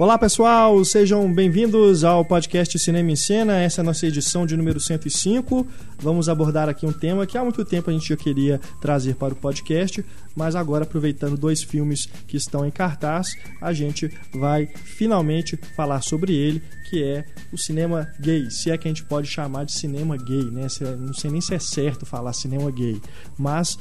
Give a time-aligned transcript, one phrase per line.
[0.00, 3.58] Olá pessoal, sejam bem-vindos ao podcast Cinema em Cena.
[3.58, 5.66] Essa é a nossa edição de número 105.
[5.98, 9.34] Vamos abordar aqui um tema que há muito tempo a gente já queria trazer para
[9.34, 10.02] o podcast,
[10.34, 16.34] mas agora aproveitando dois filmes que estão em cartaz, a gente vai finalmente falar sobre
[16.34, 18.50] ele, que é o cinema gay.
[18.50, 20.66] Se é que a gente pode chamar de cinema gay, né?
[20.98, 22.98] Não sei nem se é certo falar cinema gay,
[23.36, 23.78] mas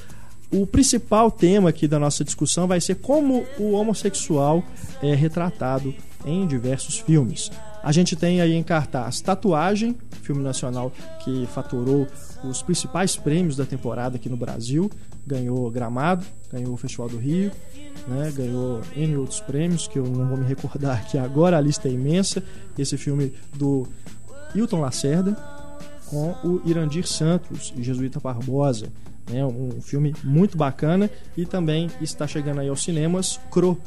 [0.52, 4.62] o principal tema aqui da nossa discussão vai ser como o homossexual
[5.02, 7.52] é retratado em diversos filmes.
[7.82, 10.92] A gente tem aí em cartaz Tatuagem, filme nacional
[11.24, 12.08] que faturou
[12.44, 14.90] os principais prêmios da temporada aqui no Brasil.
[15.26, 17.52] Ganhou Gramado, ganhou o Festival do Rio,
[18.08, 18.32] né?
[18.36, 21.92] ganhou N outros prêmios que eu não vou me recordar aqui agora, a lista é
[21.92, 22.44] imensa.
[22.78, 23.88] Esse filme do
[24.54, 25.38] Hilton Lacerda
[26.10, 28.88] com o Irandir Santos e Jesuíta Barbosa.
[29.30, 29.46] Né?
[29.46, 33.80] Um filme muito bacana e também está chegando aí aos cinemas Cro,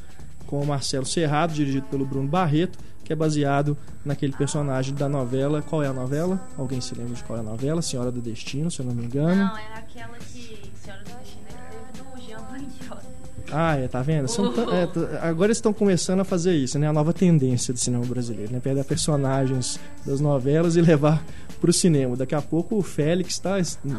[0.53, 5.63] com o Marcelo Serrado, dirigido pelo Bruno Barreto, que é baseado naquele personagem da novela.
[5.63, 6.47] Qual é a novela?
[6.59, 7.81] Alguém se lembra de qual é a novela?
[7.81, 9.47] Senhora do Destino, se eu não me engano.
[9.47, 10.61] Não, é aquela que.
[10.75, 13.03] Senhora do Destino é do Jean Bandiola.
[13.51, 14.29] Ah, é, tá vendo?
[14.29, 16.87] São, é, agora eles estão começando a fazer isso, né?
[16.87, 18.61] A nova tendência do cinema brasileiro, né?
[18.61, 21.25] Pegar personagens das novelas e levar
[21.63, 22.15] pro cinema.
[22.15, 23.57] Daqui a pouco o Félix está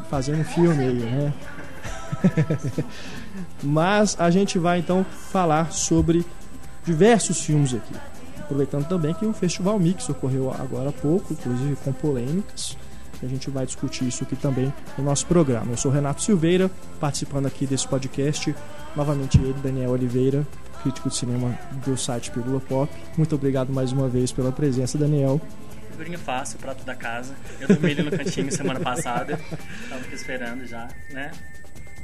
[0.07, 1.33] fazendo filme aí, né?
[3.63, 6.23] Mas a gente vai então falar sobre
[6.85, 7.93] diversos filmes aqui.
[8.39, 12.77] Aproveitando também que o Festival Mix ocorreu agora há pouco, inclusive com polêmicas.
[13.21, 15.71] A gente vai discutir isso aqui também no nosso programa.
[15.71, 18.53] Eu sou Renato Silveira, participando aqui desse podcast.
[18.95, 20.45] Novamente ele, Daniel Oliveira,
[20.81, 22.93] crítico de cinema do site Pílula Pop.
[23.17, 25.39] Muito obrigado mais uma vez pela presença, Daniel.
[25.91, 27.33] Figurinha fácil, prato da casa.
[27.61, 29.39] Eu dormi ali no cantinho semana passada.
[29.89, 31.31] Tava aqui esperando já, né?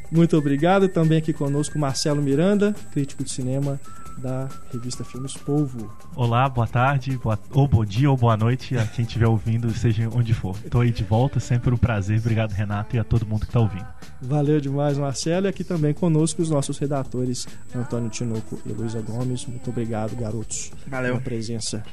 [0.10, 0.88] Muito obrigado.
[0.88, 3.80] Também aqui conosco Marcelo Miranda, crítico de cinema
[4.20, 5.92] da revista Filmes Polvo.
[6.16, 10.10] Olá, boa tarde, boa, ou bom dia ou boa noite a quem estiver ouvindo, seja
[10.14, 10.55] onde for.
[10.64, 12.20] Estou aí de volta, sempre um prazer.
[12.20, 13.88] Obrigado, Renato, e a todo mundo que está ouvindo.
[14.21, 15.48] Valeu demais, Marcelo.
[15.48, 19.45] E aqui também conosco os nossos redatores, Antônio Tinoco e Luísa Gomes.
[19.45, 21.14] Muito obrigado, garotos, Valeu.
[21.14, 21.83] pela presença.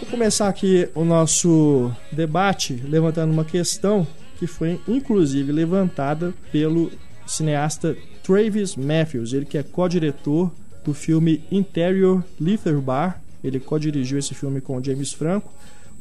[0.00, 4.06] Vou começar aqui o nosso debate levantando uma questão
[4.38, 6.90] que foi inclusive levantada pelo
[7.26, 10.52] cineasta Travis Matthews, ele que é co-diretor
[10.84, 13.20] do filme Interior Lethal Bar.
[13.42, 15.52] Ele co-dirigiu esse filme com James Franco,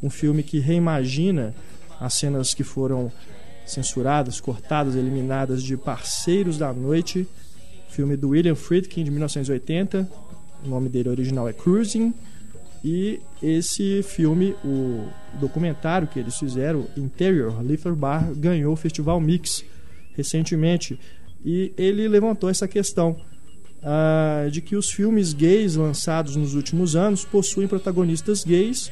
[0.02, 1.54] um filme que reimagina
[2.00, 3.12] as cenas que foram
[3.66, 7.28] censuradas, cortadas, eliminadas de Parceiros da Noite,
[7.90, 10.10] filme do William Friedkin de 1980.
[10.64, 12.14] O nome dele original é Cruising.
[12.84, 15.08] E esse filme, o
[15.40, 19.64] documentário que eles fizeram, Interior Lethal Bar, ganhou o Festival Mix
[20.16, 21.00] recentemente.
[21.44, 23.18] E ele levantou essa questão
[23.84, 28.92] ah, de que os filmes gays lançados nos últimos anos possuem protagonistas gays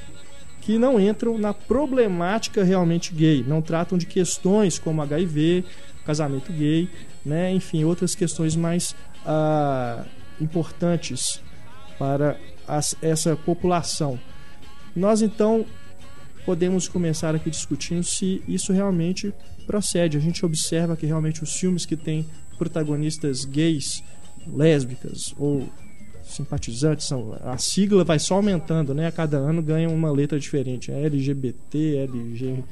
[0.61, 5.63] que não entram na problemática realmente gay, não tratam de questões como HIV,
[6.05, 6.89] casamento gay,
[7.23, 8.95] né, enfim, outras questões mais
[9.25, 10.03] ah,
[10.41, 11.39] importantes
[11.99, 14.19] para as, essa população.
[14.95, 15.65] Nós então
[16.45, 19.33] podemos começar aqui discutindo se isso realmente
[19.65, 20.17] procede.
[20.17, 22.25] A gente observa que realmente os filmes que têm
[22.57, 24.03] protagonistas gays,
[24.47, 25.67] lésbicas ou
[26.23, 29.07] simpatizantes, são, a sigla vai só aumentando, né?
[29.07, 30.91] A cada ano ganha uma letra diferente.
[30.91, 32.63] É LGBT, LG,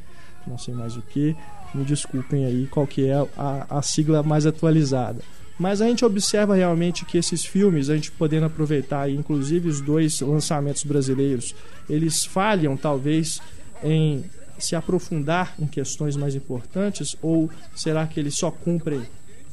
[0.47, 1.35] não sei mais o que.
[1.73, 5.21] Me desculpem aí qual que é a, a sigla mais atualizada.
[5.57, 10.19] Mas a gente observa realmente que esses filmes, a gente podendo aproveitar, inclusive os dois
[10.21, 11.53] lançamentos brasileiros,
[11.89, 13.39] eles falham talvez
[13.83, 14.23] em
[14.57, 19.03] se aprofundar em questões mais importantes ou será que eles só cumprem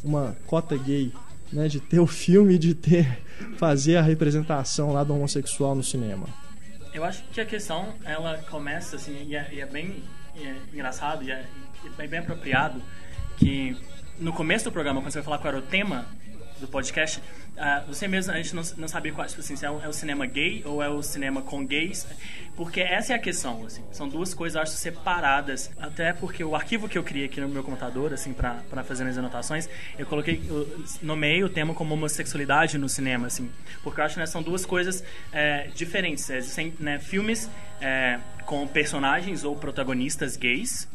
[0.04, 1.12] uma cota gay,
[1.52, 3.18] né, de ter o filme, de ter
[3.56, 6.26] fazer a representação lá do homossexual no cinema?
[6.92, 10.02] Eu acho que a questão ela começa assim e é, e é bem
[10.36, 11.44] é, engraçado e é,
[11.98, 12.80] é bem apropriado
[13.36, 13.76] que
[14.20, 16.06] no começo do programa, quando você vai falar qual era o tema
[16.60, 19.70] do podcast, uh, você mesmo, a gente não, não sabia qual, tipo assim, se é
[19.70, 22.06] o, é o, cinema gay ou é o cinema com gays,
[22.54, 26.86] porque essa é a questão, assim, são duas coisas, acho, separadas, até porque o arquivo
[26.86, 30.84] que eu criei aqui no meu computador, assim, para fazer minhas anotações, eu coloquei, eu
[31.00, 33.50] nomeei o tema como homossexualidade no cinema, assim,
[33.82, 35.02] porque eu acho que né, são duas coisas
[35.32, 37.48] é, diferentes, existem né, filmes
[37.80, 40.86] é, com personagens ou protagonistas gays,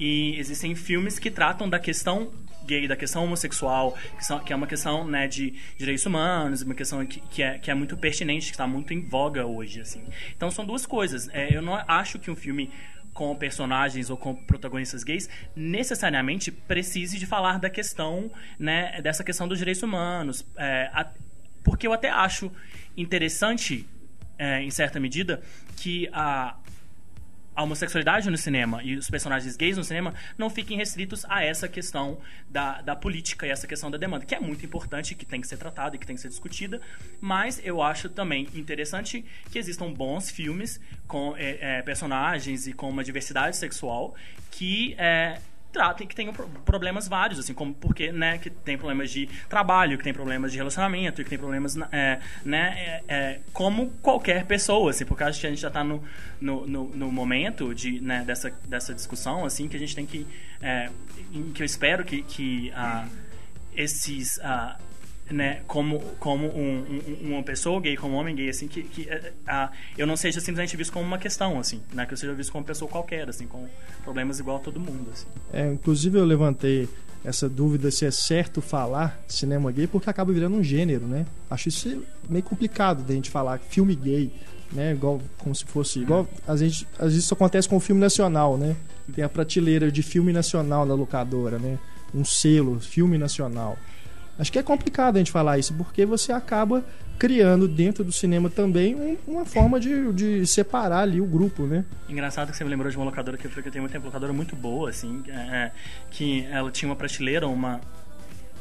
[0.00, 2.32] e existem filmes que tratam da questão
[2.64, 6.74] gay, da questão homossexual, que, são, que é uma questão né, de direitos humanos, uma
[6.74, 9.80] questão que, que, é, que é muito pertinente, que está muito em voga hoje.
[9.80, 10.02] assim.
[10.36, 11.28] Então são duas coisas.
[11.32, 12.70] É, eu não acho que um filme
[13.12, 19.46] com personagens ou com protagonistas gays necessariamente precise de falar da questão, né, dessa questão
[19.46, 21.10] dos direitos humanos, é, a,
[21.62, 22.50] porque eu até acho
[22.96, 23.86] interessante,
[24.38, 25.42] é, em certa medida,
[25.76, 26.56] que a,
[27.54, 31.68] a homossexualidade no cinema e os personagens gays no cinema não fiquem restritos a essa
[31.68, 32.18] questão
[32.48, 35.46] da, da política e essa questão da demanda, que é muito importante, que tem que
[35.46, 36.80] ser tratada e que tem que ser discutida,
[37.20, 42.88] mas eu acho também interessante que existam bons filmes com é, é, personagens e com
[42.88, 44.14] uma diversidade sexual
[44.50, 45.38] que é,
[45.72, 50.04] tratem que tenham problemas vários, assim, como porque, né, que tem problemas de trabalho, que
[50.04, 55.04] tem problemas de relacionamento, que tem problemas, é, né, é, é, como qualquer pessoa, assim,
[55.04, 56.02] porque acho que a gente já está no,
[56.40, 60.26] no, no, no, momento de, né, dessa, dessa discussão, assim, que a gente tem que,
[60.60, 60.90] é,
[61.54, 63.08] que eu espero que, que uh,
[63.74, 64.76] esses uh,
[65.30, 69.02] né, como, como um, um, uma pessoa gay, como um homem gay, assim, que, que
[69.02, 72.50] uh, eu não seja simplesmente visto como uma questão, assim, né, que eu seja visto
[72.52, 73.66] como uma pessoa qualquer, assim, com
[74.02, 75.26] problemas igual a todo mundo, assim.
[75.52, 76.88] É, inclusive eu levantei
[77.24, 81.24] essa dúvida se é certo falar cinema gay, porque acaba virando um gênero, né?
[81.48, 84.32] Acho isso meio complicado da gente falar filme gay,
[84.72, 84.92] né?
[84.92, 88.58] Igual, como se fosse, igual, às vezes, às vezes isso acontece com o filme nacional,
[88.58, 88.74] né?
[89.14, 91.78] Tem a prateleira de filme nacional na locadora, né?
[92.14, 93.78] Um selo, filme nacional.
[94.38, 96.84] Acho que é complicado a gente falar isso, porque você acaba
[97.18, 101.84] criando dentro do cinema também um, uma forma de, de separar ali o grupo, né?
[102.08, 104.56] Engraçado que você me lembrou de uma locadora que eu tenho muito tempo, locadora muito
[104.56, 105.72] boa, assim, é, é
[106.10, 107.80] que ela tinha uma prateleira, uma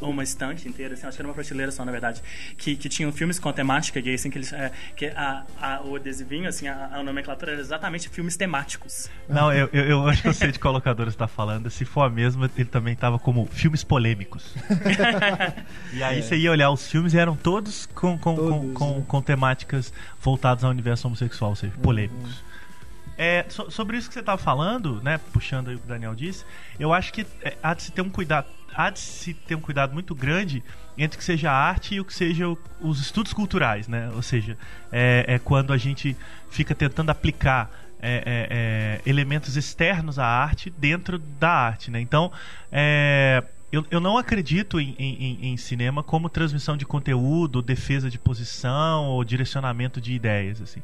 [0.02, 2.22] uma estante inteira, assim, acho que era uma prateleira só, na verdade,
[2.58, 4.52] que, que tinham filmes com temática gay, assim, que eles.
[4.54, 9.10] É, que a, a, o adesivinho, assim, a, a nomenclatura era exatamente filmes temáticos.
[9.30, 11.70] Não, eu, eu, eu acho que eu sei de qual locadora você tá falando.
[11.70, 14.56] Se for a mesma, ele também tava como filmes polêmicos.
[15.94, 16.22] e aí é.
[16.22, 19.06] você ia olhar os filmes e eram todos com, com, todos, com, com, né?
[19.08, 22.40] com, temáticas voltadas ao universo homossexual, ou seja, polêmicos.
[22.40, 22.51] Uhum.
[23.18, 26.16] É, so, sobre isso que você estava falando, né, puxando aí o que o Daniel
[26.16, 26.46] disse,
[26.80, 29.62] eu acho que é, há de se ter um cuidado há de se ter um
[29.62, 30.64] cuidado muito grande
[30.98, 32.46] entre o que seja a arte e o que seja
[32.80, 34.10] os estudos culturais, né?
[34.14, 34.58] Ou seja,
[34.92, 36.16] é, é quando a gente
[36.50, 37.70] fica tentando aplicar
[38.02, 42.00] é, é, é elementos externos à arte dentro da arte, né?
[42.00, 42.32] Então,
[42.72, 48.20] é, eu, eu não acredito em, em, em, cinema como transmissão de conteúdo, defesa de
[48.20, 50.62] posição ou direcionamento de ideias.
[50.62, 50.82] Assim.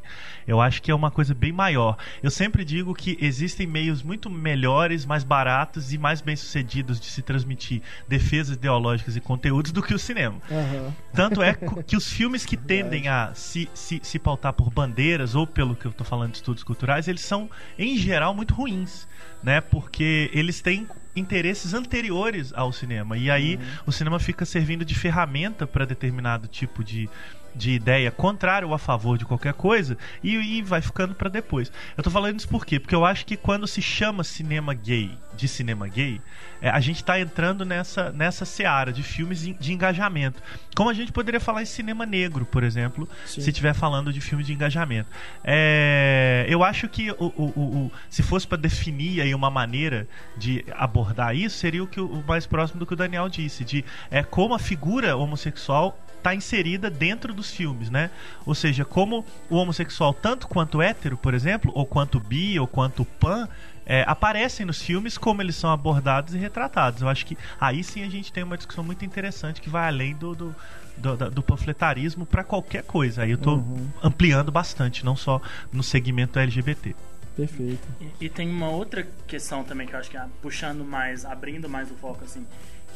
[0.47, 1.97] Eu acho que é uma coisa bem maior.
[2.23, 7.21] Eu sempre digo que existem meios muito melhores, mais baratos e mais bem-sucedidos de se
[7.21, 10.37] transmitir defesas ideológicas e conteúdos do que o cinema.
[10.49, 10.93] Uhum.
[11.13, 15.45] Tanto é que os filmes que tendem a se, se, se pautar por bandeiras ou
[15.45, 19.07] pelo que eu estou falando de estudos culturais, eles são, em geral, muito ruins.
[19.43, 19.61] Né?
[19.61, 20.87] Porque eles têm
[21.19, 23.17] interesses anteriores ao cinema.
[23.17, 23.61] E aí uhum.
[23.87, 27.09] o cinema fica servindo de ferramenta para determinado tipo de,
[27.57, 31.71] de ideia contrário ou a favor de qualquer coisa e, e vai ficando para depois.
[31.97, 32.79] Eu tô falando isso por quê?
[32.79, 36.19] Porque eu acho que quando se chama cinema gay de cinema gay,
[36.61, 40.41] é, a gente tá entrando nessa, nessa seara de filmes de engajamento.
[40.75, 43.41] Como a gente poderia falar em cinema negro, por exemplo, Sim.
[43.41, 45.09] se estiver falando de filme de engajamento.
[45.43, 50.65] É, eu acho que o, o, o se fosse para definir aí uma maneira de
[50.71, 54.23] abordar isso, seria o, que, o mais próximo do que o Daniel disse, de é,
[54.23, 58.09] como a figura homossexual está inserida dentro dos filmes, né?
[58.45, 63.05] Ou seja, como o homossexual, tanto quanto hétero, por exemplo, ou quanto bi, ou quanto
[63.05, 63.47] pan,
[63.85, 67.01] é, aparecem nos filmes, como eles são abordados e retratados.
[67.01, 70.13] Eu acho que aí sim a gente tem uma discussão muito interessante que vai além
[70.13, 70.55] do, do,
[70.97, 73.23] do, do panfletarismo para qualquer coisa.
[73.23, 73.87] Aí eu estou uhum.
[74.03, 76.93] ampliando bastante, não só no segmento LGBT.
[77.37, 77.87] Perfeito.
[78.01, 81.69] E, e, tem uma outra questão também que eu acho que é puxando mais, abrindo
[81.69, 82.45] mais o foco assim,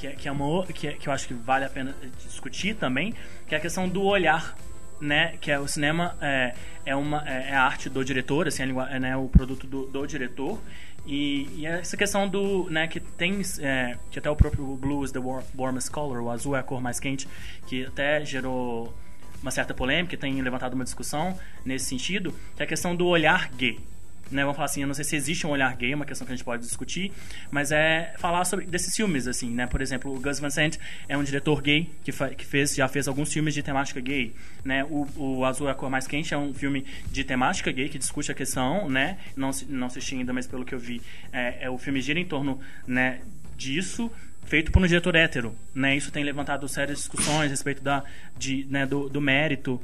[0.02, 2.76] que é, que é uma que, é, que eu acho que vale a pena discutir
[2.76, 3.14] também,
[3.48, 4.56] que é a questão do olhar
[5.00, 6.54] né, que é o cinema é,
[6.86, 10.06] é uma é, é a arte do diretor, assim, é, né, o produto do, do
[10.06, 10.60] diretor.
[11.06, 15.12] E, e, essa questão do, né, que tem, é, que até o próprio Blue is
[15.12, 15.20] the
[15.56, 17.28] warmest color, o azul é a cor mais quente,
[17.66, 18.94] que até gerou
[19.42, 23.50] uma certa polêmica, tem levantado uma discussão nesse sentido, que é a questão do olhar
[23.54, 23.80] gay
[24.32, 26.34] né, vamos falar assim, eu não sei se existe um olhar gay, uma questão que
[26.34, 27.12] a gente pode discutir,
[27.50, 29.68] mas é falar sobre desses filmes, assim, né?
[29.68, 33.08] Por exemplo, o Gus Van Sant é um diretor gay que, que fez, já fez
[33.08, 34.34] alguns filmes de temática gay,
[34.64, 34.84] né?
[34.86, 37.98] O, o Azul é a Cor Mais Quente é um filme de temática gay que
[37.98, 39.18] discute a questão, né?
[39.36, 42.26] Não, não assisti ainda, mas pelo que eu vi, é, é o filme gira em
[42.26, 43.22] torno, né,
[43.58, 44.12] disso,
[44.46, 45.96] feito por um diretor hétero, né?
[45.96, 48.04] Isso tem levantado sérias discussões a respeito da,
[48.38, 49.82] de, né, do, do mérito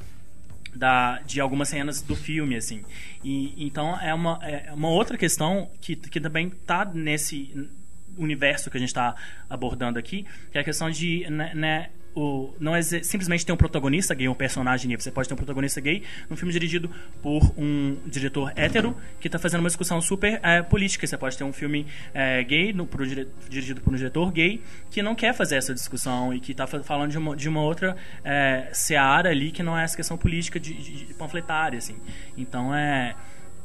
[0.78, 2.84] da, de algumas cenas do filme, assim.
[3.24, 7.68] E, então é uma, é uma outra questão que, que também está nesse
[8.16, 9.14] universo que a gente está
[9.50, 13.56] abordando aqui, que é a questão de né, né, o, não é simplesmente ter um
[13.56, 15.00] protagonista gay, um personagem gay.
[15.00, 16.90] Você pode ter um protagonista gay num filme dirigido
[17.22, 21.06] por um diretor hétero que está fazendo uma discussão super é, política.
[21.06, 23.06] Você pode ter um filme é, gay no, pro,
[23.48, 24.60] dirigido por um diretor gay
[24.90, 27.96] que não quer fazer essa discussão e que está falando de uma, de uma outra
[28.24, 31.96] é, seara ali que não é essa questão política de, de, de panfletária, assim.
[32.36, 33.14] Então é,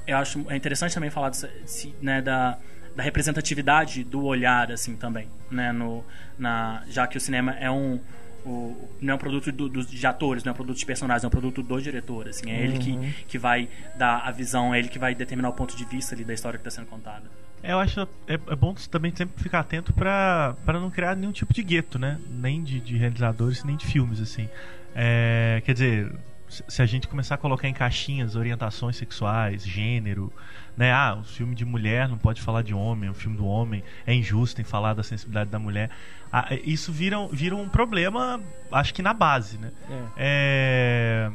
[0.06, 1.50] eu acho é interessante também falar dessa,
[2.02, 2.58] né, da
[2.96, 6.04] da representatividade do olhar assim também né no
[6.38, 8.00] na já que o cinema é um
[8.46, 11.24] o, não é um produto do, do, de atores, não é um produto de personagens,
[11.24, 12.28] é um produto do diretor.
[12.28, 12.64] Assim, é uhum.
[12.64, 13.14] ele que, uhum.
[13.28, 16.24] que vai dar a visão, é ele que vai determinar o ponto de vista ali
[16.24, 17.24] da história que está sendo contada.
[17.62, 21.54] É, eu acho é, é, bom também sempre ficar atento para não criar nenhum tipo
[21.54, 22.20] de gueto, né?
[22.30, 24.50] Nem de, de realizadores, nem de filmes, assim.
[24.94, 26.14] É, quer dizer,
[26.50, 30.32] se a gente começar a colocar em caixinhas orientações sexuais, gênero,
[30.75, 30.92] né?
[30.92, 34.13] Ah, um filme de mulher não pode falar de homem, um filme do homem é
[34.13, 35.89] injusto em falar da sensibilidade da mulher.
[36.32, 39.72] Ah, é, isso vira, vira um problema, acho que na base, né?
[40.18, 41.30] É,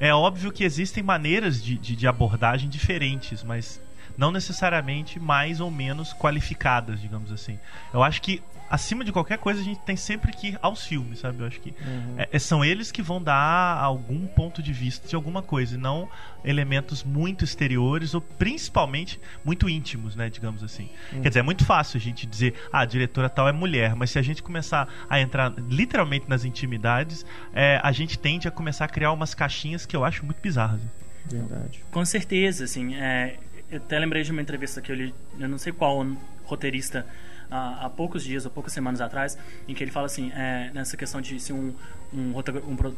[0.00, 3.80] é, é óbvio que existem maneiras de, de, de abordagem diferentes, mas
[4.16, 7.58] não necessariamente mais ou menos qualificadas, digamos assim.
[7.92, 11.20] Eu acho que acima de qualquer coisa, a gente tem sempre que ir aos filmes,
[11.20, 11.40] sabe?
[11.40, 12.14] Eu acho que uhum.
[12.16, 16.08] é, são eles que vão dar algum ponto de vista de alguma coisa, e não
[16.44, 20.28] elementos muito exteriores ou principalmente muito íntimos, né?
[20.28, 20.88] Digamos assim.
[21.12, 21.22] Uhum.
[21.22, 24.10] Quer dizer, é muito fácil a gente dizer, ah, a diretora tal é mulher, mas
[24.10, 28.86] se a gente começar a entrar literalmente nas intimidades, é, a gente tende a começar
[28.86, 30.80] a criar umas caixinhas que eu acho muito bizarras.
[31.26, 31.84] Verdade.
[31.90, 32.94] Com certeza, assim.
[32.96, 33.36] É,
[33.70, 36.04] eu até lembrei de uma entrevista que eu li, eu não sei qual
[36.44, 37.06] roteirista
[37.52, 39.36] há, poucos dias ou poucas semanas atrás,
[39.68, 41.74] em que ele fala assim, é, nessa questão de se um,
[42.14, 42.34] um,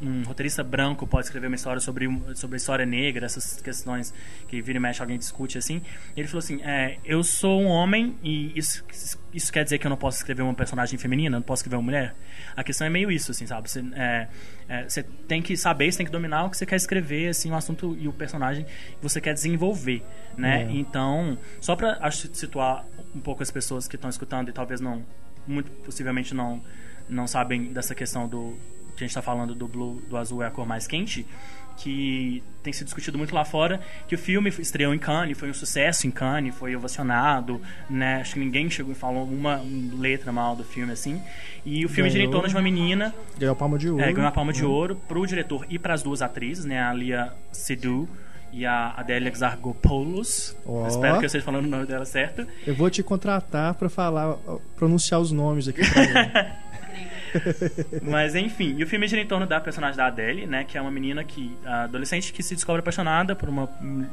[0.03, 4.13] um, roteirista branco pode escrever uma história sobre, sobre a história negra, essas questões
[4.49, 5.81] que vira e mexe alguém discute assim.
[6.17, 8.85] Ele falou assim: é, Eu sou um homem e isso,
[9.33, 11.83] isso quer dizer que eu não posso escrever uma personagem feminina, não posso escrever uma
[11.83, 12.15] mulher?
[12.57, 13.71] A questão é meio isso, assim, sabe?
[13.71, 14.29] Você, é,
[14.69, 17.51] é, você tem que saber, você tem que dominar o que você quer escrever, assim,
[17.51, 20.03] o assunto e o personagem que você quer desenvolver,
[20.37, 20.63] né?
[20.63, 20.73] É.
[20.73, 25.05] Então, só para acho situar um pouco as pessoas que estão escutando e talvez não,
[25.47, 26.63] muito possivelmente não,
[27.09, 28.57] não sabem dessa questão do
[28.97, 31.27] que a gente está falando do blue, do azul é a cor mais quente,
[31.77, 35.55] que tem sido discutido muito lá fora, que o filme estreou em Cannes, foi um
[35.55, 37.61] sucesso em Cannes, foi ovacionado,
[37.91, 38.21] né?
[38.21, 39.61] Acho que ninguém chegou e falou uma
[39.99, 41.21] letra mal do filme, assim.
[41.65, 43.15] E o filme gira em torno de uma menina...
[43.39, 44.05] Ganhou a palma de ouro.
[44.05, 44.71] É, ganhou a palma de uhum.
[44.71, 46.81] ouro pro diretor e para as duas atrizes, né?
[46.81, 48.09] A Lia Seydoux
[48.53, 50.57] e a Adélia Xargopoulos.
[50.65, 50.87] Oh.
[50.87, 52.47] Espero que eu esteja falando o nome dela certo.
[52.65, 54.37] Eu vou te contratar para falar,
[54.77, 56.64] pronunciar os nomes aqui pra mim.
[58.03, 60.65] Mas enfim, e o filme gira em torno da personagem da Adele, né?
[60.65, 61.57] Que é uma menina que.
[61.65, 63.69] adolescente que se descobre apaixonada por uma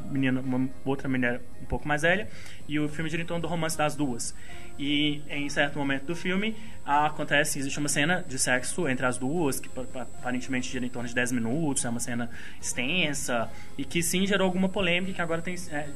[0.10, 2.28] menina, uma outra mulher um pouco mais velha.
[2.68, 4.36] E o filme gira em torno do romance das duas.
[4.80, 9.60] E em certo momento do filme acontece, existe uma cena de sexo entre as duas,
[9.60, 14.26] que aparentemente gira em torno de 10 minutos, é uma cena extensa, e que sim
[14.26, 15.56] gerou alguma polêmica, que agora tem.
[15.72, 15.90] É,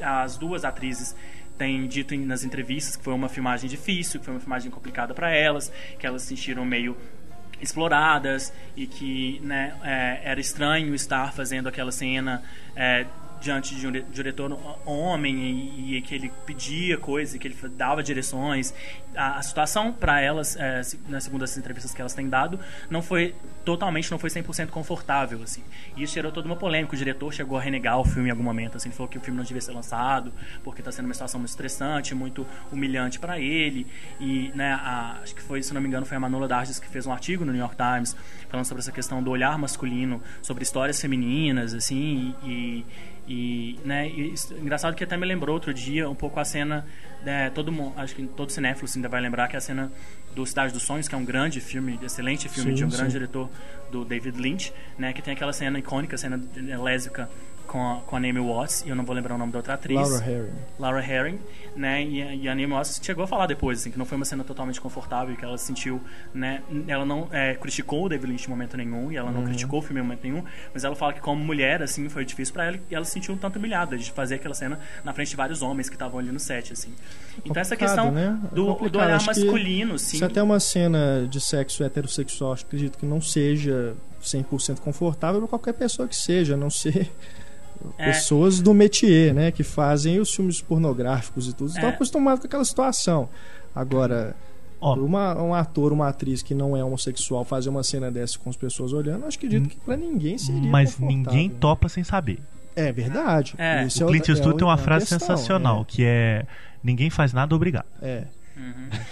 [0.00, 1.14] as duas atrizes
[1.58, 5.30] têm dito nas entrevistas que foi uma filmagem difícil, que foi uma filmagem complicada para
[5.30, 6.96] elas, que elas se sentiram meio
[7.60, 12.42] exploradas e que né, é, era estranho estar fazendo aquela cena
[12.76, 13.06] é,
[13.44, 18.72] diante de um diretor homem e, e, que ele pedia coisas, que ele dava direções.
[19.14, 22.58] A, a situação para elas, é, na segundo as entrevistas que elas têm dado,
[22.88, 23.34] não foi
[23.64, 25.62] totalmente, não foi 100% confortável, assim.
[25.96, 26.94] E isso gerou toda uma polêmica.
[26.94, 29.36] O diretor chegou a renegar o filme em algum momento, assim, falou que o filme
[29.36, 30.32] não devia ser lançado
[30.62, 33.86] porque está sendo uma situação muito estressante, muito humilhante para ele.
[34.18, 36.88] E, né, a, acho que foi, se não me engano, foi a Manola Darges que
[36.88, 38.16] fez um artigo no New York Times
[38.48, 42.86] falando sobre essa questão do olhar masculino, sobre histórias femininas, assim, e, e,
[43.84, 46.86] né, e, engraçado que até me lembrou outro dia um pouco a cena,
[47.22, 49.90] né, todo mundo, acho que todo cinéfilo ainda vai lembrar que é a cena
[50.34, 52.96] do Cidade dos Sonhos, que é um grande filme, excelente filme sim, de um sim.
[52.96, 53.48] grande diretor
[53.90, 56.40] do David Lynch, né, que tem aquela cena icônica, cena
[56.82, 57.30] lésbica
[57.66, 59.74] com a, com a Naomi Watts, e eu não vou lembrar o nome da outra
[59.74, 59.96] atriz.
[59.96, 60.52] Laura Herring.
[60.78, 61.38] Laura Herring,
[61.76, 62.02] né?
[62.02, 64.44] E, e a Naomi Watts chegou a falar depois, assim, que não foi uma cena
[64.44, 66.00] totalmente confortável, que ela se sentiu,
[66.32, 66.62] né?
[66.86, 69.46] Ela não é, criticou o David Lynch em momento nenhum, e ela não uhum.
[69.46, 72.54] criticou o filme em momento nenhum, mas ela fala que como mulher, assim, foi difícil
[72.54, 75.30] para ela, e ela se sentiu um tanto humilhada de fazer aquela cena na frente
[75.30, 76.92] de vários homens que estavam ali no set, assim.
[77.44, 78.38] Então essa questão né?
[78.52, 80.18] do, do olhar masculino, sim.
[80.18, 85.74] Se até uma cena de sexo heterossexual, acredito que não seja 100% confortável para qualquer
[85.74, 87.10] pessoa que seja, a não ser
[87.98, 88.06] é.
[88.06, 91.92] pessoas do métier, né, que fazem os filmes pornográficos e tudo, estão é.
[91.92, 93.28] acostumados com aquela situação.
[93.74, 94.36] Agora,
[94.80, 94.94] oh.
[94.94, 98.56] uma, um ator, uma atriz que não é homossexual fazer uma cena dessa com as
[98.56, 102.40] pessoas olhando, acho que dito que para ninguém seria Mas ninguém topa sem saber.
[102.76, 103.54] É verdade.
[103.56, 103.86] É.
[103.86, 105.84] o Clint é Eastwood é tem uma frase questão, sensacional, é.
[105.84, 106.46] que é
[106.82, 107.86] ninguém faz nada obrigado.
[108.02, 108.24] É.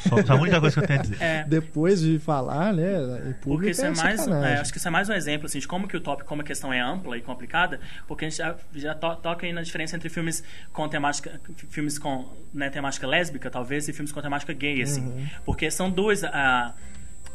[0.08, 1.22] Só, só a única coisa que eu tenho a dizer.
[1.22, 4.56] É, Depois de falar, né, em público Porque isso é, mais, sacanagem.
[4.56, 6.42] é, acho que isso é mais um exemplo assim, de como que o tópico, como
[6.42, 9.62] a questão é ampla e complicada, porque a gente já, já to- toca aí na
[9.62, 14.52] diferença entre filmes com temática, filmes com né, temática lésbica, talvez, e filmes com temática
[14.52, 15.02] gay, assim.
[15.06, 15.26] Uhum.
[15.44, 16.72] Porque são dois, ah,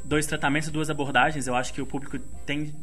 [0.05, 1.45] dois tratamentos, duas abordagens.
[1.47, 2.73] Eu acho que o público tem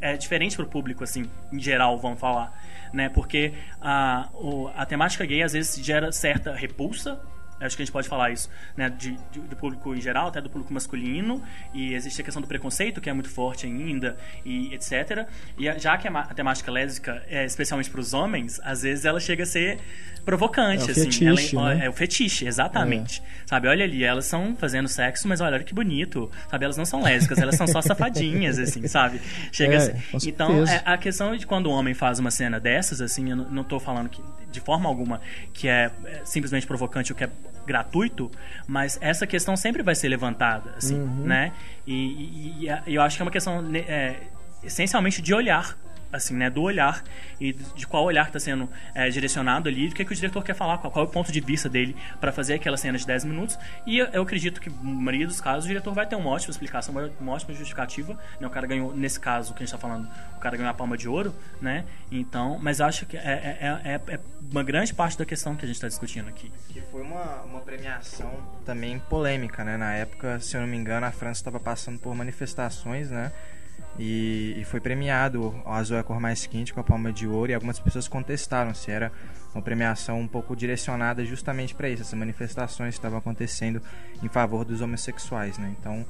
[0.00, 2.50] é diferente pro público, assim, em geral, vamos falar,
[2.94, 3.10] né?
[3.10, 7.20] Porque a, o- a temática gay às vezes gera certa repulsa.
[7.60, 8.90] Acho que a gente pode falar isso, né?
[8.90, 11.42] De, de- do público em geral, até do público masculino.
[11.72, 15.26] E existe a questão do preconceito, que é muito forte ainda, e etc.
[15.58, 19.18] E a- já que a, temática lésbica é especialmente para os homens, às vezes ela
[19.20, 19.78] chega a ser
[20.24, 21.04] provocante, É o assim.
[21.04, 21.86] fetiche, Ela- né?
[21.86, 23.22] é o fetiche, exatamente.
[23.46, 26.30] Sabe, olha ali, elas são fazendo sexo, mas olha, olha que bonito.
[26.50, 29.20] Sabe, elas não são lésbicas, elas são só safadinhas, assim, sabe?
[29.52, 32.30] Chega É, a ser- com Então, é, a questão de quando o homem faz uma
[32.30, 34.20] cena dessas, assim, eu não- tô falando que,
[34.50, 35.20] de forma alguma
[35.52, 37.30] que é, é simplesmente provocante ou que é
[37.66, 38.30] gratuito,
[38.66, 41.24] mas essa questão sempre vai ser levantada, assim, Uhum.
[41.24, 41.52] né?
[41.86, 41.94] E,
[42.66, 44.16] e- e eu acho que é uma questão né, é,
[44.62, 45.76] essencialmente de olhar
[46.12, 47.02] assim, né, do olhar
[47.40, 50.54] e de qual olhar está sendo é, direcionado ali, do que, que o diretor quer
[50.54, 53.24] falar, qual, qual é o ponto de vista dele para fazer aquela cena de 10
[53.24, 53.58] minutos.
[53.86, 56.94] E eu, acredito que, na maioria dos casos, o diretor vai ter uma ótima explicação,
[57.20, 58.18] uma, ótima justificativa.
[58.40, 58.46] Né?
[58.46, 60.96] O cara ganhou, nesse caso que a gente está falando, o cara ganhou a palma
[60.96, 61.84] de ouro, né?
[62.10, 64.20] Então, mas acho que é, é, é, é
[64.50, 66.52] uma grande parte da questão que a gente está discutindo aqui.
[66.68, 68.32] Que foi uma, uma premiação
[68.64, 69.76] também polêmica, né?
[69.76, 73.32] Na época, se eu não me engano, a França estava passando por manifestações, né?
[73.98, 77.26] E, e foi premiado o Azul é a cor mais quente com a palma de
[77.26, 79.10] ouro e algumas pessoas contestaram se era
[79.54, 83.80] uma premiação um pouco direcionada justamente para isso, essas manifestações que estavam acontecendo
[84.22, 85.74] em favor dos homossexuais, né?
[85.80, 86.04] Então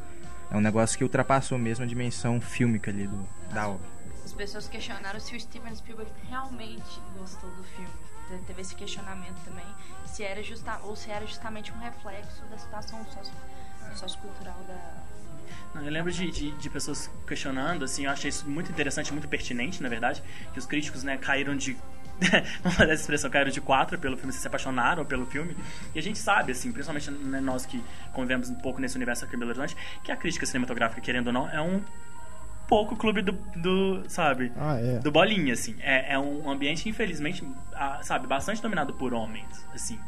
[0.50, 3.86] é um negócio que ultrapassou mesmo a dimensão fílmica ali do, da obra.
[4.24, 7.90] As pessoas questionaram se o Steven Spielberg realmente gostou do filme.
[8.28, 9.64] Te- Teve esse questionamento também.
[10.06, 13.32] Se era justa, ou se era justamente um reflexo da situação socio,
[13.94, 15.04] sociocultural da.
[15.84, 19.82] Eu lembro de, de, de pessoas questionando, assim, eu achei isso muito interessante, muito pertinente,
[19.82, 21.76] na verdade, que os críticos, né, caíram de.
[22.62, 25.54] Vamos fazer essa expressão, caíram de quatro pelo filme, se apaixonaram pelo filme.
[25.94, 29.36] E a gente sabe, assim, principalmente né, nós que convivemos um pouco nesse universo aqui
[29.36, 31.82] em Belo Horizonte, que a crítica cinematográfica, querendo ou não, é um
[32.66, 34.50] pouco clube do, do sabe?
[34.56, 34.98] Ah, é.
[34.98, 35.76] do bolinha, assim.
[35.80, 39.98] É, é um ambiente, infelizmente, ah, sabe, bastante dominado por homens, assim.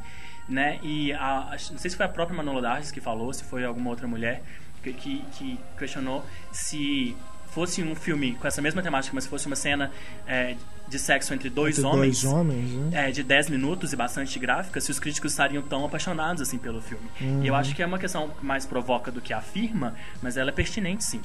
[0.48, 0.78] Né?
[0.82, 3.64] E a, acho- não sei se foi a própria Manola Darges que falou, se foi
[3.66, 4.42] alguma outra mulher
[4.82, 7.16] que, que, que questionou se
[7.50, 9.90] fosse um filme com essa mesma temática, mas fosse uma cena
[10.26, 12.22] é, de sexo entre dois Entre homens.
[12.22, 13.08] dois homens, né?
[13.08, 16.80] é, de 10 minutos e bastante gráfica, se os críticos estariam tão apaixonados assim pelo
[16.80, 17.08] filme.
[17.42, 20.50] E eu acho que é uma questão que mais provoca do que afirma, mas ela
[20.50, 21.20] é pertinente sim.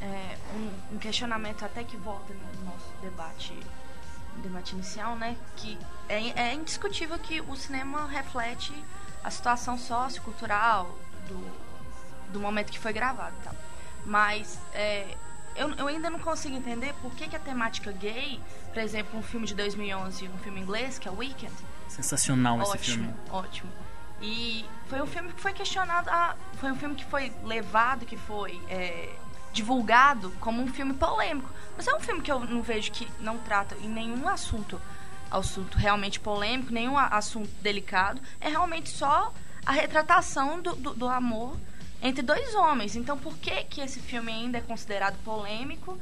[0.00, 3.52] É, um, um questionamento até que volta no nosso debate,
[4.42, 5.36] debate inicial, né?
[5.56, 5.76] Que
[6.08, 8.72] é, é indiscutível que o cinema reflete
[9.22, 11.38] a situação sociocultural do,
[12.30, 13.54] do momento que foi gravado e tal.
[14.06, 15.14] Mas é,
[15.56, 18.40] eu, eu ainda não consigo entender por que, que a temática gay,
[18.72, 21.52] por exemplo, um filme de 2011, um filme inglês, que é Weekend,
[21.88, 23.14] Sensacional esse ótimo, filme.
[23.30, 23.70] ótimo.
[24.22, 28.16] E foi um filme que foi questionado, ah, foi um filme que foi levado, que
[28.16, 29.12] foi é,
[29.52, 31.48] divulgado como um filme polêmico.
[31.76, 34.80] Mas é um filme que eu não vejo que não trata em nenhum assunto,
[35.30, 38.20] assunto realmente polêmico, nenhum a- assunto delicado.
[38.40, 39.32] É realmente só
[39.64, 41.56] a retratação do, do, do amor
[42.02, 42.96] entre dois homens.
[42.96, 45.98] Então, por que que esse filme ainda é considerado polêmico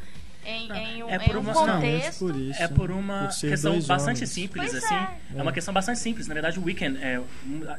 [0.49, 2.19] em, em um, é por em um uma- Justamente contexto?
[2.19, 2.63] por isso.
[2.63, 4.31] É por uma Por questão bastante homens.
[4.31, 4.95] simples, Pois assim.
[4.95, 5.09] é.
[5.37, 5.43] É.
[5.43, 6.27] uma questão bastante simples.
[6.27, 7.21] Na verdade, o Weekend, é,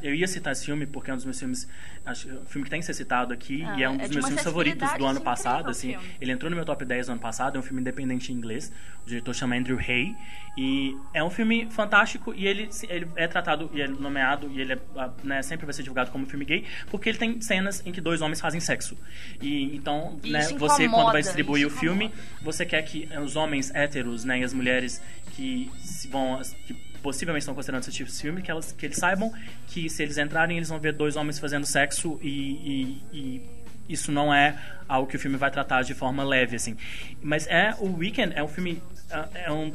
[0.03, 1.67] eu ia citar esse filme porque é um dos meus filmes,
[2.05, 4.11] acho, um filme que tem que ser citado aqui Ah, e é um é dos
[4.11, 5.91] meus filmes favoritos do ano passado, assim.
[5.91, 6.05] filme.
[6.21, 8.71] Ele entrou no meu top 10 do ano passado, é um filme independente em inglês.
[9.05, 10.15] O diretor chama Andrew Hay
[10.57, 14.73] e é um filme fantástico e ele, ele é tratado e é nomeado e ele
[14.73, 14.79] é,
[15.23, 18.21] né, sempre vai ser divulgado como filme gay porque ele tem cenas em que dois
[18.21, 18.97] homens fazem sexo.
[19.41, 22.51] E então, E né, você quando vai distribuir o filme, incomoda.
[22.59, 25.01] Você quer que os homens héteros né, e as mulheres
[25.35, 25.71] que
[26.09, 29.31] vão que possivelmente estão considerando esse tipo de filme que elas que eles saibam
[29.67, 33.41] que se eles entrarem eles vão ver dois homens fazendo sexo e, e- e
[33.87, 34.55] isso não é
[34.87, 36.75] algo que o filme vai tratar de forma leve assim.
[37.21, 39.71] Mas é o Weekend é um filme é- é um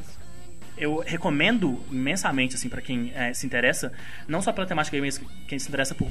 [0.77, 3.93] eu recomendo imensamente assim para quem eh, se interessa
[4.29, 6.09] não só pela temática mas quem se interessa por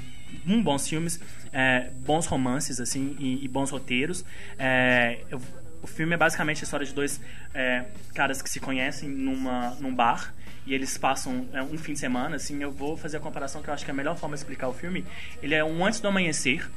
[0.47, 1.19] um, bons filmes
[1.51, 4.25] eh, bons romances assim e, e bons roteiros.
[4.57, 5.41] Eh, eu-
[5.83, 7.21] o filme é basicamente a história de dois
[7.53, 7.83] eh,
[8.15, 10.33] caras que se conhecem numa, num bar
[10.65, 13.69] e eles passam eh, um fim de semana assim eu vou fazer a comparação que
[13.69, 15.05] eu acho que é a melhor forma de explicar o filme
[15.41, 16.67] ele é um antes do amanhecer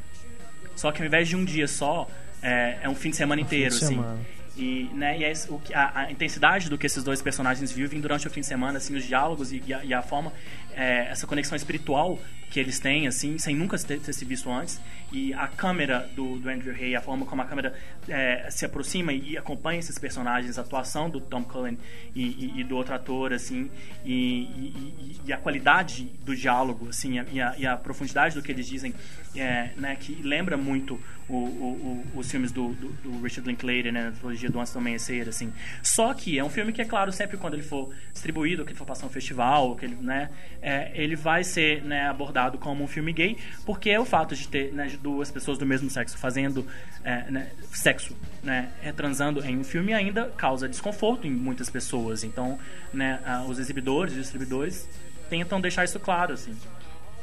[0.74, 2.08] só que ao invés de um dia só
[2.42, 4.18] é, é um fim de semana Um inteiro de assim semana.
[4.56, 8.26] E, né, e é o, a, a, intensidade do que esses dois personagens vivem durante
[8.26, 10.32] o fim de semana, assim, os diálogos e, e, a, e a, forma,
[10.74, 12.18] é, essa conexão espiritual
[12.50, 14.80] que eles têm, assim, sem nunca ter, ter se visto antes.
[15.12, 17.74] E a câmera do, do Andrew Hay, a forma como a câmera
[18.08, 21.78] é, se aproxima e acompanha esses personagens, a atuação do Tom Cullen
[22.14, 23.70] e, e do outro ator, assim,
[24.04, 28.94] e, a qualidade do diálogo, assim, e a, e a profundidade do que eles dizem,
[29.34, 33.92] é, né, que lembra muito o, o, o, os filmes do, do, do, Richard Linklater,
[33.92, 35.52] né, a trilogia do Antes do Amanhecer, assim.
[35.82, 38.78] Só que é um filme que, é claro, sempre quando ele for distribuído, que ele
[38.78, 40.30] for passar um festival, que ele, né,
[40.62, 44.46] é, ele vai ser né, abordado como um filme gay, porque é o fato de
[44.48, 46.66] ter né, duas pessoas do mesmo sexo fazendo
[47.04, 52.24] é, né, sexo, né, transando em um filme ainda causa desconforto em muitas pessoas.
[52.24, 52.58] Então,
[52.92, 54.88] né, os exibidores e distribuidores
[55.28, 56.56] tentam deixar isso claro, assim.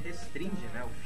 [0.03, 1.03] Restringe, né, o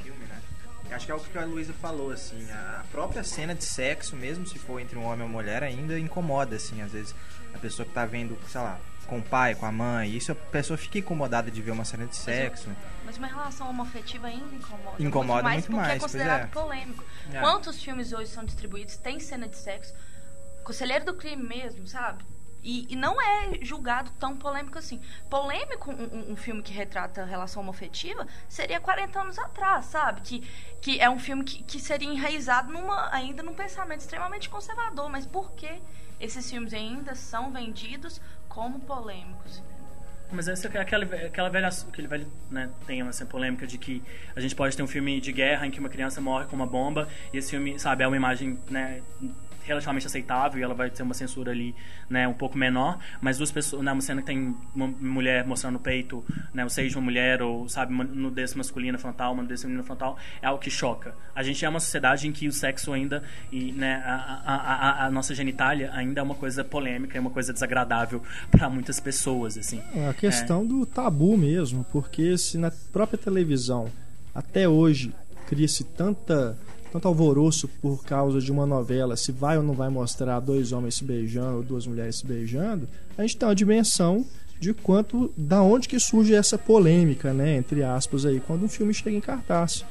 [0.91, 4.47] Acho que é o que a Luísa falou, assim, a própria cena de sexo, mesmo
[4.47, 7.13] se for entre um homem ou uma mulher, ainda incomoda, assim, às vezes
[7.53, 10.35] a pessoa que tá vendo, sei lá, com o pai, com a mãe, isso a
[10.35, 12.69] pessoa fica incomodada de ver uma cena de sexo.
[13.05, 15.03] Mas uma relação homoafetiva ainda incomoda.
[15.03, 16.47] Incomoda muito mais, muito mais porque é considerado é.
[16.47, 17.03] polêmico.
[17.33, 17.39] É.
[17.39, 19.93] Quantos filmes hoje são distribuídos, tem cena de sexo?
[20.63, 22.23] Conselheiro do crime mesmo, sabe?
[22.61, 24.99] E, e, não é julgado tão polêmico assim.
[25.29, 30.19] Polêmico um, um, filme que retrata a relação homoafetiva seria 40 anos atrás, sabe?
[30.19, 30.39] Que,
[30.81, 35.07] que é um filme que, que seria enraizado numa, ainda num pensamento extremamente conservador.
[35.07, 35.81] Mas por que
[36.19, 38.19] esses filmes ainda são vendidos
[38.57, 39.61] como polêmicos?
[40.31, 44.03] Mas essa é aquela, aquela velha, aquele velho né, tem essa polêmica de que
[44.35, 46.65] a gente pode ter um filme de guerra em que uma criança morre com uma
[46.65, 49.03] bomba e esse filme, sabe, é uma imagem né,
[49.67, 51.75] relativamente aceitável e ela vai ter uma censura ali,
[52.09, 55.75] né, um pouco menor, mas duas pessoas, né, uma cena que tem uma mulher mostrando
[55.75, 59.43] o peito, né, o seio de uma mulher ou, sabe, uma nudez masculina frontal, uma
[59.43, 61.13] nudez feminina frontal, é algo que choca.
[61.35, 65.05] A gente é uma sociedade em que o sexo ainda e, né, a, a, a,
[65.05, 69.57] a nossa genitália ainda é uma coisa polêmica, é uma coisa desagradável para muitas pessoas,
[69.57, 69.81] assim.
[69.95, 70.65] É a questão é.
[70.65, 73.91] do tabu mesmo, porque se na própria televisão
[74.33, 75.13] até hoje
[75.47, 76.57] cria-se tanta
[76.91, 80.95] tanto alvoroço por causa de uma novela, se vai ou não vai mostrar dois homens
[80.95, 84.25] se beijando ou duas mulheres se beijando, a gente tem uma dimensão
[84.59, 88.93] de quanto, da onde que surge essa polêmica, né, entre aspas aí, quando um filme
[88.93, 89.85] chega em cartaz.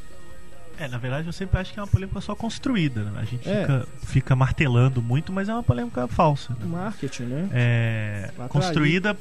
[0.79, 3.03] É, na verdade eu sempre acho que é uma polêmica só construída.
[3.05, 3.13] Né?
[3.17, 3.61] A gente é.
[3.63, 6.53] fica, fica, martelando muito, mas é uma polêmica falsa.
[6.53, 6.67] Né?
[6.67, 7.49] Marketing, né?
[7.53, 9.17] É, construída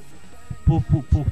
[0.65, 1.25] por, por, por,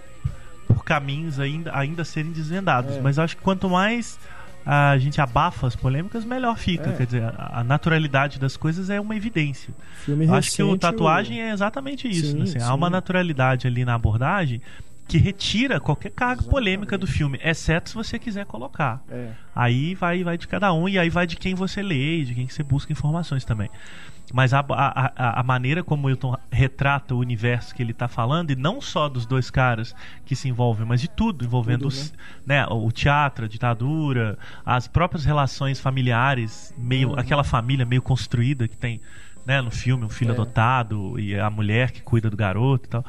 [0.67, 2.95] por, caminhos ainda, ainda serem desvendados.
[2.95, 3.01] É.
[3.01, 4.17] Mas acho que quanto mais
[4.65, 6.89] a gente abafa as polêmicas, melhor fica.
[6.89, 6.93] É.
[6.93, 9.73] Quer dizer, a, a, naturalidade das coisas é uma evidência.
[10.05, 12.31] Filme Acho que o tatuagem é exatamente isso.
[12.31, 12.43] Sim, né?
[12.43, 14.61] assim, há uma naturalidade ali na abordagem
[15.07, 16.51] que retira qualquer carga Exatamente.
[16.51, 19.03] polêmica do filme, exceto se você quiser colocar.
[19.09, 19.31] É.
[19.55, 22.47] Aí vai, vai de cada um e aí vai de quem você lê, de quem
[22.47, 23.69] você busca informações também.
[24.31, 28.51] Mas a, a, a maneira como o Wilton retrata o universo que ele está falando,
[28.51, 29.93] e não só dos dois caras
[30.25, 32.13] que se envolvem, mas de tudo, envolvendo tudo, os,
[32.45, 32.61] né?
[32.61, 32.67] né?
[32.69, 37.19] o teatro, a ditadura, as próprias relações familiares, meio uhum.
[37.19, 39.01] aquela família meio construída que tem
[39.45, 40.33] né, no filme, um filho é.
[40.33, 43.05] adotado e a mulher que cuida do garoto e tal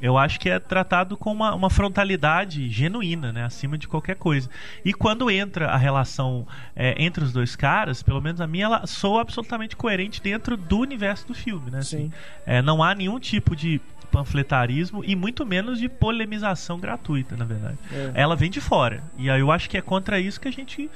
[0.00, 3.44] eu acho que é tratado com uma, uma frontalidade genuína, né?
[3.44, 4.48] Acima de qualquer coisa.
[4.84, 8.86] E quando entra a relação é, entre os dois caras, pelo menos a minha, ela
[8.86, 11.78] soa absolutamente coerente dentro do universo do filme, né?
[11.78, 12.12] Assim,
[12.44, 13.80] é, não há nenhum tipo de
[14.10, 17.78] panfletarismo e muito menos de polemização gratuita, na verdade.
[17.92, 18.12] É.
[18.14, 19.02] Ela vem de fora.
[19.18, 20.88] E aí eu acho que é contra isso que a gente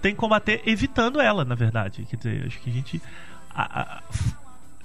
[0.00, 2.04] tem que combater, evitando ela, na verdade.
[2.08, 3.02] Quer dizer, acho que a gente.
[3.54, 4.02] A, a,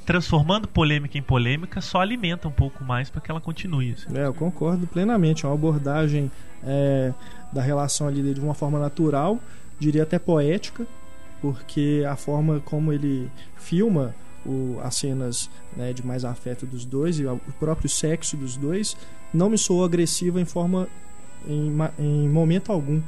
[0.08, 3.92] transformando polêmica em polêmica, só alimenta um pouco mais para que ela continue.
[3.92, 4.18] Assim.
[4.18, 5.46] É, eu concordo plenamente.
[5.46, 6.32] É uma abordagem
[6.64, 7.14] é,
[7.52, 9.38] da relação ali de uma forma natural,
[9.78, 10.88] diria até poética,
[11.42, 14.16] porque a forma como ele filma
[14.46, 18.96] o, as cenas né, de mais afeto dos dois e o próprio sexo dos dois
[19.34, 20.88] não me soou agressiva em forma
[21.46, 23.02] em, em momento algum.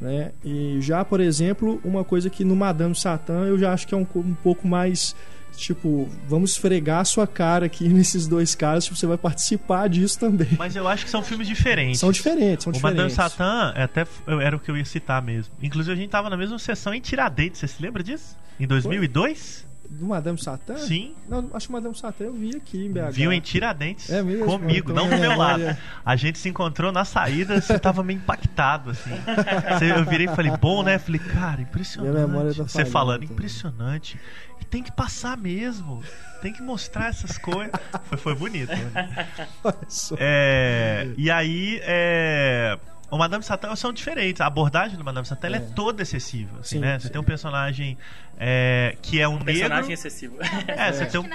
[0.00, 0.32] Né?
[0.44, 3.96] E já, por exemplo, uma coisa que no Madame Satã eu já acho que é
[3.96, 5.14] um, um pouco mais
[5.56, 10.18] tipo, vamos esfregar a sua cara aqui nesses dois caras, tipo, você vai participar disso
[10.18, 10.48] também.
[10.58, 12.00] Mas eu acho que são filmes diferentes.
[12.00, 12.80] São diferentes, são o diferentes.
[12.80, 14.06] O Madame Satã é até
[14.40, 15.54] era o que eu ia citar mesmo.
[15.62, 18.36] Inclusive a gente tava na mesma sessão em Tiradentes, você se lembra disso?
[18.58, 19.66] Em 2002?
[19.92, 20.76] Do Madame Satã?
[20.78, 21.14] Sim.
[21.28, 23.12] Não, acho que o Madame Satã eu vi aqui em BH.
[23.12, 24.10] Viu em Tiradentes.
[24.10, 24.46] É mesmo?
[24.46, 25.76] Comigo, não do meu lado.
[26.04, 29.10] A gente se encontrou na saída, você tava meio impactado, assim.
[29.96, 30.98] eu virei e falei, bom, né?
[30.98, 32.12] Falei, cara, impressionante.
[32.12, 34.18] Minha memória tá você falando, impressionante
[34.72, 36.02] tem que passar mesmo.
[36.40, 37.70] Tem que mostrar essas coisas.
[38.04, 38.70] Foi, foi bonito.
[38.70, 39.28] Né?
[40.18, 42.78] É, e aí, é,
[43.12, 44.40] o Madame Satã são diferentes.
[44.40, 45.56] A abordagem do Madame Satã é.
[45.56, 46.60] é toda excessiva.
[46.60, 46.98] Assim, sim, né?
[46.98, 47.98] Você tem um personagem
[48.38, 49.52] é, que é um, um negro.
[49.52, 50.36] Personagem excessivo.
[50.66, 51.28] É, você tem um.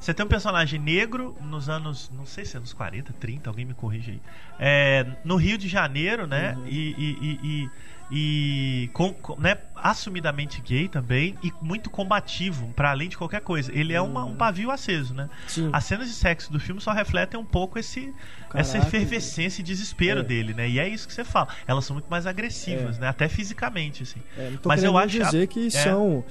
[0.00, 3.64] Você tem um personagem negro nos anos, não sei se é anos 40, 30, alguém
[3.64, 4.20] me corrige aí.
[4.58, 6.56] É, no Rio de Janeiro, né?
[6.56, 6.66] Uhum.
[6.66, 7.70] E, e, e,
[8.14, 13.72] e com, né, assumidamente gay também e muito combativo, para além de qualquer coisa.
[13.74, 14.36] Ele é uma, um uhum.
[14.36, 15.30] pavio aceso, né?
[15.48, 15.70] Sim.
[15.72, 18.12] As cenas de sexo do filme só refletem um pouco esse,
[18.52, 20.22] essa efervescência e desespero é.
[20.22, 20.68] dele, né?
[20.68, 21.48] E é isso que você fala.
[21.66, 23.00] Elas são muito mais agressivas, é.
[23.00, 23.08] né?
[23.08, 24.20] Até fisicamente, assim.
[24.36, 25.70] É, Mas eu acho dizer que é.
[25.70, 26.22] são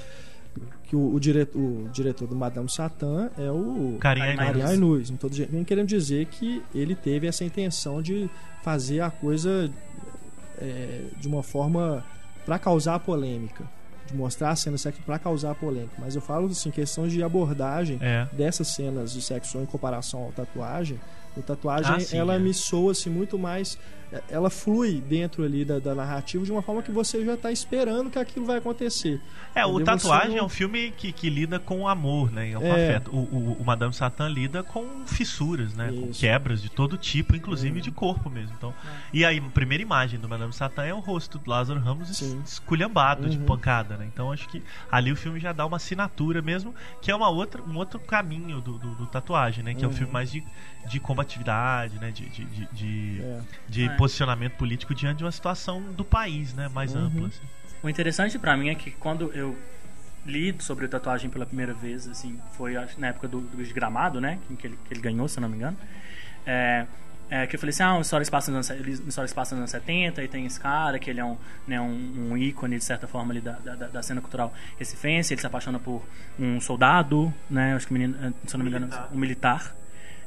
[0.84, 5.10] que o, o, diretor, o diretor do Madame Satã é o Karim Ainuz.
[5.10, 5.30] Não estou
[5.66, 8.30] querendo dizer que ele teve essa intenção de
[8.62, 9.72] fazer a coisa
[10.62, 12.06] é, de uma forma
[12.46, 13.64] para causar polêmica.
[14.06, 15.96] De mostrar a cena de sexo para causar polêmica.
[15.98, 18.28] Mas eu falo assim, questões de abordagem é.
[18.32, 21.00] dessas cenas de sexo em comparação ao tatuagem.
[21.36, 22.40] O tatuagem, ah, sim, ela é.
[22.40, 23.78] me soa-se muito mais
[24.30, 28.10] ela flui dentro ali da, da, narrativa de uma forma que você já está esperando
[28.10, 29.22] que aquilo vai acontecer.
[29.56, 30.40] É, o Tatuagem não...
[30.40, 32.54] é um filme que, que lida com o amor, né?
[32.54, 32.72] Com é.
[32.72, 33.12] afeto.
[33.12, 35.92] O, o, o, Madame Satã lida com fissuras, né?
[35.92, 36.02] Isso.
[36.02, 37.82] Com quebras de todo tipo, inclusive é.
[37.82, 38.54] de corpo mesmo.
[38.58, 38.98] Então, é.
[39.14, 42.42] E aí, a primeira imagem do Madame Satã é o rosto do Lázaro Ramos Sim.
[42.46, 43.30] esculhambado uhum.
[43.30, 44.10] de pancada, né?
[44.12, 47.62] Então acho que ali o filme já dá uma assinatura mesmo, que é uma outra,
[47.62, 49.74] um outro caminho do, do, do Tatuagem, né?
[49.74, 49.92] Que uhum.
[49.92, 50.44] é um filme mais de,
[50.88, 52.12] de combatividade, né?
[52.12, 53.42] De, de, de, de, é.
[53.70, 57.06] de é posicionamento político diante de uma situação do país, né, mais uhum.
[57.06, 57.28] ampla.
[57.28, 57.42] Assim.
[57.84, 59.56] O interessante para mim é que quando eu
[60.26, 64.66] li sobre tatuagem pela primeira vez, assim, foi na época do, do Gramado, né, que
[64.68, 65.78] ele, que ele ganhou, se não me engano.
[66.46, 66.88] É,
[67.30, 70.24] é, que eu falei assim, ah, uma história passa nos anos, passa nos anos 70
[70.24, 71.38] e tem esse cara que ele é um,
[71.68, 75.40] né, um, um ícone, de certa forma, ali da, da, da, cena cultural recifense, ele
[75.40, 76.04] se apaixona por
[76.40, 79.76] um soldado, né, acho que menino, se não me engano, um militar.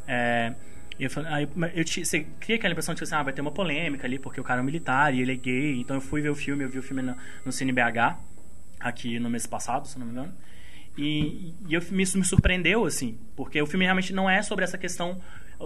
[0.06, 0.54] É,
[0.98, 3.50] eu, aí, eu te, você cria aquela impressão de que assim, ah, vai ter uma
[3.50, 5.80] polêmica ali, porque o cara é um militar e ele é gay.
[5.80, 8.16] Então eu fui ver o filme, eu vi o filme no, no Cine BH,
[8.80, 10.32] aqui no mês passado, se não me engano.
[10.96, 14.78] E, e eu, isso me surpreendeu, assim, porque o filme realmente não é sobre essa
[14.78, 15.20] questão.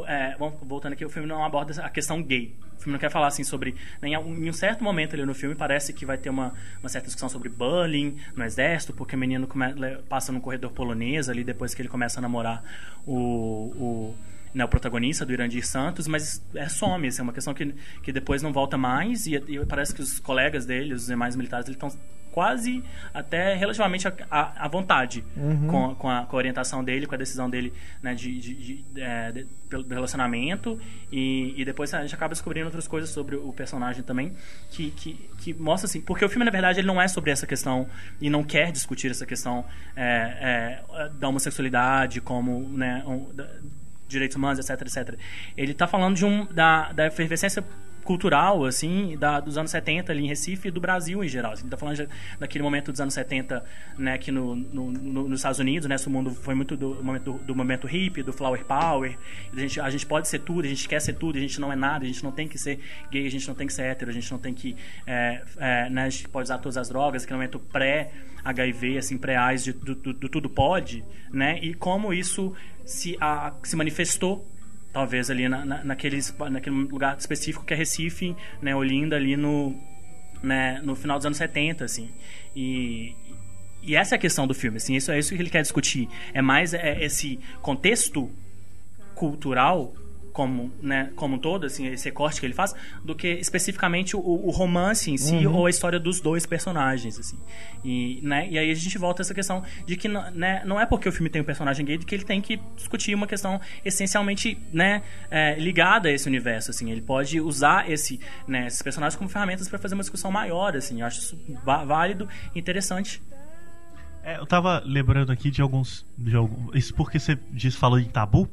[0.06, 2.54] É, voltando aqui, o filme não aborda a questão gay.
[2.76, 3.74] O filme não quer falar assim sobre.
[4.02, 7.28] Em um certo momento ali no filme parece que vai ter uma, uma certa discussão
[7.28, 9.66] sobre bullying no exército, porque o menino come,
[10.08, 12.62] passa no corredor polonês ali depois que ele começa a namorar
[13.06, 14.14] o, o
[14.54, 18.12] né, o protagonista do Irandir Santos, mas é some, assim, é uma questão que, que
[18.12, 21.76] depois não volta mais e, e parece que os colegas dele, os demais militares, eles
[21.76, 21.90] estão
[22.38, 25.66] quase até relativamente à vontade uhum.
[25.66, 28.84] com, com, a, com, a, orientação dele, com a decisão dele né, de, de, de,
[29.00, 30.78] é, de, do relacionamento
[31.10, 34.34] e, e, depois a gente acaba descobrindo outras coisas sobre o personagem também
[34.70, 37.46] que, que, que, mostra assim porque o filme na verdade ele não é sobre essa
[37.46, 37.88] questão
[38.20, 39.64] e não quer discutir essa questão
[39.96, 43.32] é, é, da homossexualidade como né, um,
[44.08, 45.18] direitos humanos, etc, etc.
[45.56, 47.62] Ele está falando de um da, da efervescência
[48.08, 51.52] cultural, assim, da, dos anos 70 ali em Recife e do Brasil em geral.
[51.52, 52.08] Assim, ele tá falando de,
[52.40, 53.62] daquele momento dos anos 70,
[53.98, 57.32] né, aqui no, no, no, nos Estados Unidos, né, o mundo foi muito do momento,
[57.32, 59.18] do, do momento hippie, do flower power,
[59.52, 61.70] a gente, a gente pode ser tudo, a gente quer ser tudo, a gente não
[61.70, 63.82] é nada, a gente não tem que ser gay, a gente não tem que ser
[63.82, 64.74] hétero, a gente não tem que,
[65.06, 68.10] é, é, né, a gente pode usar todas as drogas, aquele momento pré
[68.42, 72.54] HIV, assim, pré-AIDS, do, do, do, tudo pode, né, e como isso
[72.86, 74.48] se, a, se manifestou
[74.92, 76.18] talvez ali na, na, naquele,
[76.50, 79.74] naquele lugar específico que é Recife, né, Olinda, ali no,
[80.42, 82.10] né, no final dos anos 70, assim.
[82.54, 83.14] E,
[83.82, 86.08] e essa é a questão do filme, assim, isso é isso que ele quer discutir.
[86.32, 88.30] É mais é, esse contexto
[89.14, 89.92] cultural
[90.38, 92.72] como, né, como um todo, assim, esse corte que ele faz,
[93.04, 95.56] do que especificamente o, o romance em si uhum.
[95.56, 97.36] ou a história dos dois personagens, assim.
[97.84, 100.86] E, né, e aí a gente volta a essa questão de que né, não é
[100.86, 104.56] porque o filme tem um personagem gay que ele tem que discutir uma questão essencialmente
[104.72, 106.88] né, é, ligada a esse universo, assim.
[106.92, 111.00] Ele pode usar esse, né, esses personagens como ferramentas para fazer uma discussão maior, assim.
[111.00, 113.20] Eu acho isso válido e interessante.
[114.22, 116.76] É, eu tava lembrando aqui de alguns, de alguns.
[116.76, 118.48] Isso porque você disse, falou em tabu.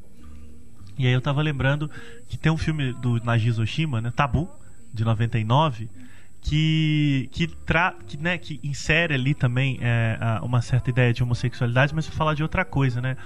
[0.97, 1.89] E aí eu tava lembrando
[2.27, 4.49] que tem um filme do Nagiz Oshima, né, Tabu,
[4.93, 5.89] de 99,
[6.41, 11.93] que que, tra, que, né, que insere ali também é, uma certa ideia de homossexualidade,
[11.93, 13.17] mas para falar de outra coisa, né?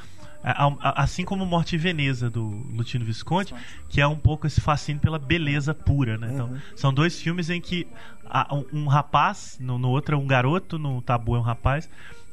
[0.41, 2.41] Assim como Morte em Veneza, do
[2.73, 3.53] Lutino Visconti,
[3.89, 6.29] que é um pouco esse fascínio pela beleza pura, né?
[6.33, 6.59] Então, uhum.
[6.77, 7.85] são dois filmes em que
[8.49, 11.89] um, um rapaz, no, no outro é um garoto, no Tabu é um rapaz,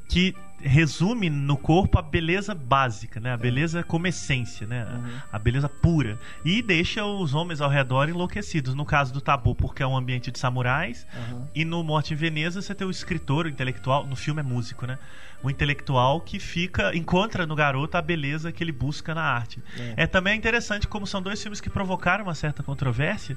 [0.08, 3.32] que resume no corpo a beleza básica, né?
[3.32, 4.84] A beleza como essência, né?
[4.84, 5.20] Uhum.
[5.30, 6.18] A beleza pura.
[6.44, 8.74] E deixa os homens ao redor enlouquecidos.
[8.74, 11.06] No caso do Tabu, porque é um ambiente de samurais.
[11.14, 11.46] Uhum.
[11.54, 14.06] E no Morte em Veneza, você tem o escritor, o intelectual.
[14.06, 14.98] No filme é músico, né?
[15.42, 19.62] O intelectual que fica, encontra no garoto a beleza que ele busca na arte.
[19.78, 23.36] É, é também interessante como são dois filmes que provocaram uma certa controvérsia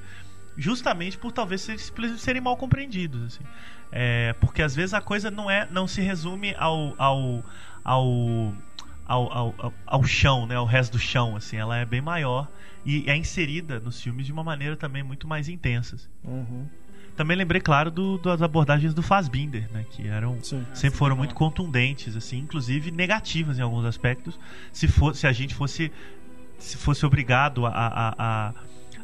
[0.56, 1.66] justamente por talvez
[2.18, 3.22] serem mal compreendidos.
[3.24, 3.44] Assim.
[3.92, 7.44] É, porque às vezes a coisa não é não se resume ao, ao,
[7.82, 8.54] ao
[9.06, 10.54] ao, ao, ao chão, né?
[10.54, 11.56] Ao resto do chão, assim.
[11.56, 12.48] Ela é bem maior
[12.84, 15.96] e é inserida nos filmes de uma maneira também muito mais intensa.
[15.96, 16.08] Assim.
[16.24, 16.66] Uhum.
[17.16, 19.84] Também lembrei, claro, do, das abordagens do Fassbinder, né?
[19.90, 20.64] Que eram Sim.
[20.72, 24.38] sempre foram muito contundentes, assim, inclusive negativas em alguns aspectos.
[24.72, 25.92] Se fosse, se a gente fosse
[26.56, 28.54] se fosse obrigado a, a, a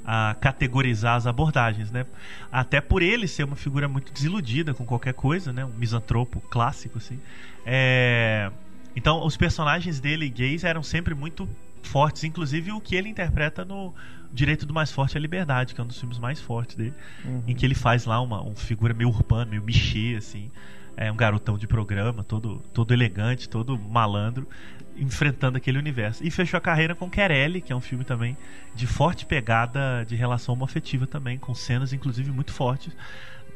[0.07, 2.07] a categorizar as abordagens, né?
[2.53, 5.64] Até por ele ser uma figura muito desiludida com qualquer coisa, né?
[5.64, 7.19] Um misantropo clássico, assim.
[7.64, 8.51] É...
[8.95, 11.49] Então, os personagens dele gays eram sempre muito
[11.83, 13.92] fortes, inclusive o que ele interpreta no
[14.33, 16.95] Direito do Mais Forte é a Liberdade, que é um dos filmes mais fortes dele,
[17.25, 17.42] Uhum.
[17.47, 20.51] em que ele faz lá uma, uma figura meio urbana, meio bichê, assim.
[20.97, 24.49] É um garotão de programa, todo, todo elegante, todo malandro,
[24.98, 26.24] enfrentando aquele universo.
[26.24, 28.37] E fechou a carreira com Querelle, que é um filme também
[28.74, 32.96] de forte pegada de relação homoafetiva também, com cenas inclusive muito fortes,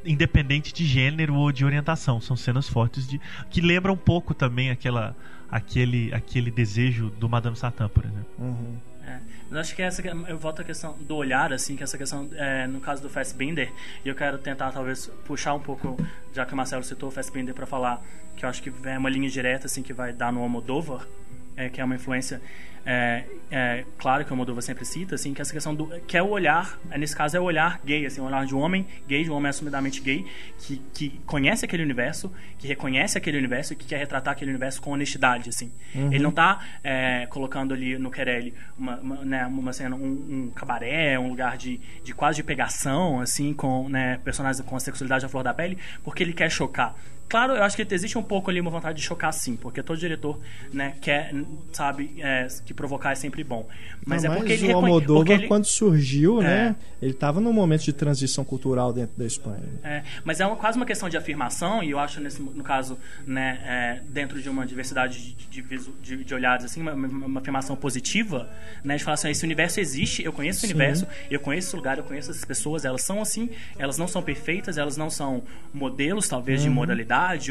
[0.05, 2.21] independente de gênero ou de orientação.
[2.21, 5.17] São cenas fortes de que lembram um pouco também aquela
[5.51, 8.27] aquele aquele desejo do Madame Satã, por exemplo.
[8.39, 8.77] Uhum.
[9.07, 9.19] É,
[9.51, 12.67] mas acho que essa eu volto à questão do olhar, assim, que essa questão, é,
[12.67, 13.73] no caso do Fassbinder,
[14.05, 15.97] e eu quero tentar talvez puxar um pouco,
[16.33, 18.03] já que o Marcelo citou o Fassbinder para falar,
[18.37, 21.07] que eu acho que é uma linha direta, assim, que vai dar no Almodóvar,
[21.61, 22.41] é, que é uma influência,
[22.87, 26.23] é, é, claro que o Almodóvar sempre cita, assim, que essa questão do, que é
[26.23, 29.23] o olhar, nesse caso é o olhar gay, assim, o olhar de um homem gay,
[29.23, 30.25] de um homem assumidamente gay,
[30.59, 34.81] que, que conhece aquele universo, que reconhece aquele universo e que quer retratar aquele universo
[34.81, 35.71] com honestidade, assim.
[35.95, 40.53] Ele não tá é, colocando ali no Querelle uma, uma, né, uma cena, um, um
[40.55, 45.27] cabaré, um lugar de, de quase de pegação, assim, com né, personagens com a sexualidade
[45.27, 46.95] à flor da pele, porque ele quer chocar.
[47.31, 49.97] Claro, eu acho que existe um pouco ali uma vontade de chocar sim, porque todo
[49.99, 50.39] diretor,
[50.73, 51.33] né, quer,
[51.73, 53.67] sabe, é, que provocar é sempre bom.
[54.05, 56.45] Mas Não, é porque mas ele o Almodóvar, ele- quando surgiu, É.
[56.45, 56.77] né?
[57.01, 59.63] Ele estava num momento de transição cultural dentro da Espanha.
[59.83, 62.99] É, mas é uma- quase uma questão de afirmação, e eu acho, nesse, no caso,
[63.27, 68.51] né, é, dentro de uma diversidade de, de, de- olhares, assim, uma, uma- afirmação positiva,
[68.85, 70.75] né, de falar assim, esse universo existe, eu conheço esse Sim.
[70.75, 74.21] universo, eu conheço esse lugar, eu conheço essas pessoas, elas são assim, elas não são
[74.23, 76.69] perfeitas, elas não são modelos, talvez, de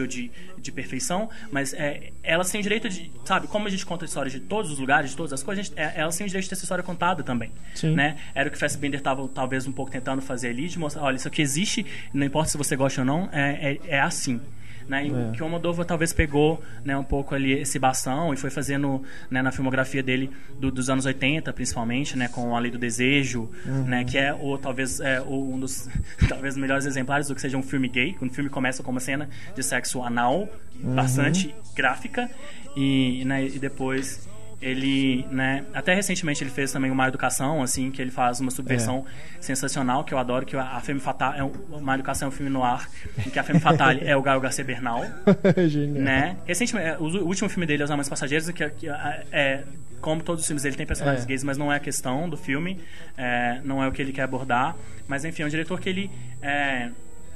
[0.01, 3.85] ou de, de perfeição, mas é, elas têm o direito de, sabe, como a gente
[3.85, 6.27] conta histórias de todos os lugares, de todas as coisas, gente- é, elas têm o
[6.27, 7.93] direito de ter essa história contada também, Sim.
[7.95, 8.17] né?
[8.33, 11.27] Era o que Fassbinder estava talvez um pouco tentando fazer ali, de mostrar, olha, isso
[11.27, 14.41] aqui existe, não importa se você gosta ou não, é, é, é assim.
[14.89, 15.05] Né?
[15.05, 15.31] E É.
[15.33, 19.39] que o Almodóvar talvez pegou né, um pouco ali esse bastão e foi fazendo né,
[19.39, 23.47] na filmografia dele do- dos anos 80, principalmente, né, com A Lei do Desejo,
[23.85, 25.87] né, que é o, talvez é, o- um dos
[26.27, 28.99] talvez melhores exemplares do que seja um filme gay, quando o filme começa com uma
[28.99, 30.49] cena de sexo anal,
[30.95, 32.27] bastante gráfica,
[32.75, 34.27] e, né, e depois
[34.61, 39.05] ele, né, até recentemente ele fez também uma educação, assim, que ele faz uma subversão
[39.39, 42.31] sensacional, que eu adoro, que a a Femme Fatale, é um, uma educação é um
[42.31, 42.89] filme no ar,
[43.25, 45.03] em que a Femme Fatale é o Gael Garcia Bernal,
[45.67, 46.03] Genial.
[46.03, 46.37] né?
[46.45, 49.63] Recentemente, é, o, último filme dele, Os Amantes Passageiros, que, é- que é, é-
[50.01, 51.27] como todos os filmes dele tem personagens É.
[51.27, 52.79] gays, mas não é a questão do filme,
[53.17, 54.75] é, não é o que ele quer abordar,
[55.07, 56.09] mas enfim, é um diretor que ele
[56.41, 56.89] é,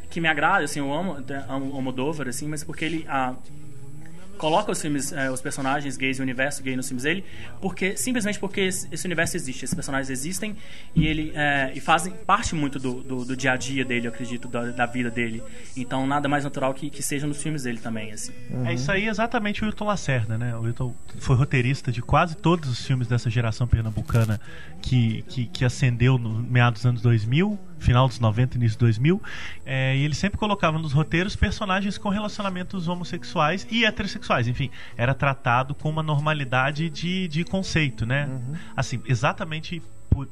[0.09, 1.17] que me agrada, assim, eu amo,
[1.49, 3.33] amo o Almodóvar, assim, mas porque ele ah,
[4.37, 7.23] coloca os filmes, eh, os personagens gays e o universo gay nos filmes dele,
[7.61, 10.55] porque simplesmente porque esse, universo existe, esses personagens existem
[10.95, 14.11] e ele eh, e fazem parte muito do, do, do dia a dia dele, eu
[14.11, 15.43] acredito, da, da vida dele.
[15.75, 18.33] Então nada mais natural que, que seja nos filmes dele também, assim.
[18.65, 20.55] É isso aí exatamente o Wilton Lacerda, né?
[20.55, 24.39] O Wilton foi roteirista de quase todos os filmes dessa geração pernambucana
[24.81, 29.21] que, que, que ascendeu no meados dos anos 2000, final dos 90, início dos 2000.
[29.65, 34.47] É, e ele sempre colocava nos roteiros personagens com relacionamentos homossexuais e heterossexuais.
[34.47, 38.29] Enfim, era tratado com uma normalidade de, de conceito, né?
[38.75, 39.81] Assim, exatamente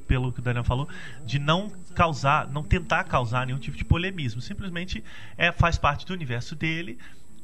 [0.08, 0.88] pelo que o Daniel falou,
[1.26, 4.40] de não causar, não tentar causar nenhum tipo de polemismo.
[4.42, 5.04] Simplesmente
[5.38, 6.98] é, faz parte do universo dele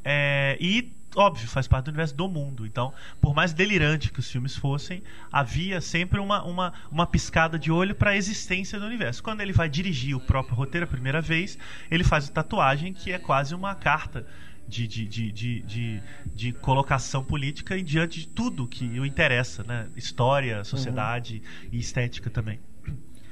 [0.03, 2.65] é, e, óbvio, faz parte do universo do mundo.
[2.65, 7.71] Então, por mais delirante que os filmes fossem, havia sempre uma, uma, uma piscada de
[7.71, 9.23] olho para a existência do universo.
[9.23, 11.58] Quando ele vai dirigir o próprio roteiro a primeira vez,
[11.89, 14.25] ele faz a tatuagem que é quase uma carta.
[14.69, 16.03] De, de, de, de,
[16.36, 19.88] de, colocação política em diante de tudo que o interessa, né?
[19.95, 22.60] História, sociedade e estética também.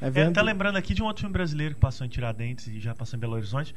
[0.02, 0.34] É É, vendo...
[0.34, 3.18] tá lembrando aqui de um outro filme brasileiro que passou em Tiradentes e já passou
[3.18, 3.74] em Belo Horizonte,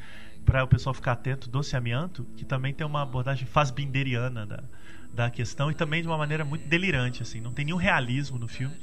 [0.48, 4.64] para o pessoal ficar atento, Doce Amianto, que também tem uma abordagem fasbinderiana da,
[5.12, 8.48] da questão e também de uma maneira muito delirante, assim, não tem nenhum realismo no
[8.48, 8.74] filme,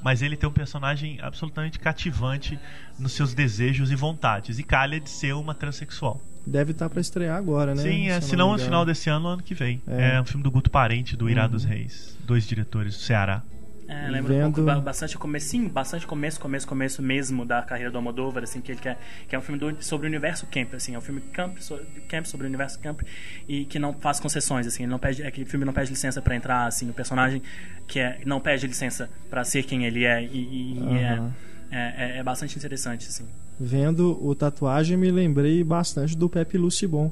[0.00, 2.56] mas ele tem um personagem absolutamente cativante
[2.96, 6.22] nos seus desejos e vontades, e calha de ser uma transexual.
[6.46, 7.82] Deve estar para estrear agora, né?
[7.82, 9.82] Sim, é, se não no final desse ano, ano que vem.
[9.88, 10.14] É.
[10.14, 11.50] É, um filme do Guto Parente, do Irá Uhum.
[11.50, 13.42] dos Reis, dois diretores do Ceará.
[13.88, 14.48] É, lembra vendo...
[14.48, 18.72] um pouco, bastante comecinho, bastante começo, começo, começo mesmo da carreira do Almodóvar, assim, que
[18.72, 21.22] ele quer, que é um filme do, sobre o universo camp, assim, é um filme
[21.32, 23.00] camp, so, camp sobre o universo camp
[23.48, 25.88] e que não faz concessões, assim, ele não pede, é que o filme não pede
[25.88, 27.42] licença para entrar, assim, o personagem
[27.86, 30.96] que é, não pede licença para ser quem ele é e, e uhum.
[30.96, 31.32] é,
[31.70, 33.24] é, é, bastante interessante, assim.
[33.58, 37.10] Vendo o tatuagem me lembrei bastante do Pepe Lucibon,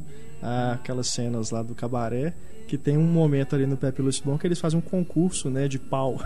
[0.75, 2.35] aquelas cenas lá do cabaré
[2.67, 5.79] que tem um momento ali no Pepe Lucibon que eles fazem um concurso, né, de
[5.79, 6.21] pau.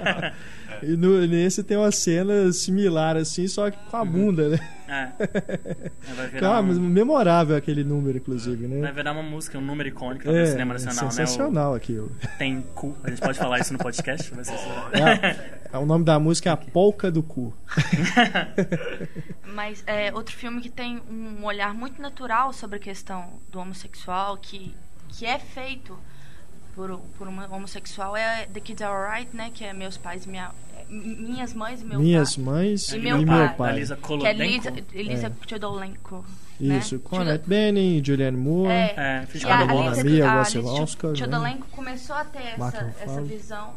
[0.82, 4.10] e no, nesse tem uma cena similar assim, só que com a uhum.
[4.10, 4.58] bunda, né?
[4.88, 5.10] É.
[6.14, 6.80] Vai virar um...
[6.80, 8.80] memorável aquele número, inclusive, né?
[8.80, 11.76] Vai virar uma música, um número icônico é, do cinema nacional, sensacional né?
[11.76, 12.12] Aquilo.
[12.38, 12.96] Tem cu.
[13.02, 14.32] A gente pode falar isso no podcast?
[14.32, 14.54] Vai ser...
[14.54, 17.52] é, é, o nome da música é A Polca do Cu.
[19.54, 24.36] Mas é, outro filme que tem um olhar muito natural sobre a questão do homossexual,
[24.36, 24.74] que
[25.08, 25.98] que é feito
[26.74, 29.50] por, por uma homossexual é The Kids Are Alright, né?
[29.52, 30.52] Que é Meus Pais e Minha...
[30.88, 32.44] Minhas Mães e Meu Minhas pai.
[32.44, 33.38] Mães e, e meu, pai.
[33.38, 33.72] meu pai.
[33.74, 35.48] Elisa Que é Elisa, Elisa é.
[35.48, 36.24] Chodolenko.
[36.60, 36.78] Né?
[36.78, 41.14] Isso, com Annette Bening, Julianne Moore, é, é, a, a Mia Wasilowska.
[41.14, 43.74] Chodolenko começou a ter essa, essa visão,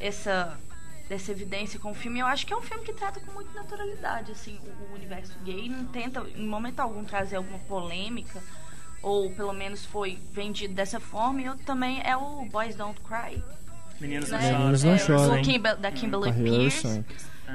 [0.00, 0.58] essa
[1.08, 2.18] dessa evidência com o filme.
[2.18, 5.34] Eu acho que é um filme que trata com muita naturalidade assim o, o universo
[5.44, 8.42] gay, não tenta em momento algum trazer alguma polêmica
[9.02, 13.42] ou pelo menos foi vendido dessa forma, e outro também é o Boys Don't Cry.
[14.00, 14.52] Meninos né?
[14.52, 14.90] Não Choram.
[14.90, 15.36] Não Choram.
[15.36, 17.04] É, Kimber, da Kimberly Pierce.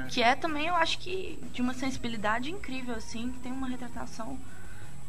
[0.08, 4.36] Que é também, eu acho que, de uma sensibilidade incrível, assim, que tem uma retratação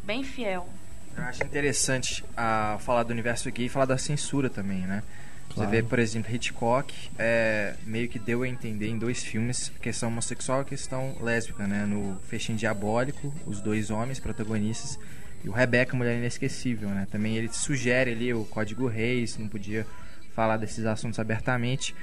[0.04, 0.70] bem fiel.
[1.18, 5.02] Eu acho interessante a falar do universo gay e falar da censura também, né?
[5.50, 5.70] Claro.
[5.70, 9.80] Você vê, por exemplo, Hitchcock é, meio que deu a entender em dois filmes a
[9.80, 11.86] questão homossexual e a questão lésbica, né?
[11.86, 15.00] No Festim Diabólico, os dois homens protagonistas
[15.44, 17.08] e o Rebecca, Mulher Inesquecível, né?
[17.12, 19.86] Também ele sugere ali o Código Reis, não podia
[20.34, 21.96] falar desses assuntos abertamente.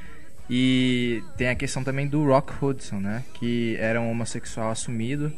[0.49, 3.25] E tem a questão também do Rock Hudson, né?
[3.35, 5.33] Que era um homossexual assumido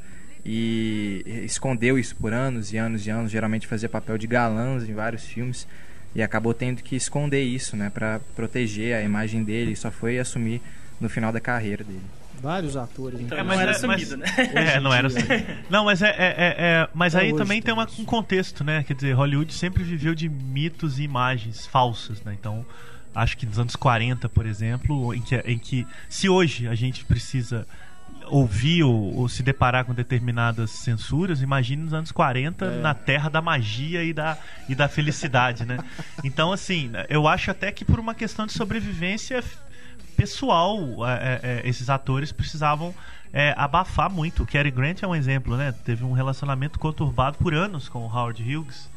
[0.45, 3.31] e escondeu isso por anos e anos e anos.
[3.31, 5.67] Geralmente fazia papel de galãs em vários filmes
[6.15, 7.91] e acabou tendo que esconder isso, né?
[7.91, 9.73] Para proteger a imagem dele.
[9.73, 10.61] E só foi assumir
[11.01, 13.19] no final da carreira dele vários atores.
[13.19, 14.27] Então, não era sumido, né?
[14.55, 15.45] É, não era sumido.
[15.71, 18.85] Não, mas é, é, é, é mas aí também tem uma, um contexto, né?
[18.85, 22.37] Quer dizer, Hollywood sempre viveu de mitos e imagens falsas, né?
[22.39, 22.65] Então,
[23.15, 27.05] acho que nos anos 40, por exemplo, em que, em que se hoje a gente
[27.05, 27.67] precisa
[28.27, 32.81] ouvir ou, ou, se deparar com determinadas censuras, imagine nos anos 40 é.
[32.81, 34.39] na terra da magia e da,
[34.69, 35.79] e da felicidade, né?
[36.23, 39.43] Então, assim, eu acho até que por uma questão de sobrevivência
[40.17, 42.95] pessoal, é, é, é, esses atores precisavam
[43.33, 44.43] é, abafar muito.
[44.43, 45.73] O Cary Grant é um exemplo, né?
[45.85, 48.89] Teve um relacionamento conturbado por anos com o Howard Hughes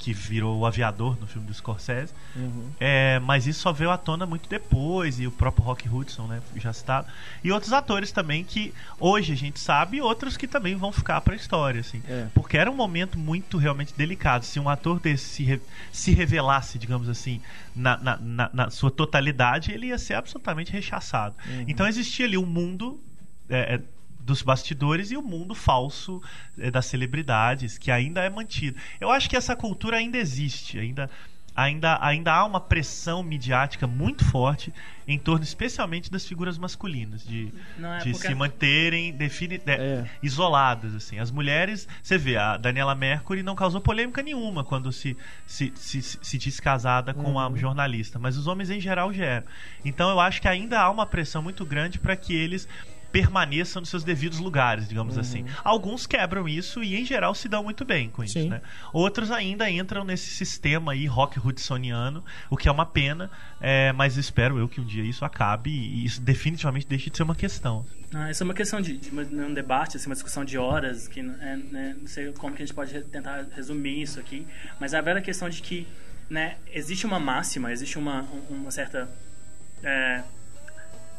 [0.00, 2.14] que virou o aviador no filme do Scorsese.
[2.34, 2.70] Uhum.
[2.80, 6.40] É, mas isso só veio à tona muito depois, e o próprio Rock Hudson, né,
[6.56, 7.06] já citado.
[7.44, 11.20] E outros atores também que hoje a gente sabe, e outros que também vão ficar
[11.20, 12.02] para a história, assim.
[12.08, 12.26] É.
[12.34, 14.42] Porque era um momento muito realmente delicado.
[14.46, 15.60] Se um ator desse se, re,
[15.92, 17.42] se revelasse, digamos assim,
[17.76, 21.34] na, na, na, na, sua totalidade, ele ia ser absolutamente rechaçado.
[21.46, 21.64] Uhum.
[21.68, 22.98] Então existia ali um mundo.
[23.50, 23.80] É, é
[24.20, 26.22] dos bastidores e o mundo falso
[26.58, 28.78] é, das celebridades, que ainda é mantido.
[29.00, 31.10] Eu acho que essa cultura ainda existe, ainda
[31.54, 34.72] ainda, ainda há uma pressão midiática muito forte
[35.06, 38.28] em torno especialmente das figuras masculinas de, é de porque...
[38.28, 40.08] se manterem defini de, é.
[40.22, 45.16] isoladas assim as mulheres você vê a Daniela Mercury não causou polêmica nenhuma quando se
[45.46, 47.32] se, se, se disse casada com uhum.
[47.32, 49.46] uma jornalista mas os homens em geral geram
[49.84, 52.68] então eu acho que ainda há uma pressão muito grande para que eles
[53.12, 55.20] permaneçam nos seus devidos lugares, digamos uhum.
[55.20, 55.44] assim.
[55.64, 58.60] Alguns quebram isso e, em geral, se dão muito bem com isso, né?
[58.92, 63.30] Outros ainda entram nesse sistema aí rock hudsoniano, o que é uma pena,
[63.60, 67.22] é, mas espero eu que um dia isso acabe e isso definitivamente deixe de ser
[67.22, 67.84] uma questão.
[68.12, 71.20] Ah, isso é uma questão de, de, um debate, assim, uma discussão de horas, que
[71.20, 74.46] é, né, não sei como que a gente pode tentar resumir isso aqui,
[74.80, 75.86] mas é a velha questão de que
[76.28, 79.08] né, existe uma máxima, existe uma, uma certa...
[79.82, 80.22] É,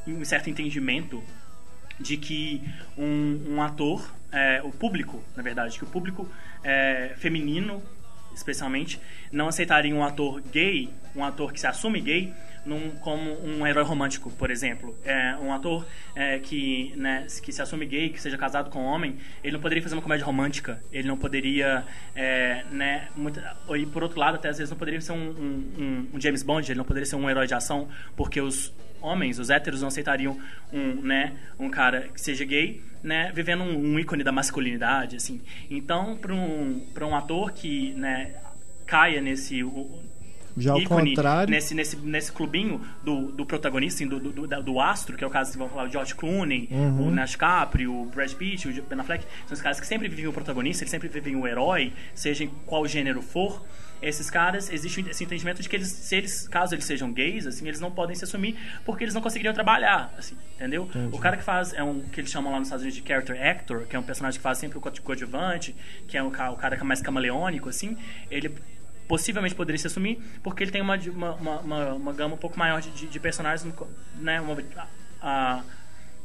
[0.07, 1.23] um certo entendimento
[2.01, 2.61] de que
[2.97, 6.27] um, um ator, é, o público, na verdade, que o público
[6.63, 7.81] é, feminino,
[8.33, 8.99] especialmente,
[9.31, 12.33] não aceitaria um ator gay, um ator que se assume gay,
[12.65, 14.95] num, como um herói romântico, por exemplo.
[15.03, 15.85] É, um ator
[16.15, 19.59] é, que, né, que se assume gay, que seja casado com um homem, ele não
[19.59, 21.83] poderia fazer uma comédia romântica, ele não poderia,
[22.15, 23.41] é, né, muito,
[23.75, 26.71] e por outro lado, até às vezes não poderia ser um, um, um, James Bond,
[26.71, 28.71] ele não poderia ser um herói de ação, porque os
[29.01, 30.37] homens, os héteros, não aceitariam
[30.71, 35.41] um, né, um cara que seja gay, né, vivendo um, um ícone da masculinidade, assim.
[35.69, 38.31] Então, para um, um ator que, né,
[38.85, 39.65] caia nesse
[40.57, 41.49] Já ao contrário.
[41.49, 45.29] Nesse, nesse, nesse clubinho do, do protagonista, do, do, do, do astro, que é o
[45.29, 47.07] caso, vamos falar, o George Clooney, Uhum.
[47.07, 50.27] o Nash Capri, o Brad Pitt, o Ben Affleck, são os caras que sempre vivem
[50.27, 53.65] o protagonista, eles sempre vivem o herói, seja em qual gênero for.
[54.01, 57.67] Esses caras, existe esse entendimento de que eles, se eles, caso eles sejam gays, assim,
[57.67, 60.89] eles não podem se assumir porque eles não conseguiriam trabalhar, assim, entendeu?
[61.11, 63.39] O cara que faz, é um, que eles chamam lá nos Estados Unidos de character
[63.47, 65.75] actor, que é um personagem que faz sempre o co- coadjuvante,
[66.07, 67.95] que é o cara que é mais camaleônico, assim,
[68.31, 68.51] ele
[69.07, 72.57] possivelmente poderia se assumir porque ele tem uma, uma, uma, uma, uma gama um pouco
[72.57, 73.71] maior de, de, de personagens,
[74.15, 74.57] né, uma,
[75.21, 75.61] a-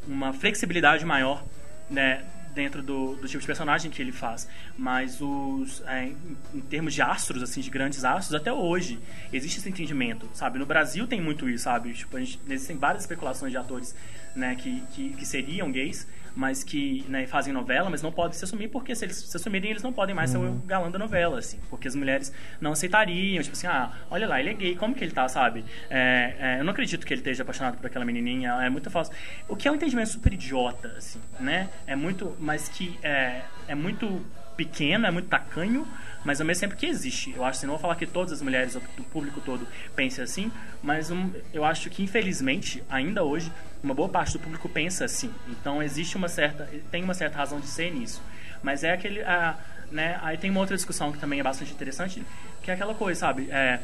[0.07, 1.45] uma flexibilidade maior,
[1.91, 2.23] né,
[2.57, 4.49] dentro do, do tipo de personagem que ele faz.
[4.77, 6.17] Mas os é, em,
[6.55, 8.99] em termos de astros, assim, de grandes astros, até hoje
[9.33, 10.59] existe esse entendimento, sabe?
[10.59, 11.93] No Brasil tem muito isso, sabe?
[11.93, 13.95] Tipo, a gente, existem várias especulações de atores,
[14.35, 18.45] né, que, que, que seriam gays, mas que né, fazem novela, mas não podem se
[18.45, 21.39] assumir porque se eles se assumirem eles não podem mais ser o galã da novela,
[21.39, 22.31] assim, porque as mulheres
[22.61, 25.65] não aceitariam, tipo assim, ah, olha lá, ele é gay, como que ele tá, sabe?
[25.89, 29.11] É, é, eu não acredito que ele esteja apaixonado por aquela menininha, é muito falso.
[29.49, 31.71] O que é um entendimento super idiota, assim, né?
[31.87, 34.23] É muito, mas que é, é muito
[34.57, 35.87] pequeno, é muito tacanho,
[36.25, 37.33] mas ao mesmo tempo que existe.
[37.37, 40.51] Eu acho assim, não vou falar que todas as mulheres do público todo pensem assim,
[40.83, 43.53] mas um, eu acho que infelizmente, ainda hoje,
[43.83, 45.33] uma boa parte do público pensa assim.
[45.49, 48.23] Então existe uma certa, tem uma certa razão de ser nisso.
[48.63, 49.57] Mas é aquele, ah,
[49.91, 50.19] né?
[50.23, 52.23] Aí tem uma outra discussão que também é bastante interessante,
[52.63, 53.49] que é aquela coisa, sabe?
[53.51, 53.81] É,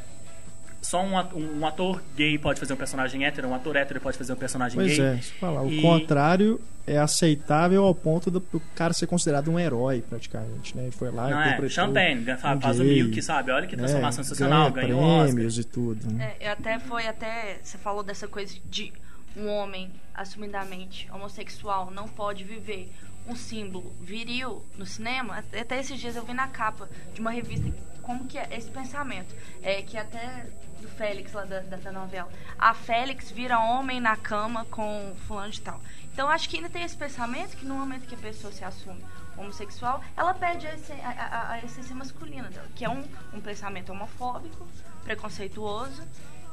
[0.83, 4.19] só um ator, um ator gay pode fazer um personagem hétero, um ator hétero pode
[4.19, 5.07] fazer um personagem Pois gay.
[5.07, 5.63] é, isso falar.
[5.63, 10.77] O E- contrário é aceitável ao ponto do, do cara ser considerado um herói, praticamente,
[10.77, 10.83] né?
[10.83, 11.69] Ele foi lá Não e é?
[11.69, 13.53] Champagne, faz, um faz o gay, Milk, sabe?
[13.53, 15.25] Olha que transformação sensacional, Ganha ganhou Oscar.
[15.33, 16.13] prêmios e tudo.
[16.13, 16.35] Né?
[16.41, 17.59] É, até foi até.
[17.63, 18.93] Você falou dessa coisa de
[19.37, 22.91] um homem assumidamente homossexual não pode viver
[23.29, 25.37] um símbolo viril no cinema.
[25.39, 27.71] Até até esses dias eu vi na capa de uma revista
[28.03, 29.35] como que é esse pensamento.
[29.63, 30.47] É que até
[30.81, 32.29] do Félix lá da, da, novela.
[32.59, 35.81] A Félix vira homem na cama com fulano de tal.
[36.13, 39.03] Então acho que ainda tem esse pensamento que no momento que a pessoa se assume
[39.37, 43.41] homossexual, ela perde a, essen- a- a- a essência masculina dela, que é um, um
[43.41, 44.67] pensamento homofóbico,
[45.05, 46.03] preconceituoso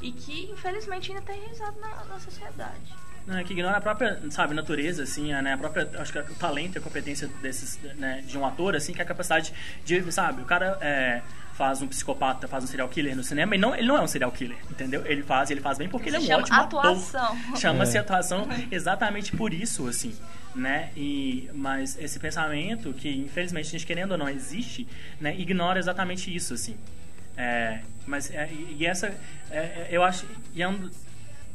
[0.01, 2.93] e que infelizmente ainda está enraizado na, na sociedade.
[3.27, 6.35] É que ignora a própria, sabe, natureza, assim, a, né, a própria, acho que o
[6.35, 9.53] talento e a competência desses, né, de um ator, assim, que é a capacidade
[9.85, 11.21] de, sabe, o cara é,
[11.59, 14.07] faz um psicopata, faz um serial killer no cinema, e não, ele não é um
[14.07, 15.05] serial killer, entendeu?
[15.05, 17.25] Ele faz, ele faz bem porque ele é um Se chama ótimo atuação.
[17.33, 17.57] ator.
[17.59, 17.99] Chama-se É.
[17.99, 20.15] atuação exatamente por isso, assim,
[20.55, 20.89] né?
[20.95, 24.87] E, mas esse pensamento, que infelizmente a gente querendo ou não existe,
[25.19, 26.77] né, ignora exatamente isso, assim.
[27.35, 29.07] É, mas é, e essa,
[29.51, 30.77] é, é, eu acho, e é um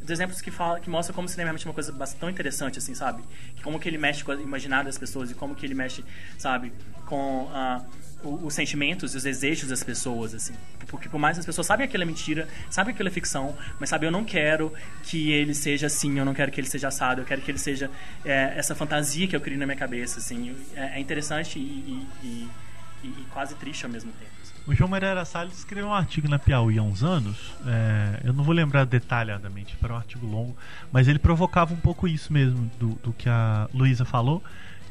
[0.02, 2.78] dos exemplos que fala, que mostra como o cinema é realmente uma coisa bastante interessante,
[2.78, 3.22] assim, sabe?
[3.62, 6.04] Como que ele mexe com o imaginário das pessoas e como que ele mexe,
[6.36, 6.74] sabe,
[7.06, 7.82] com ah,
[8.24, 10.54] os sentimentos e os desejos das pessoas, assim.
[10.88, 13.12] Porque por mais que as pessoas sabem que aquilo é mentira, sabem que aquilo é
[13.12, 14.72] ficção, mas sabe, eu não quero
[15.02, 17.58] que ele seja assim, eu não quero que ele seja assado, eu quero que ele
[17.58, 17.90] seja
[18.24, 20.54] é, essa fantasia que eu crio na minha cabeça, assim.
[20.74, 24.30] É, é interessante e, e- e- e- quase triste ao mesmo tempo.
[24.42, 24.54] assim.
[24.66, 27.52] O João Moreira Salles escreveu um artigo na Piauí há uns anos.
[27.66, 30.56] é, eu não vou lembrar detalhadamente, para um artigo longo,
[30.90, 34.42] mas ele provocava um pouco isso mesmo do, do que a Luísa falou,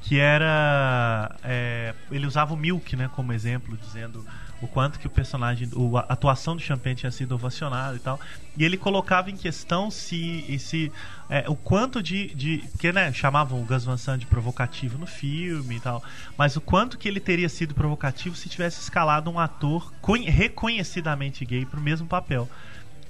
[0.04, 4.26] que era é, ele usava o Milk, né, como exemplo, dizendo
[4.62, 8.20] o quanto que o personagem, a atuação do Champagne tinha sido ovacionada e tal.
[8.58, 10.92] E ele colocava em questão se, e se
[11.30, 15.08] é, o quanto de, de porque né, chamavam o Gus Van Sant de provocativo no
[15.08, 16.04] filme e tal,
[16.38, 21.46] mas o quanto que ele teria sido provocativo se tivesse escalado um ator conhe- reconhecidamente
[21.46, 22.50] gay para o mesmo papel.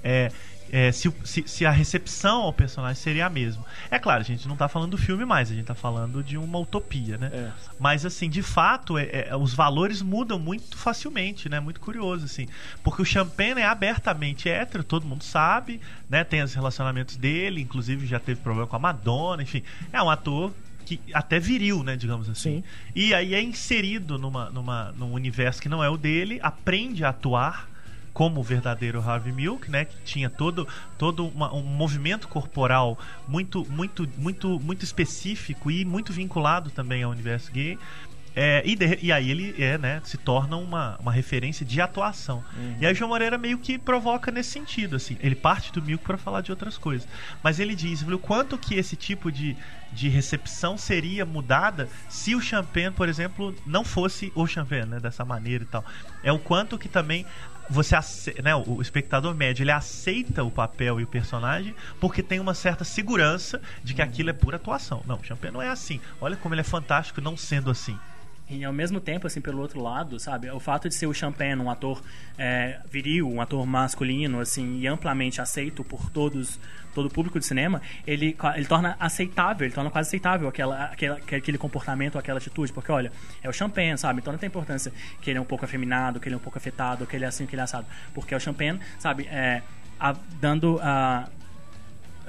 [0.04, 0.30] É,
[0.72, 3.64] é, se, se- se a recepção ao personagem seria a mesma.
[3.90, 6.36] É claro, a gente não tá falando do filme mais, a gente tá falando de
[6.36, 7.30] uma utopia, né?
[7.32, 7.50] É.
[7.78, 11.60] Mas assim, de fato, é- é, os valores mudam muito facilmente, né?
[11.60, 12.48] Muito curioso, assim.
[12.82, 16.24] Porque o Champagne é abertamente hétero, todo mundo sabe, né?
[16.24, 19.62] Tem os relacionamentos dele, inclusive já teve problema com a Madonna, enfim.
[19.92, 20.52] É um ator
[20.84, 22.56] que até viril, né, digamos assim.
[22.56, 22.64] Sim.
[22.94, 27.08] E aí é inserido numa, numa, num universo que não é o dele, aprende a
[27.10, 27.68] atuar
[28.14, 32.96] como o verdadeiro Harvey Milk, né, que tinha todo, todo uma- um movimento corporal
[33.26, 37.76] muito, muito, muito, muito específico e muito vinculado também ao universo gay.
[38.36, 42.42] É, e, de- e aí ele é, né, se torna uma, uma referência de atuação.
[42.80, 45.16] E aí o João Moreira meio que provoca nesse sentido, assim.
[45.20, 47.06] Ele parte do Milk para falar de outras coisas.
[47.44, 49.56] Mas ele diz, viu, quanto que esse tipo de,
[49.92, 55.24] de recepção seria mudada se o Champagne, por exemplo, não fosse o Champagne, né, dessa
[55.24, 55.84] maneira e tal.
[56.20, 57.24] É o quanto que também
[57.68, 57.96] você
[58.42, 62.84] né, o espectador médio ele aceita o papel e o personagem porque tem uma certa
[62.84, 65.02] segurança de que aquilo é pura atuação.
[65.06, 66.00] Não, o Champagne não é assim.
[66.20, 67.98] Olha como ele é fantástico não sendo assim.
[68.48, 70.50] E ao mesmo tempo, assim, pelo outro lado, sabe?
[70.50, 72.02] O fato de ser o Champagne um ator
[72.36, 76.60] é, viril, um ator masculino, assim, e amplamente aceito por todos,
[76.94, 81.16] todo o público de cinema, ele, ele torna aceitável, ele torna quase aceitável aquela, aquela,
[81.16, 82.70] aquele comportamento, aquela atitude.
[82.70, 83.10] Porque, olha,
[83.42, 84.20] é o Champagne, sabe?
[84.20, 84.92] Então não tem importância
[85.22, 87.28] que ele é um pouco afeminado, que ele é um pouco afetado, que ele é
[87.28, 87.86] assim, que ele é assado.
[88.12, 89.26] Porque é o Champagne, sabe?
[89.30, 89.62] É,
[89.98, 91.30] a, dando a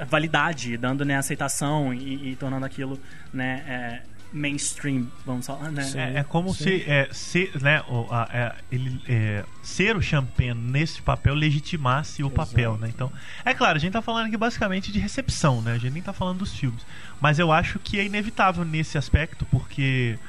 [0.07, 2.97] validade, dando né, aceitação e, e tornando aquilo,
[3.33, 3.63] né...
[3.67, 5.89] É, mainstream, vamos falar, né?
[5.95, 6.63] É, é, como sim.
[6.65, 12.21] se, é, se né, o, a, é, ele, é, ser o Champagne nesse papel legitimasse
[12.21, 12.35] o Exato.
[12.35, 12.91] papel, né?
[12.93, 13.09] Então,
[13.45, 15.71] é claro, a gente tá falando aqui basicamente de recepção, né?
[15.71, 16.85] A gente nem tá falando dos filmes.
[17.21, 20.19] Mas eu acho que é inevitável nesse aspecto, porque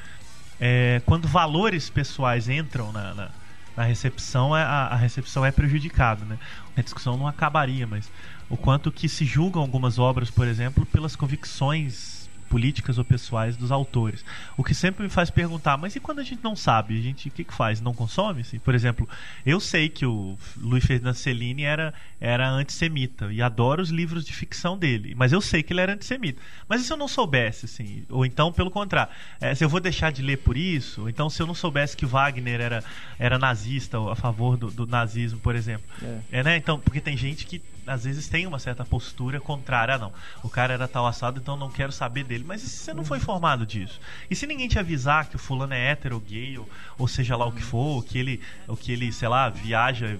[0.57, 3.29] é, quando valores pessoais entram na, na,
[3.75, 6.39] na recepção, é, a, a recepção é prejudicada, né?
[6.77, 8.09] A discussão não acabaria, mas
[8.49, 12.16] o quanto que se julgam algumas obras, por exemplo, pelas convicções
[12.47, 14.23] políticas ou pessoais dos autores.
[14.55, 16.97] O que sempre me faz perguntar, mas e quando a gente não sabe?
[16.97, 17.81] A gente o que, que faz?
[17.81, 18.41] Não consome?
[18.41, 18.59] Assim?
[18.59, 19.07] Por exemplo,
[19.45, 24.33] eu sei que o Luiz Ferdinand Cellini era, era antissemita e adoro os livros de
[24.33, 26.41] ficção dele, mas eu sei que ele era antissemita.
[26.67, 28.03] Mas e se eu não soubesse, assim?
[28.09, 31.01] Ou então, pelo contrário, é, se eu vou deixar de ler por isso?
[31.01, 32.83] Ou então, se eu não soubesse que Wagner era,
[33.19, 35.85] era nazista, ou a favor do, do nazismo, por exemplo.
[36.01, 36.39] É.
[36.39, 36.43] é.
[36.43, 36.57] né?
[36.57, 39.95] Então, porque tem gente que às vezes tem uma certa postura contrária.
[39.95, 40.13] Ah, não,
[40.43, 42.43] o cara era tal assado, então não quero saber dele.
[42.45, 43.99] Mas e se você não foi informado disso?
[44.29, 47.45] E se ninguém te avisar que o fulano é hétero, gay, ou, ou seja lá
[47.45, 50.19] o que for, ou que ele, ou que ele sei lá, viaja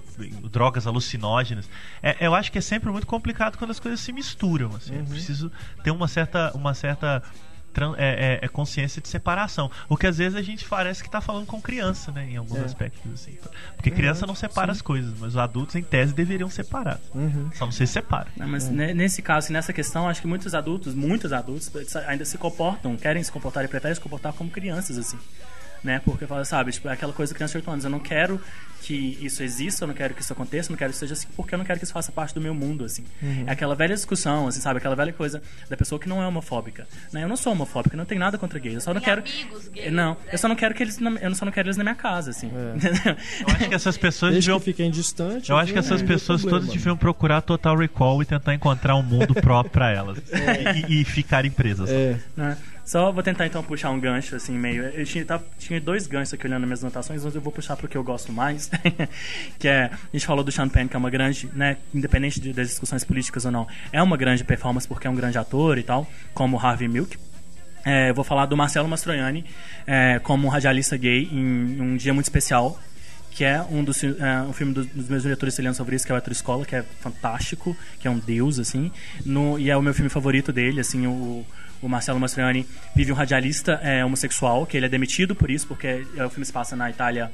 [0.52, 1.70] drogas alucinógenas?
[2.02, 4.76] É, eu acho que é sempre muito complicado quando as coisas se misturam.
[4.76, 4.96] Assim.
[4.96, 5.02] Uhum.
[5.02, 5.52] É preciso
[5.84, 7.22] ter uma certa, uma certa
[7.98, 9.70] é, é, é, consciência de separação.
[9.88, 12.28] O que às vezes a gente parece que está falando com criança, né?
[12.32, 12.64] Em alguns é.
[12.64, 13.38] aspectos, assim.
[13.76, 14.78] Porque criança não separa sim.
[14.78, 17.00] as coisas, mas os adultos, em tese, deveriam separar.
[17.14, 17.50] Uhum.
[17.54, 18.28] Só não se separa.
[18.36, 18.94] Não, mas é.
[18.94, 21.72] nesse caso, nessa questão, acho que muitos adultos, muitos adultos,
[22.08, 25.18] ainda se comportam, querem se comportar e preferem se comportar como crianças, assim
[25.88, 26.02] né?
[26.04, 28.40] Porque fala, sabe, tipo, é aquela coisa criança de 8 anos, eu não quero
[28.82, 31.14] que isso exista, eu não quero que isso aconteça, eu não quero que isso seja
[31.14, 33.04] assim, porque eu não quero que isso faça parte do meu mundo, assim.
[33.22, 33.46] Uhum.
[33.48, 34.78] É aquela velha discussão, assim, sabe?
[34.78, 36.88] Aquela velha coisa da pessoa que não é homofóbica.
[37.12, 37.24] Né?
[37.24, 39.24] Eu não sou homofóbica, não tenho nada contra gays, eu só não quero...
[39.24, 40.18] Gays, não, né?
[40.32, 41.00] eu só não quero que eles...
[41.00, 42.52] Eu só não quero eles na minha casa, assim.
[42.54, 43.12] É.
[43.42, 44.60] eu acho que essas pessoas Desde deviam...
[44.60, 45.50] que fiquem distantes...
[45.50, 49.04] Eu acho que essas é, pessoas todas deviam procurar Total Recall e tentar encontrar um
[49.04, 50.18] mundo próprio para elas.
[50.32, 50.78] É.
[50.88, 51.90] E, e ficarem presas.
[51.90, 52.20] É.
[52.36, 52.58] Né?
[52.88, 54.82] Só vou tentar então puxar um gancho assim meio.
[54.84, 57.86] Eu tinha, tá, tinha dois ganchos aqui olhando minhas anotações, mas eu vou puxar pro
[57.86, 58.72] que eu gosto mais,
[59.60, 62.54] que é a gente falou do Sean Penn, que é uma grande, né, independente de,
[62.54, 65.84] das discussões políticas ou não, é uma grande performance porque é um grande ator e
[65.84, 67.18] tal, como Harvey Milk.
[67.84, 69.44] É, vou falar do Marcelo Mastroianni
[69.86, 72.80] é, como um radialista gay em, em um dia muito especial
[73.32, 76.16] que é um dos é, um filme dos, dos meus diretores italianos favoritos, que é
[76.16, 78.92] o Atro Escola, que é fantástico, que é um deus, assim,
[79.24, 81.46] no, e é o meu filme favorito dele, assim, o,
[81.82, 82.66] o Marcelo Mastroianni
[82.96, 86.46] vive um radialista é, homossexual, que ele é demitido por isso, porque é, o filme
[86.46, 87.32] se passa na Itália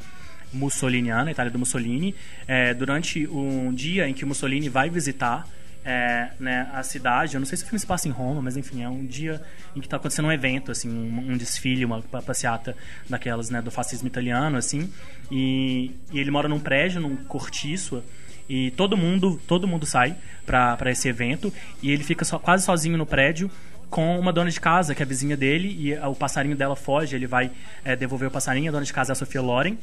[0.52, 2.16] mussoliniana, Itália do Mussolini,
[2.48, 5.48] é, durante um dia em que Mussolini vai visitar
[5.86, 7.36] é, né, a cidade.
[7.36, 9.42] Eu não sei se o filme se passa em Roma, mas enfim, é um dia
[9.76, 12.76] em que está acontecendo um evento, assim, um, um desfile, uma passeata
[13.10, 14.92] daquelas, né, do fascismo italiano, assim.
[15.32, 18.04] E, e, ele mora num prédio, num cortiço.
[18.48, 20.16] E todo mundo, todo mundo sai
[20.46, 23.50] para esse evento e ele fica quase sozinho no prédio
[23.94, 27.28] com uma dona de casa, que é vizinha dele, e o passarinho dela foge, ele
[27.28, 27.52] vai
[27.86, 29.78] é, devolver o passarinho, a dona de casa é a Sofia Loren,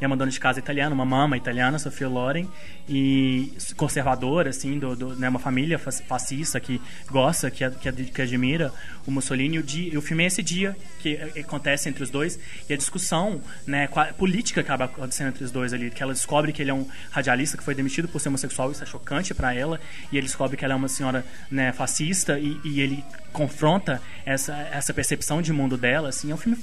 [0.00, 2.46] é uma dona de casa italiana, uma mama italiana, Sofia Loren,
[2.88, 6.80] e conservadora, assim, do, do né, uma família fascista que
[7.10, 8.72] gosta, que, que, que admira
[9.06, 9.58] o Mussolini.
[9.58, 12.38] O, dia, o filme é esse dia que acontece entre os dois,
[12.68, 13.88] e a discussão né,
[14.18, 16.86] política que acaba acontecendo entre os dois ali, que ela descobre que ele é um
[17.10, 19.80] radialista que foi demitido por ser homossexual, isso é chocante para ela,
[20.10, 24.54] e ele descobre que ela é uma senhora né, fascista, e, e ele confronta essa,
[24.72, 26.58] essa percepção de mundo dela, assim, é um filme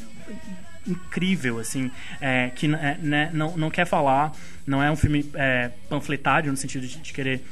[0.88, 4.34] incrível, assim, é, que é, né, não, não quer falar,
[4.66, 7.44] não é um filme é, panfletário no sentido de, de, querer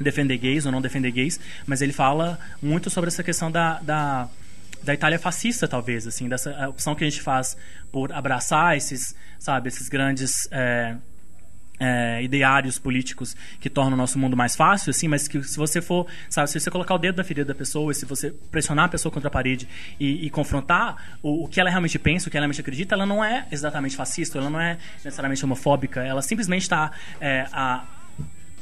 [0.00, 4.28] defender gays ou não defender gays, mas ele fala muito sobre essa questão da, da,
[4.82, 7.56] da Itália fascista, talvez, assim, dessa opção que a gente faz
[7.90, 10.96] por abraçar esses, sabe, esses grandes é,
[11.82, 15.82] é, ideários políticos que tornam o nosso mundo mais fácil, assim, mas que se você
[15.82, 18.88] for, sabe, se você colocar o dedo na ferida da pessoa, se você pressionar a
[18.88, 19.68] pessoa contra a parede
[19.98, 23.04] e, e confrontar o, o, que ela realmente pensa, o que ela realmente acredita, ela
[23.04, 27.46] não é exatamente fascista, ela não é necessariamente homofóbica, ela simplesmente está é,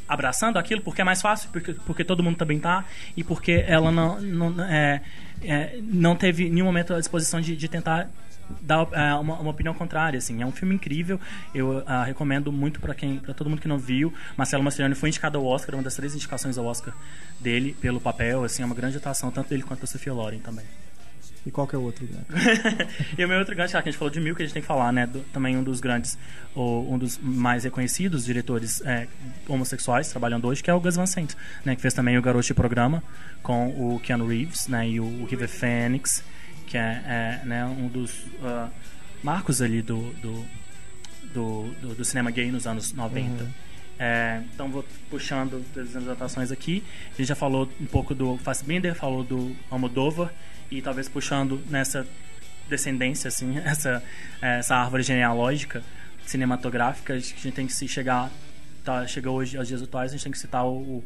[0.08, 3.92] abraçando aquilo porque é mais fácil, porque, porque todo mundo também está e porque ela
[3.92, 5.02] não, não, é,
[5.42, 8.08] é, não teve nenhum momento a disposição de, de tentar
[8.60, 10.42] dar é, uma, uma, opinião contrária, assim.
[10.42, 11.20] É um filme incrível.
[11.54, 14.12] Eu uh, recomendo muito para quem, para todo mundo que não viu.
[14.36, 16.94] Marcelo Mastroianni foi indicado ao Oscar, uma das três indicações ao Oscar
[17.38, 20.64] dele pelo papel, assim, é uma grande atuação tanto dele quanto a Sofia Loren também.
[21.44, 22.26] E qual que é o outro gancho?
[23.16, 24.52] e o meu outro gancho, já que a gente falou de mil, que a gente
[24.52, 25.06] tem que falar, né?
[25.06, 26.18] Do, também um dos grandes,
[26.54, 29.08] ou um dos mais reconhecidos diretores é,
[29.48, 31.34] homossexuais trabalhando hoje, que é o Gus Van Sant,
[31.64, 31.74] né?
[31.74, 33.02] Que fez também o Garoto de Programa
[33.42, 34.86] com o Keanu Reeves, né?
[34.86, 36.22] E o River Phoenix,
[36.70, 37.02] que é,
[37.42, 38.70] é né, um dos uh,
[39.22, 40.46] marcos ali do do,
[41.34, 43.42] do, do, do, cinema gay nos anos 90.
[43.42, 43.50] Uhum.
[43.98, 46.82] É, então vou puxando as anotações aqui.
[47.12, 50.32] A gente já falou um pouco do Fassbinder, falou do Almodóvar
[50.70, 52.06] e talvez puxando nessa
[52.68, 54.02] descendência, assim, essa,
[54.40, 55.82] essa árvore genealógica
[56.24, 58.30] cinematográfica, a gente tem que se chegar,
[58.84, 61.02] tá, chega hoje aos dias atuais, a gente tem que citar o,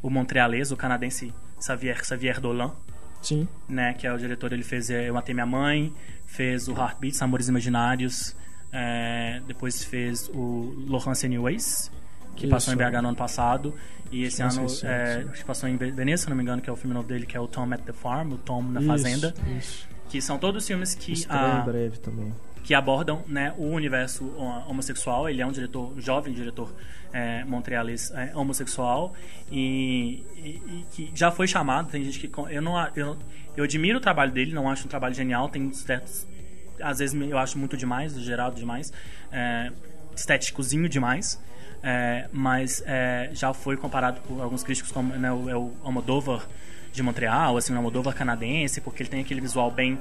[0.00, 2.72] o montrealês, o canadense Xavier, Xavier Dolan,
[3.20, 3.48] Sim.
[3.68, 5.92] Né, que é o diretor, ele fez Eu Matei Minha Mãe,
[6.24, 8.36] fez o Heartbeats, Amores Imaginários,
[8.72, 11.90] é, depois fez o Laurence Anyways,
[12.36, 12.50] que Isso.
[12.50, 13.74] passou em BH no ano passado.
[14.10, 16.76] E esse ano é, que passou em Veneza, se não me engano, que é o
[16.76, 19.34] filme novo dele, que é o Tom at the Farm, o Tom na Fazenda.
[19.58, 19.86] Isso.
[20.08, 21.26] Que são todos filmes que.
[21.28, 22.34] A, breve também.
[22.62, 24.26] Que abordam né, o universo
[24.66, 25.28] homossexual.
[25.28, 26.72] Ele é um diretor, um jovem diretor
[27.12, 29.14] é, montrealês é, homossexual.
[29.50, 31.90] E, e, e, que já foi chamado.
[31.90, 32.30] Tem gente que.
[32.50, 33.16] Eu, não, eu,
[33.56, 35.48] eu admiro o trabalho dele, não acho um trabalho genial.
[35.48, 36.26] Tem certos.
[36.80, 38.92] Às vezes eu acho muito demais, gerado demais.
[39.32, 39.72] É,
[40.14, 41.40] estéticozinho demais.
[41.82, 46.46] É, mas é, já foi comparado por alguns críticos como né, o, é o Almodóvar
[46.92, 49.98] de Montreal, assim, o Almodóvar canadense, porque ele tem aquele visual bem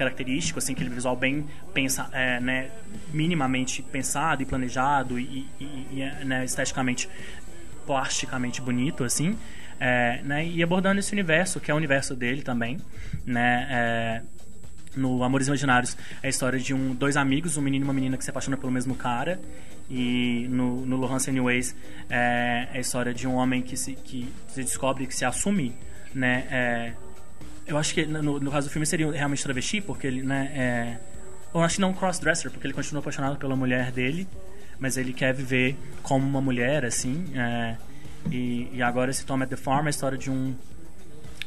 [0.00, 2.70] característico, assim, aquele visual bem pensa, é, né,
[3.12, 7.06] minimamente pensado e planejado e, e, e é, né, esteticamente,
[7.86, 9.36] plasticamente bonito, assim,
[9.78, 12.78] é, né, e abordando esse universo, que é o universo dele também,
[13.26, 14.22] né, é,
[14.96, 18.16] no Amores Imaginários é a história de um, dois amigos, um menino e uma menina
[18.16, 19.38] que se apaixonam pelo mesmo cara
[19.88, 21.76] e no, no Laurence Anyways
[22.08, 25.76] é, é a história de um homem que se, que se descobre, que se assume,
[26.14, 26.46] né?
[26.50, 26.92] É,
[27.70, 30.50] eu acho que no, no caso do filme seria realmente travesti, porque ele, né?
[30.54, 30.96] É,
[31.54, 34.26] eu acho que não crossdresser, porque ele continua apaixonado pela mulher dele,
[34.78, 37.26] mas ele quer viver como uma mulher, assim.
[37.34, 37.76] É,
[38.30, 40.54] e, e, agora esse Tom at the Farm é a história de um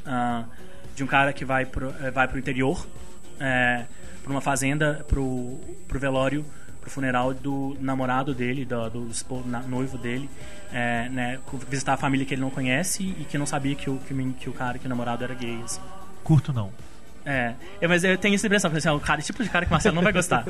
[0.05, 0.45] uh,
[0.95, 2.87] de um cara que vai pro, é, vai pro interior,
[3.39, 3.85] é,
[4.23, 6.45] para uma fazenda, pro, pro velório
[6.79, 9.09] pro funeral do namorado dele, do, do
[9.69, 10.29] noivo dele,
[10.73, 13.97] é, né, visitar a família que ele não conhece e que não sabia que o,
[13.99, 15.61] que, que o cara, que o namorado era gay.
[15.63, 15.79] Assim.
[16.23, 16.71] Curto não.
[17.25, 17.55] É,
[17.87, 19.95] mas eu tenho essa impressão, assim, é o cara, tipo de cara que o Marcelo
[19.95, 20.43] não vai gostar.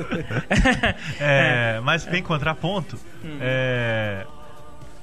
[1.20, 3.38] é, mas em contraponto, hum.
[3.40, 4.26] é,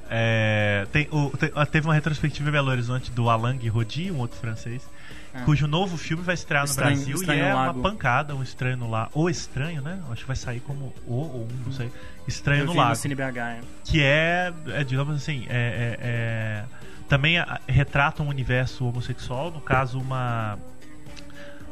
[0.10, 4.38] é, tem, o, tem, teve uma retrospectiva em Belo Horizonte do Alain Guiraudy, um outro
[4.38, 4.86] francês,
[5.34, 5.40] é.
[5.44, 8.90] cujo novo filme vai estrear estranho, no Brasil e é uma pancada, um estranho no
[8.90, 9.12] lago.
[9.14, 10.02] Ou estranho, né?
[10.12, 11.90] Acho que vai sair como o ou um, não sei.
[12.28, 12.90] Estranho Eu no lago.
[12.90, 13.60] No Cine BH, é.
[13.86, 16.64] Que é, é, digamos assim, é, é, é
[17.12, 17.36] também
[17.68, 20.58] retrata um universo homossexual, no caso, uma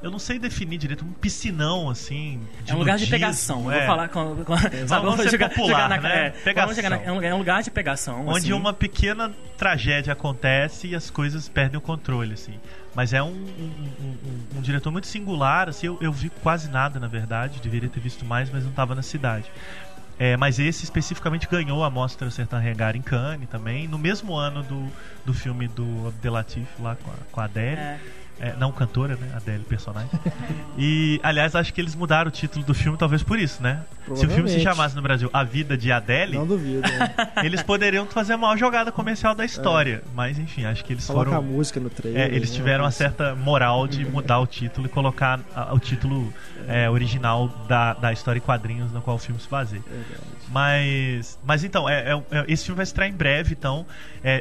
[0.01, 2.41] eu não sei definir direito, um piscinão, assim.
[2.65, 3.71] é um lugar de pegação.
[3.71, 3.79] É.
[3.79, 4.43] vou falar com.
[4.43, 6.27] com sabe, vamos, vamos jogar, popular, jogar na, né?
[6.27, 6.89] É, pegação.
[6.89, 8.27] Na, é, um, é, um, lugar de pegação.
[8.27, 8.53] Onde assim.
[8.53, 12.53] uma pequena tragédia acontece e as coisas perdem o controle, assim.
[12.95, 15.87] Mas é um, um, um, um diretor muito singular, assim.
[15.87, 17.61] Eu, eu, vi quase nada, na verdade.
[17.61, 19.51] Deveria ter visto mais, mas não estava na cidade.
[20.19, 24.61] É, mas esse especificamente ganhou a mostra Sertan Regar em Cannes também, no mesmo ano
[24.61, 24.91] do,
[25.25, 27.79] do filme do Abdelatif lá com a, com a Adele.
[27.79, 27.99] É.
[28.39, 29.31] É, não cantora, né?
[29.35, 30.09] Adele, personagem.
[30.77, 33.83] e, aliás, acho que eles mudaram o título do filme, talvez por isso, né?
[34.15, 36.37] Se o filme se chamasse no Brasil A Vida de Adele.
[36.37, 36.81] Não duvido.
[36.81, 37.13] Né?
[37.43, 40.03] Eles poderiam fazer a maior jogada comercial da história.
[40.05, 40.09] É.
[40.15, 41.39] Mas, enfim, acho que eles Coloca foram.
[41.39, 42.21] a música no trailer.
[42.21, 42.55] É, eles né?
[42.55, 46.33] tiveram uma certa moral de mudar o título e colocar a, o título
[46.67, 49.83] é, original da, da história e quadrinhos na qual o filme se baseia.
[50.49, 53.85] Mas, mas então, é, esse filme vai estrear em breve, então,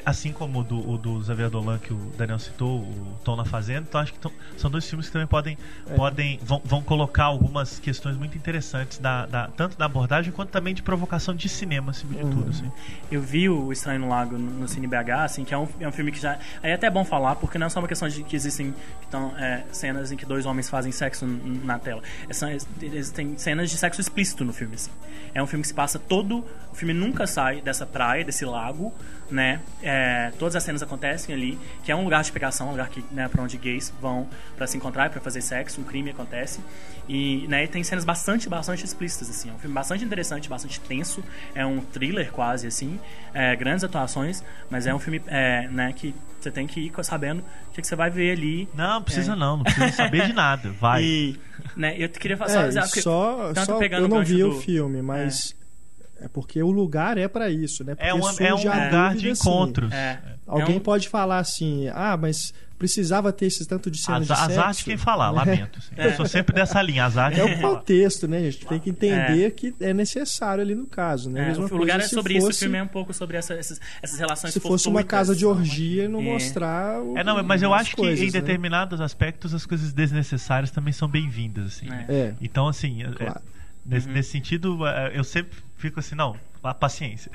[0.05, 3.44] assim como o do, o do Xavier Dolan que o Daniel citou, o Tom na
[3.44, 5.95] Fazenda, então acho que tão, são dois filmes que também podem, é.
[5.95, 10.74] podem vão, vão colocar algumas questões muito interessantes da, da, tanto da abordagem quanto também
[10.74, 12.30] de provocação de cinema, acima de uhum.
[12.30, 12.51] tudo.
[12.51, 12.70] Assim.
[13.11, 15.89] Eu vi o Estranho no Lago no, no Cine BH, assim, que é um, é
[15.89, 16.39] um filme que já.
[16.62, 18.74] Aí é até bom falar, porque não é só uma questão de que existem
[19.09, 22.03] então, é, cenas em que dois homens fazem sexo na tela.
[22.28, 22.49] É, são,
[22.82, 24.91] existem cenas de sexo explícito no filme, assim.
[25.34, 26.45] É um filme que se passa todo.
[26.72, 28.93] O filme nunca sai dessa praia, desse lago,
[29.31, 29.61] né?
[29.83, 33.05] É, todas as cenas acontecem ali, que é um lugar de pegação, um lugar que,
[33.11, 36.61] né, para onde gays vão para se encontrar, para fazer sexo, um crime acontece.
[37.09, 39.51] E, né, tem cenas bastante, bastante explícitas, assim.
[39.51, 41.22] É um filme bastante interessante, bastante tenso.
[41.55, 42.99] É um thriller quase, assim.
[43.33, 47.41] É, grandes atuações, mas é um filme, é, né, que você tem que ir sabendo
[47.41, 48.68] o que, que, você vai ver ali.
[48.74, 49.37] Não, precisa é.
[49.37, 50.70] não, não precisa saber de nada.
[50.79, 51.03] Vai.
[51.03, 51.41] E,
[51.76, 55.55] né, eu queria falar é, só, só, só eu não vi do, o filme, mas
[56.21, 56.25] é.
[56.25, 56.29] é.
[56.29, 57.95] porque o lugar é para isso, né?
[57.99, 59.93] é um, é um lugar de assim, encontros.
[59.93, 60.19] É.
[60.47, 60.83] Alguém é um...
[60.83, 64.61] pode falar assim, ah, mas precisava ter esse tanto de cenas Azar, de sexo.
[64.61, 65.79] azar de quem falar, lamento.
[65.81, 65.91] assim.
[65.99, 68.64] Eu sou sempre dessa linha, azar de É o contexto, né, gente?
[68.66, 71.43] Tem que entender que é necessário ali no caso, né?
[71.43, 73.37] É, Mesma o coisa lugar é sobre isso, o fosse- filme é um pouco sobre
[73.37, 76.23] essa- essas, essas relações Se fosse uma casa de orgia e não É.
[76.23, 78.41] mostrar o, É, não, mas eu acho coisas, que em né?
[78.41, 81.87] determinados aspectos as coisas desnecessárias também são bem-vindas, assim.
[81.87, 82.07] né?
[82.09, 83.41] É, Então, assim, é- claro.
[83.89, 84.12] Nesse, Uhum.
[84.14, 87.30] nesse sentido, é, eu sempre fico assim, não, a paciência.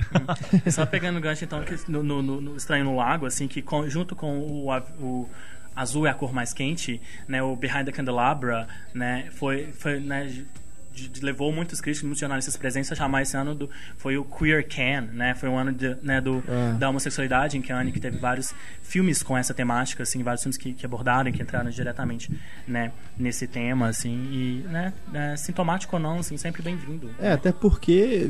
[0.70, 3.88] Só pegando o gancho, então, que no, no- no- Estranho no Lago, assim, que com-
[3.88, 4.68] junto com o,
[5.00, 5.28] o
[5.74, 10.30] azul é a cor mais quente, né, o Behind the Candelabra, né, foi, foi né,
[11.22, 15.08] levou muitos críticos, muitos jornalistas presentes a chamar esse ano do foi o Queer Can,
[15.12, 16.76] né, foi o ano de, né, do, Ah.
[16.78, 20.72] da homossexualidade em Cannes, que teve vários filmes com essa temática, assim, vários filmes que,
[20.72, 22.30] que abordaram, que entraram diretamente,
[22.66, 27.10] né, nesse tema, assim, e, né, é, sintomático ou não, assim, sempre bem-vindo.
[27.18, 28.28] É, até porque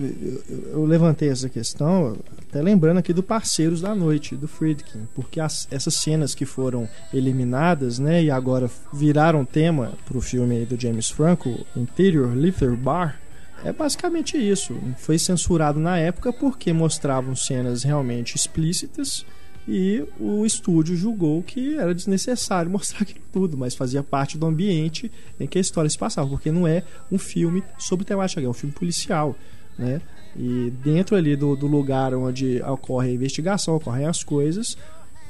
[0.48, 2.16] eu, eu levantei essa questão,
[2.48, 6.88] até lembrando aqui do Parceiros da Noite, do Friedkin, porque as- essas cenas que foram
[7.12, 13.20] eliminadas, né, e agora viraram tema pro filme aí do James Franco, Interior Lifter Bar,
[13.64, 14.78] é basicamente isso.
[14.96, 19.26] Foi censurado na época porque mostravam cenas realmente explícitas
[19.66, 25.10] e o estúdio julgou que era desnecessário mostrar aquilo tudo, mas fazia parte do ambiente
[25.40, 28.50] em que a história se passava, porque não é um filme sobre temática gay, é
[28.50, 29.34] um filme policial,
[29.76, 30.00] né?
[30.36, 34.76] E dentro ali do, do lugar onde ocorre a investigação, ocorrem as coisas,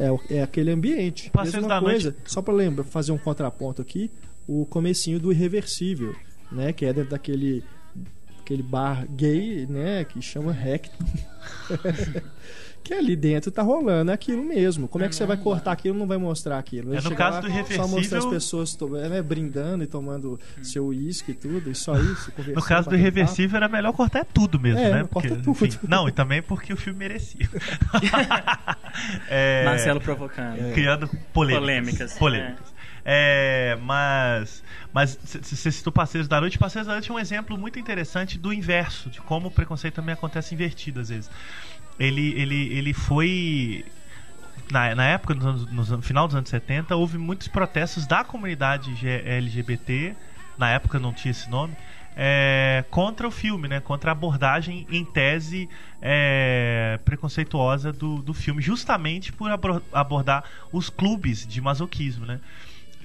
[0.00, 1.30] é, é aquele ambiente.
[1.44, 4.10] Mesma coisa, Noite- só para lembrar, fazer um contraponto aqui,
[4.46, 6.14] o comecinho do Irreversível,
[6.54, 6.72] né?
[6.72, 7.62] Que é dentro daquele
[8.40, 10.04] aquele bar gay, né?
[10.04, 11.04] Que chama Rectum.
[12.84, 14.86] que ali dentro tá rolando aquilo mesmo.
[14.86, 16.90] Como é que você vai cortar aquilo e não vai mostrar aquilo?
[16.90, 19.86] Vai É, no caso lá, do Só mostrar as pessoas to- é, né, brindando e
[19.86, 22.30] tomando seu uísque e tudo, e só isso.
[22.32, 25.08] conversando, No caso do batendo Irreversível era melhor cortar tudo mesmo, É, né?
[25.10, 25.78] corta tudo.
[25.88, 27.48] não, e também porque o filme merecia.
[29.28, 30.72] É, Marcelo provocando.
[30.72, 31.58] criando polêmicas.
[32.14, 32.73] Polêmicas, Polêmicas.
[33.06, 36.58] É, mas mas você citou Passeios da Noite.
[36.58, 40.14] Passeios da Noite é um exemplo muito interessante do inverso, de como o preconceito também
[40.14, 41.30] acontece invertido às vezes.
[41.98, 43.84] Ele, ele, ele foi.
[44.70, 50.16] Na, na época, nos- no final dos anos 70, houve muitos protestos da comunidade LGBT,
[50.56, 51.76] na época não tinha esse nome,
[52.16, 53.80] é, contra o filme, né?
[53.80, 55.68] Contra a abordagem em tese
[56.00, 59.50] é, preconceituosa do, do filme, justamente por
[59.92, 62.40] abordar os clubes de masoquismo, né?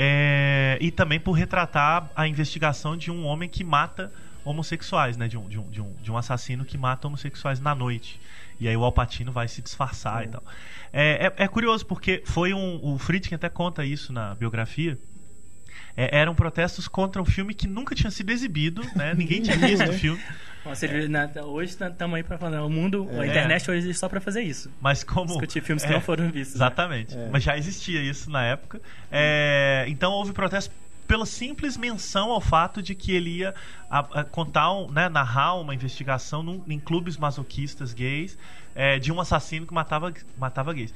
[0.01, 4.09] É, e também por retratar a investigação de um homem que mata
[4.45, 5.27] homossexuais, né?
[5.27, 8.17] De um, de um, de um, de um assassino que mata homossexuais na noite.
[8.61, 10.43] E aí o Alpatino vai se disfarçar e tal.
[10.93, 12.79] É, é, é curioso porque foi um.
[12.81, 14.97] O Friedkin até conta isso na biografia.
[16.01, 19.13] É, eram protestos contra um filme que nunca tinha sido exibido, né?
[19.13, 20.21] Ninguém tinha visto o filme.
[20.63, 22.63] Bom, você viu, né, hoje estamos aí para falar.
[22.63, 23.27] O mundo, a É.
[23.27, 24.71] internet hoje existe só para fazer isso.
[24.81, 25.27] Mas como.
[25.27, 25.93] Discutir filmes que É.
[25.93, 26.59] não foram vistos.
[26.59, 26.65] né?
[26.65, 27.17] Exatamente.
[27.17, 27.29] É.
[27.31, 28.81] Mas já existia isso na época.
[29.11, 30.73] É, então houve protesto
[31.07, 33.55] pela simples menção ao fato de que ele ia
[33.89, 38.37] a- a contar, um, né, narrar uma investigação num- em clubes masoquistas gays
[38.75, 40.93] é, de um assassino que matava, matava gays.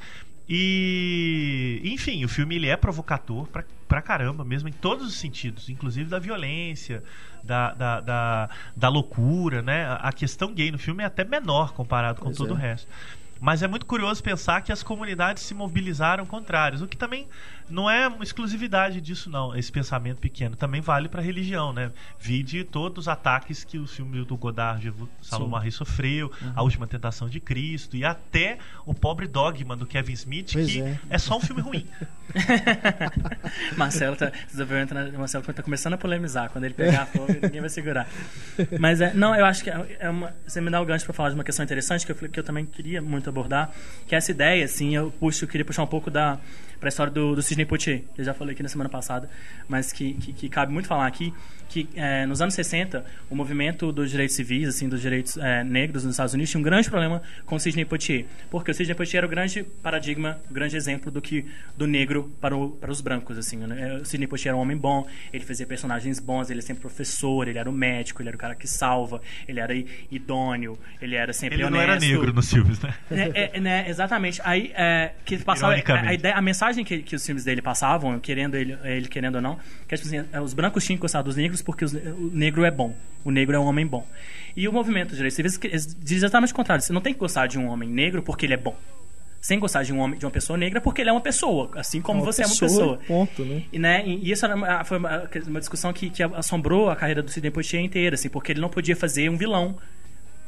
[0.48, 5.70] E, enfim, o filme ele é provocador pra, pra caramba, mesmo em todos os sentidos,
[5.70, 7.04] inclusive da violência,
[7.44, 9.98] da, da, da, da loucura, né?
[10.02, 12.54] A questão gay no filme é até menor comparado com Pois todo é.
[12.54, 12.88] o resto.
[13.40, 17.28] Mas é muito curioso pensar que as comunidades se mobilizaram contrários, o que também
[17.70, 19.56] não é uma exclusividade disso, não.
[19.56, 21.92] Esse pensamento pequeno também vale para a religião, né?
[22.20, 26.52] Vide todos os ataques que o filme do Godard de Salomão Harris sofreu, Uhum.
[26.56, 30.82] A Última Tentação de Cristo e até o pobre Dogma do Kevin Smith, Pois que
[30.82, 31.00] é.
[31.10, 31.18] é.
[31.18, 31.86] só um filme ruim.
[33.78, 36.50] Marcelo tá, né, Marcelo tá começando a polemizar.
[36.50, 38.08] Quando ele pegar fogo, ninguém vai segurar.
[38.80, 41.14] Mas é, não, eu acho que é é uma, você me dá o gancho para
[41.14, 43.72] falar de uma questão interessante que eu, que eu também queria muito abordar,
[44.08, 46.40] que é essa ideia, assim, eu puxo, eu queria puxar um pouco da
[46.84, 49.30] para a história do, do Sidney Poitier, que eu já falei aqui na semana passada,
[49.70, 51.34] mas que, que, que cabe muito falar aqui,
[51.74, 56.04] que é, nos anos 60, o movimento dos direitos civis, assim, dos direitos é, negros
[56.04, 59.22] nos Estados Unidos tinha um grande problema com o Sidney Poitier, porque o Sidney Poitier
[59.22, 63.02] era o grande paradigma, o grande exemplo do que do negro para, o, para os
[63.02, 63.96] brancos, assim, né?
[63.96, 67.48] O Sidney Poitier era um homem bom, ele fazia personagens bons, ele é sempre professor,
[67.48, 69.74] ele era o médico, ele era o cara que salva, ele era
[70.12, 71.90] idôneo, ele era sempre Ele não honesto.
[71.90, 72.94] era negro nos filmes, né?
[73.34, 74.40] É, é, né, exatamente.
[74.44, 78.56] Aí, é, que passava, a, ideia, a mensagem que, que os filmes dele passavam, querendo
[78.56, 79.58] ele, ele querendo ou não,
[79.88, 82.64] que é, assim, é, os brancos tinham que gostar dos negros porque os- o negro
[82.66, 82.94] é bom.
[83.26, 84.06] O negro é um homem bom.
[84.56, 86.84] E o movimento de direitos civis diz exatamente o contrário.
[86.84, 88.76] Você não tem que gostar de um homem negro porque ele é bom.
[89.42, 92.02] Sem gostar de um homem, de uma pessoa negra porque ele é uma pessoa, assim
[92.02, 93.00] como Uma você é uma pessoa, pessoa.
[93.08, 93.64] Ponto, né?
[93.74, 97.30] E, né, e isso uma, foi uma, uma discussão que, que assombrou a carreira do
[97.30, 99.76] Sidney Poitier inteira, assim, porque ele não podia fazer um vilão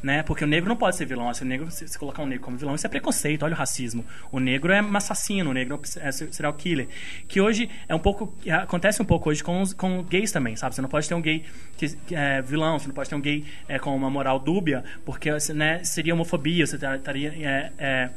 [0.05, 0.21] né?
[0.21, 1.33] Porque o negro não pode ser vilão.
[1.33, 3.41] Se o negro se, colocar um negro como vilão, isso é preconceito.
[3.41, 4.05] Olha o racismo.
[4.31, 6.87] O negro é um assassino, o negro é serial killer.
[7.27, 10.75] Que hoje é um pouco acontece um pouco hoje com os, com gays também, sabe?
[10.75, 11.43] Você não pode ter um gay
[11.75, 15.31] que, é vilão, você não pode ter um gay é, com uma moral dúbia, porque
[15.55, 17.33] né, seria homofobia, você estaria
[17.79, 18.11] é,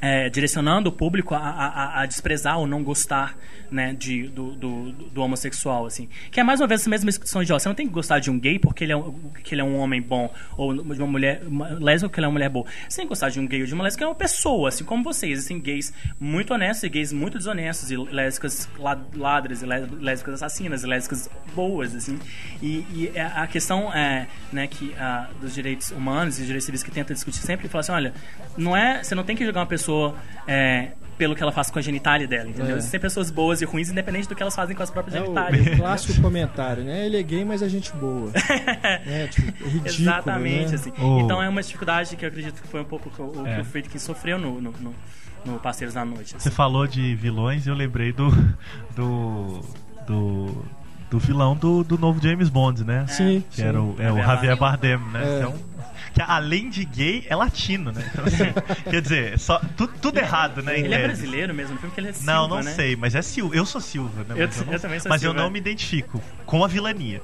[0.00, 3.36] é direcionando o público a, a, a, desprezar ou não gostar
[3.70, 6.08] né, de, do, do, do, homossexual, assim.
[6.30, 8.18] Que é mais uma vez essa mesma discussão de, ó, você não tem que gostar
[8.18, 11.00] de um gay porque ele é, um, que ele é um homem bom, ou de
[11.00, 12.64] uma mulher uma lésbica porque ele é uma mulher boa.
[12.88, 14.84] Você tem que gostar de um gay ou de uma lésbica é uma pessoa, assim
[14.84, 15.32] como vocês.
[15.32, 18.68] Existem gays muito honestos e gays muito desonestos, e lésbicas
[19.14, 22.18] ladras, e lésbicas assassinas, e lésbicas boas, assim.
[22.62, 26.82] E, e é, a questão é, né, que, a, dos direitos humanos e direitos civis
[26.82, 28.14] que tenta discutir sempre, fala assim, olha,
[28.56, 30.14] não é, você não tem que jogar uma pessoa pessoa
[30.46, 32.76] é, pelo que ela faz com a genitália dela, entendeu?
[32.76, 32.78] É.
[32.78, 35.66] Existem pessoas boas e ruins, independente do que elas fazem com as próprias é genitálias.
[35.66, 37.06] O, o clássico comentário, né?
[37.06, 38.30] Ele é gay, mas é gente boa.
[39.06, 40.74] é, tipo, é ridículo, Exatamente, né?
[40.74, 40.92] assim.
[41.00, 41.20] Oh.
[41.20, 43.56] Então é uma dificuldade que eu acredito que foi um pouco o, é.
[43.56, 44.94] que o Friedkin sofreu no, no, no,
[45.44, 46.36] no Parceiros da Noite.
[46.36, 46.48] Assim.
[46.48, 48.30] Você falou de vilões e eu lembrei do...
[48.94, 49.60] do,
[50.06, 50.64] do
[51.10, 53.06] do vilão do, do novo James Bond, né?
[53.08, 53.42] Sim.
[53.48, 53.62] Que sim.
[53.62, 55.22] era o, é o Javier Bardem, né?
[55.24, 55.38] É.
[55.38, 55.54] Então,
[56.18, 58.10] que além de gay, é latino, né?
[58.12, 58.44] Então, assim,
[58.90, 60.78] quer dizer, só, tu, tudo errado, né?
[60.78, 62.72] Ele é brasileiro mesmo, porque ele é Silva, Não, não né?
[62.72, 63.54] sei, mas é Silva.
[63.54, 64.34] Eu sou Silva, né?
[64.34, 65.38] Eu, eu, não, eu, também sou Mas Silva.
[65.38, 67.22] eu não me identifico com a vilania.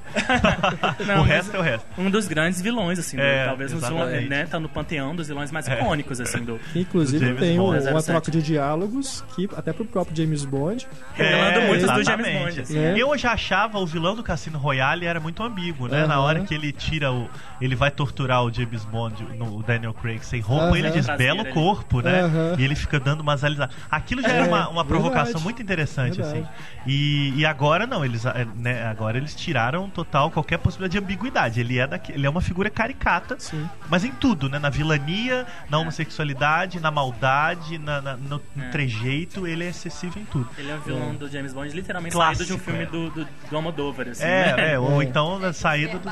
[1.05, 1.85] não, o resto é o resto.
[1.97, 5.51] Um dos grandes vilões, assim, é, do, talvez um, né, tá no panteão dos vilões
[5.51, 5.73] mais é.
[5.73, 6.59] icônicos, assim, do.
[6.73, 7.89] Inclusive do tem Bond.
[7.89, 10.87] uma troca de diálogos que, até pro próprio James Bond.
[11.13, 12.61] Revelando é, muitos do James Bond.
[12.61, 12.77] Assim.
[12.77, 12.93] É.
[12.97, 16.03] Eu já achava o vilão do Cassino Royale era muito ambíguo, né?
[16.03, 16.07] Uhum.
[16.07, 17.29] Na hora que ele tira o.
[17.59, 20.75] Ele vai torturar o James Bond no Daniel Craig sem roupa, uhum.
[20.75, 22.25] ele diz belo corpo, né?
[22.25, 22.55] Uhum.
[22.57, 23.75] E ele fica dando umas alisadas.
[23.89, 25.43] Aquilo já é, era uma, uma provocação verdade.
[25.43, 26.33] muito interessante, assim.
[26.33, 26.55] verdade.
[26.79, 26.83] assim.
[26.85, 31.59] E, e agora não, eles, é, né, agora eles tiraram total qualquer possibilidade de ambiguidade.
[31.59, 33.67] Ele é, daqui, ele é uma figura caricata, Sim.
[33.89, 34.59] mas em tudo, né?
[34.59, 38.69] Na vilania, na homossexualidade, na maldade, na, na no, no é.
[38.69, 40.49] trejeito, ele é excessivo em tudo.
[40.57, 41.13] Ele é o vilão é.
[41.13, 42.85] do James Bond, literalmente Clássico, saído de um filme é.
[42.85, 44.73] do, do, do Almodóvar, assim, é, né?
[44.73, 46.11] É, ou então saído do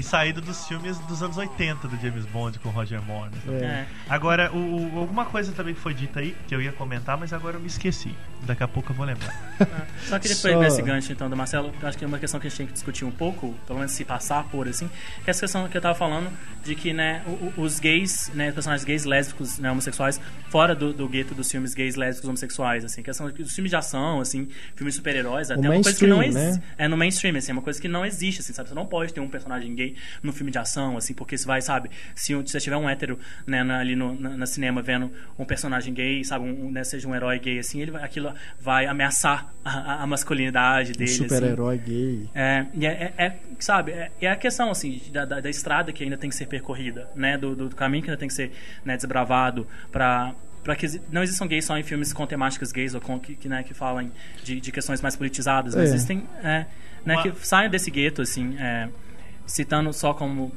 [0.00, 3.30] e saído dos filmes dos anos 80 do James Bond com Roger Moore.
[3.44, 3.86] Né?
[3.86, 3.86] É.
[4.08, 7.56] Agora, o, o, alguma coisa também foi dita aí que eu ia comentar, mas agora
[7.56, 8.14] eu me esqueci.
[8.42, 9.30] Daqui a pouco eu vou lembrar.
[10.08, 10.48] Só queria Só...
[10.48, 12.66] pegar esse gancho então do Marcelo, acho que é uma questão que a gente tem
[12.66, 14.88] que discutir um pouco, pelo menos se passar por assim,
[15.22, 16.30] que é essa questão que eu tava falando
[16.64, 17.22] de que né,
[17.56, 21.94] os gays, né, personagens gays, lésbicos, né, homossexuais, fora do, do gueto dos filmes gays,
[21.96, 25.98] lésbicos, homossexuais, assim, questão dos filmes de ação, assim, filmes de super-heróis, até uma coisa
[25.98, 26.58] que não existe.
[26.58, 26.62] Né?
[26.78, 28.68] É no mainstream, assim, é uma coisa que não existe, assim, sabe?
[28.68, 29.89] Você não pode ter um personagem gay
[30.22, 33.18] no filme de ação, assim, porque você vai, sabe, se, se você tiver um hétero
[33.46, 37.14] né, ali no na, na, cinema vendo um personagem gay, sabe, um, né, seja um
[37.14, 41.10] herói gay, assim, ele, aquilo vai ameaçar a, a masculinidade dele.
[41.10, 41.84] Um super-herói assim.
[41.84, 42.30] gay.
[42.34, 46.04] É, é, é, é sabe, é, é, a questão, assim, da, da, da, estrada que
[46.04, 48.52] ainda tem que ser percorrida, né, do, do caminho que ainda tem que ser
[48.84, 53.00] né, desbravado para para que não existam gays só em filmes com temáticas gays ou
[53.00, 54.10] com, que, que, né, que falam
[54.42, 55.82] de, de questões mais politizadas, é.
[55.82, 56.66] existem é,
[57.04, 57.22] né, Uma...
[57.22, 58.88] que saiam desse gueto, assim, é,
[59.50, 60.52] citando só como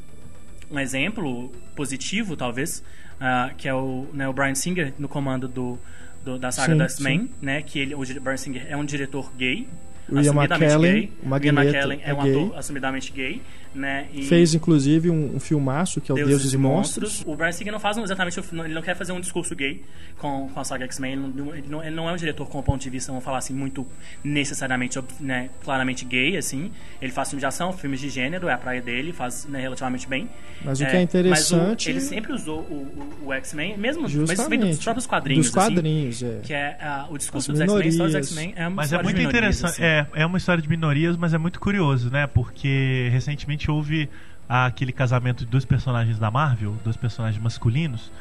[0.70, 2.84] um exemplo positivo, talvez,
[3.20, 5.80] uh, que é o, né, o Brian Singer no comando do,
[6.24, 9.68] do da saga das Men, né, que ele, o Brian Singer é um diretor gay,
[10.08, 13.42] o Ian McKellen, o Ian McKellen é, é um ator assumidamente gay
[13.74, 14.08] né?
[14.14, 17.04] E Fez inclusive um, um filmaço que é o Deuses, Deuses e Monstros.
[17.04, 17.34] Monstros.
[17.34, 19.82] O Brian Singer não faz exatamente, ele não quer fazer um discurso gay
[20.18, 21.14] com, com a saga X-Men.
[21.14, 23.40] Ele, ele, não, ele não é um diretor com um ponto de vista, vamos falar
[23.40, 23.86] assim, muito
[24.24, 26.72] necessariamente, né, claramente gay, assim.
[27.02, 30.08] Ele faz filmes de ação, filmes de gênero, é a praia dele, faz né, relativamente
[30.08, 30.30] bem.
[30.64, 31.88] Mas o que é, é interessante.
[31.88, 34.60] O, ele sempre usou o, o, o X-Men, mesmo Justamente.
[34.60, 35.46] mas dos próprios quadrinhos.
[35.48, 36.40] Dos quadrinhos, assim, é.
[36.42, 39.22] Que é uh, o discurso dos X-Men, só os X-Men é uma Mas é muito
[39.22, 39.74] interessante.
[39.74, 39.84] Assim.
[39.84, 42.28] É, é uma história de minorias, mas é muito curioso, né?
[42.28, 44.10] Porque recentemente houve
[44.48, 48.12] aquele casamento de dois personagens da Marvel, dois personagens masculinos,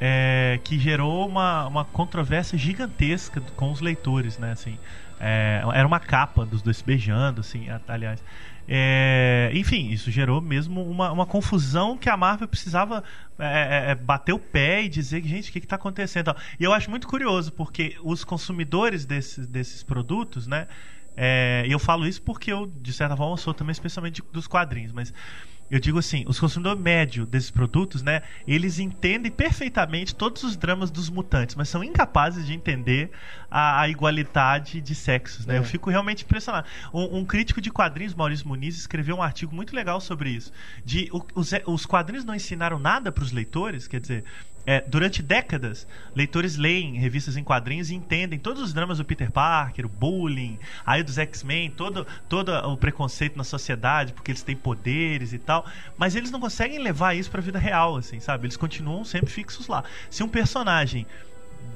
[0.00, 4.52] é, que gerou uma, uma controvérsia gigantesca com os leitores, né?
[4.52, 4.78] Assim,
[5.20, 8.22] é, era uma capa dos dois se beijando, assim, aliás.
[8.66, 13.04] É, enfim, isso gerou mesmo uma, uma confusão que a Marvel precisava
[13.38, 16.34] é, é, é bater o pé e dizer, gente, o que está acontecendo?
[16.58, 20.66] E eu acho muito curioso, porque os consumidores desses, desses produtos, né?
[21.16, 24.92] É, e eu falo isso porque eu, de certa forma, sou também especialmente dos quadrinhos,
[24.92, 25.12] mas
[25.70, 30.90] eu digo assim, os consumidores médio desses produtos, né, eles entendem perfeitamente todos os dramas
[30.90, 33.10] dos mutantes, mas são incapazes de entender
[33.50, 35.56] a, a igualdade de sexos, né?
[35.56, 35.58] É.
[35.58, 36.68] Eu fico realmente impressionado.
[36.92, 40.52] Um, um, crítico de quadrinhos, Maurício Muniz, escreveu um artigo muito legal sobre isso.
[40.84, 44.24] De o, os, os quadrinhos não ensinaram nada para os leitores, quer dizer,
[44.66, 49.30] é, durante décadas, leitores leem revistas em quadrinhos e entendem todos os dramas do Peter
[49.30, 54.56] Parker, o bullying, aí dos X-Men, todo, todo o preconceito na sociedade, porque eles têm
[54.56, 55.66] poderes e tal.
[55.96, 58.46] Mas eles não conseguem levar isso pra vida real, assim, sabe?
[58.46, 59.84] Eles continuam sempre fixos lá.
[60.08, 61.06] Se um personagem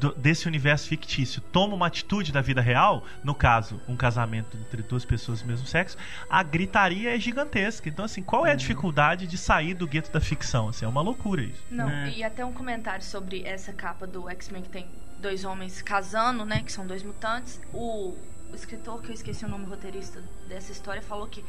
[0.00, 4.82] do, desse universo fictício toma uma atitude da vida real, no caso, um casamento entre
[4.82, 5.96] duas pessoas do mesmo sexo,
[6.28, 7.88] a gritaria é gigantesca.
[7.88, 8.58] Então, assim, qual é a Uhum.
[8.58, 10.68] dificuldade de sair do gueto da ficção?
[10.68, 11.62] Assim, é uma loucura isso.
[11.70, 12.10] Não, É.
[12.10, 14.86] e até um comentário sobre essa capa do X-Men que tem
[15.18, 16.62] dois homens casando, né?
[16.62, 17.60] Que são dois mutantes.
[17.72, 18.16] O,
[18.50, 21.44] o escritor, que eu esqueci o nome o roteirista dessa história, falou que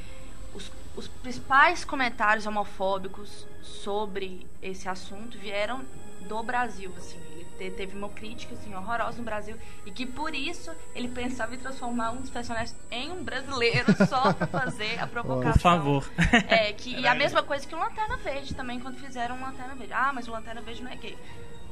[0.53, 5.83] os, os principais comentários homofóbicos sobre esse assunto vieram
[6.27, 7.19] do Brasil, assim.
[7.59, 9.57] Te- teve uma crítica, assim, horrorosa no Brasil.
[9.85, 14.31] E que por isso ele pensava em transformar um dos personagens em um brasileiro só
[14.33, 15.51] pra fazer a provocação.
[15.53, 16.09] Por favor.
[16.47, 19.75] É, que, e a mesma coisa que o Lanterna Verde também, quando fizeram o Lanterna
[19.75, 19.93] Verde.
[19.93, 21.17] Ah, mas o Lanterna Verde não é gay.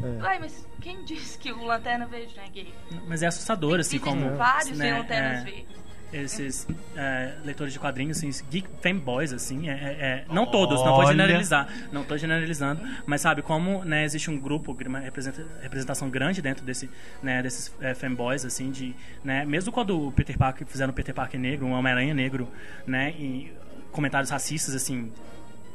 [0.04, 0.24] É.
[0.24, 2.74] Ué, mas quem disse que o Lanterna Verde não é gay?
[3.08, 4.36] Mas é assustador, assim, Existem como.
[4.36, 5.87] vários né, Lanternas é, Verdes.
[6.14, 10.92] Esses é, leitores de quadrinhos, assim, geek fanboys, assim, é, é- é- não todos, não
[10.92, 11.08] vou Olha.
[11.10, 16.42] generalizar, não tô generalizando, mas sabe, como né, existe um grupo, uma representa- representação grande
[16.42, 16.90] dentro desse,
[17.22, 21.14] né, desses é, fanboys, assim, de, né, mesmo quando o Peter Parker, fizeram o Peter
[21.14, 22.48] Parker negro, um Homem-Aranha negro,
[22.86, 23.52] né, e
[23.92, 25.12] comentários racistas, assim,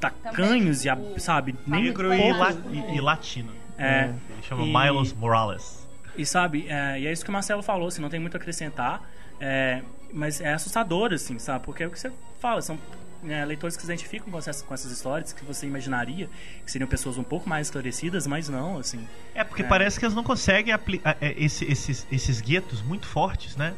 [0.00, 3.52] tacanhos e, sabe, Negro e, la- e- e latino.
[3.78, 5.88] É, Ele chama E- Miles Morales.
[6.16, 8.40] e sabe, é, e é isso que o Marcelo falou, assim, não tem muito a
[8.40, 9.02] acrescentar,
[9.40, 9.82] é,
[10.12, 11.64] mas é assustador, assim, sabe?
[11.64, 12.78] Porque é o que você fala, são
[13.22, 16.28] né, leitores que se identificam com essas, com essas histórias que você imaginaria
[16.64, 19.06] que seriam pessoas um pouco mais esclarecidas, mas não, assim.
[19.34, 23.74] É, porque parece que eles não conseguem aplicar esses, esses guetos muito fortes, né?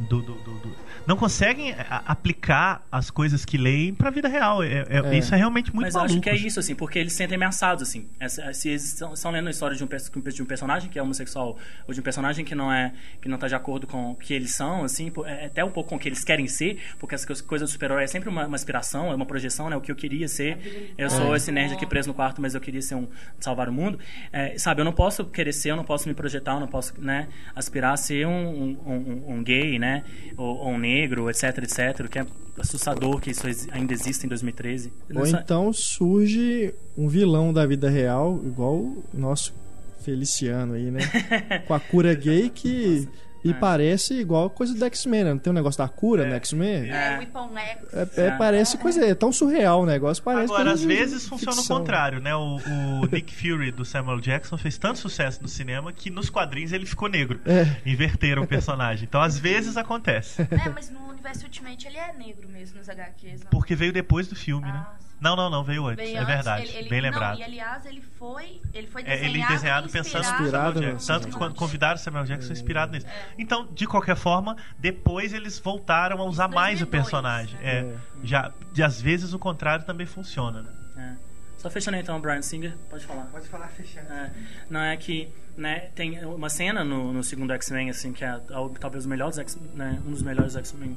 [0.00, 0.76] Do, do- do- do-
[1.06, 4.62] Não conseguem a- aplicar as coisas que leem pra vida real.
[4.62, 5.18] É- é- É.
[5.18, 6.14] Isso é realmente muito mas eu maluco.
[6.14, 8.08] acho que é isso, assim, porque eles se sentem ameaçados, assim.
[8.52, 11.92] Se eles estão, lendo a história de um, de um personagem que é homossexual ou
[11.94, 14.54] de um personagem que não é que não tá de acordo com o que eles
[14.54, 17.26] são, assim, pô, é até um pouco com o que eles querem ser, porque essa
[17.26, 19.76] coisa- coisa do super-herói é sempre uma, uma inspiração, é uma projeção, né?
[19.76, 20.92] O que eu queria ser.
[20.96, 23.08] Eu sou esse nerd aqui preso no quarto, mas eu queria ser um
[23.40, 23.98] salvar o mundo.
[24.32, 26.94] É, sabe, eu não posso querer ser, eu não posso me projetar, eu não posso,
[27.00, 27.26] né,
[27.56, 29.87] aspirar a ser um, um, um- um gay, né?
[30.36, 32.06] Ou, ou um negro, etc, etc.
[32.06, 32.26] O que é
[32.58, 34.92] assustador que isso ainda existe em 2013.
[35.14, 39.54] Ou Nessa- então surge um vilão da vida real, igual o nosso
[40.00, 41.00] Feliciano aí, né?
[41.66, 43.08] Com a cura gay que
[43.48, 45.30] me parece igual coisa do X-Men, né?
[45.32, 46.90] Não tem um negócio da cura no X-Men?
[46.90, 47.16] É, É.
[47.16, 47.86] o.
[47.92, 51.56] É, é, parece coisa, é tão surreal o negócio, parece Agora, às vezes funciona o
[51.58, 51.78] ficção.
[51.78, 52.34] contrário, né?
[52.34, 52.56] O,
[53.02, 56.86] o Nick Fury do Samuel Jackson fez tanto sucesso no cinema que nos quadrinhos ele
[56.86, 57.40] ficou negro.
[57.46, 57.66] É.
[57.88, 59.04] Inverteram o personagem.
[59.08, 60.42] Então, às vezes acontece.
[60.42, 63.42] É, mas no universo Ultimate ele é negro mesmo nos HQs.
[63.44, 63.50] Não.
[63.50, 64.84] Porque veio depois do filme, né?
[64.86, 65.07] Ah, sim.
[65.20, 65.96] Não, não, não, veio antes.
[66.04, 66.62] Bem é antes, verdade.
[66.68, 67.38] ele- ele- Bem não, lembrado.
[67.38, 70.80] e aliás, ele foi, ele foi É, desenhado, ele desenhado pensando no Inspirado Samuel no
[70.80, 71.06] Jackson.
[71.12, 73.06] Tanto que Samuel quando convidaram o Samuel Jackson inspirado nisso.
[73.36, 77.60] Então, de qualquer forma, depois eles voltaram a usar mais o 2002, personagem.
[77.60, 77.68] né?
[77.80, 80.72] É, já, e às vezes o contrário também funciona, né?
[80.96, 81.28] É.
[81.58, 83.24] Só fechando então, o Brian Singer, pode falar.
[83.24, 84.12] Pode falar fechando.
[84.12, 84.30] É,
[84.70, 88.70] não é que né, tem uma cena no, no segundo X-Men assim que é al-
[88.78, 90.96] talvez o melhor dos X, né, um dos melhores X-Men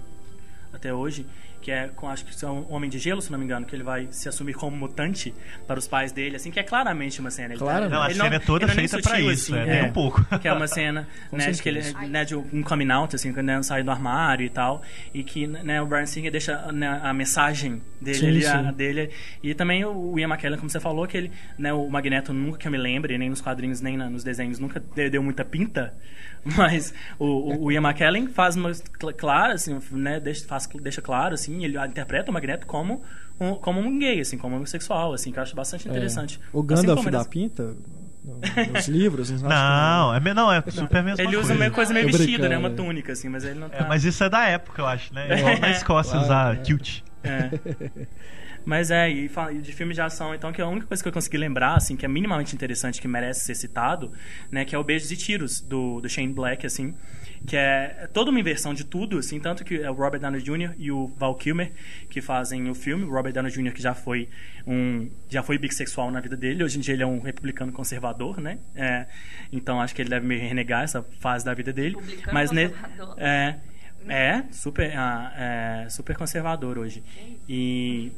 [0.72, 1.26] até hoje,
[1.62, 3.76] que é com acho que é um homem de gelo, se não me engano, que
[3.76, 5.34] ele vai se assumir como mutante
[5.68, 7.53] para os pais dele, assim que é claramente uma cena.
[7.53, 7.86] Ele tá- Claro.
[7.86, 9.93] ele Não, a ele cena é toda ele feita sutil, isso, assim, é, nem um
[9.93, 10.26] pouco.
[10.39, 12.07] que é uma cena né, de que ele certeza.
[12.07, 14.82] né, de um coming out assim quando ele sai do armário e tal
[15.14, 18.74] e que né, o Brian Singer deixa né, a mensagem dele Sim, a- sim.
[18.74, 19.09] dele
[19.43, 22.68] e também o Ian McKellen como você falou que ele né, o Magneto nunca que
[22.68, 25.93] eu me lembre nem nos quadrinhos nem na- nos desenhos nunca de- deu muita pinta
[26.57, 31.01] mas o, o- o Ian McKellen faz uma cl- clara assim né deixa faz, deixa
[31.01, 33.02] claro assim ele interpreta o Magneto como
[33.39, 35.91] um, como um gay assim como um homossexual assim que eu acho bastante É.
[35.91, 37.76] interessante O Assim Gandalf como da Pinta,
[38.24, 38.39] no-
[38.74, 41.56] nos livros, não é, me- não, é super a mesma ele usa coisa.
[41.60, 42.72] meio coisa meio vestida né uma é.
[42.74, 45.28] túnica assim mas ele não tá É, mas isso é da época, eu acho, né?
[45.30, 46.60] É igual na Escócia Claro, usar é.
[46.62, 47.02] kilt.
[47.24, 47.49] É.
[48.66, 49.28] Mas é, e
[49.62, 51.95] de filme de ação, então, que é a única coisa que eu consegui lembrar, assim,
[51.95, 54.12] que é minimamente interessante, que merece ser citado,
[54.51, 56.93] né, que é o Beijos e Tiros, do, do Shane Black, assim,
[57.45, 60.76] que é toda uma inversão de tudo, assim, tanto que é o Robert Downey Jr.
[60.78, 61.72] e o Val Kilmer
[62.09, 63.74] que fazem o filme, o Robert Downey Jr.
[63.74, 64.29] que já foi
[64.67, 68.39] um, já foi bissexual na vida dele, hoje em dia ele é um republicano conservador,
[68.39, 69.08] né, é,
[69.51, 72.71] então acho que ele deve meio renegar essa fase da vida dele, Republicano mas ne-
[73.17, 73.55] é,
[74.08, 75.33] é super, ah,
[75.86, 77.04] é, super conservador hoje.
[77.47, 78.12] E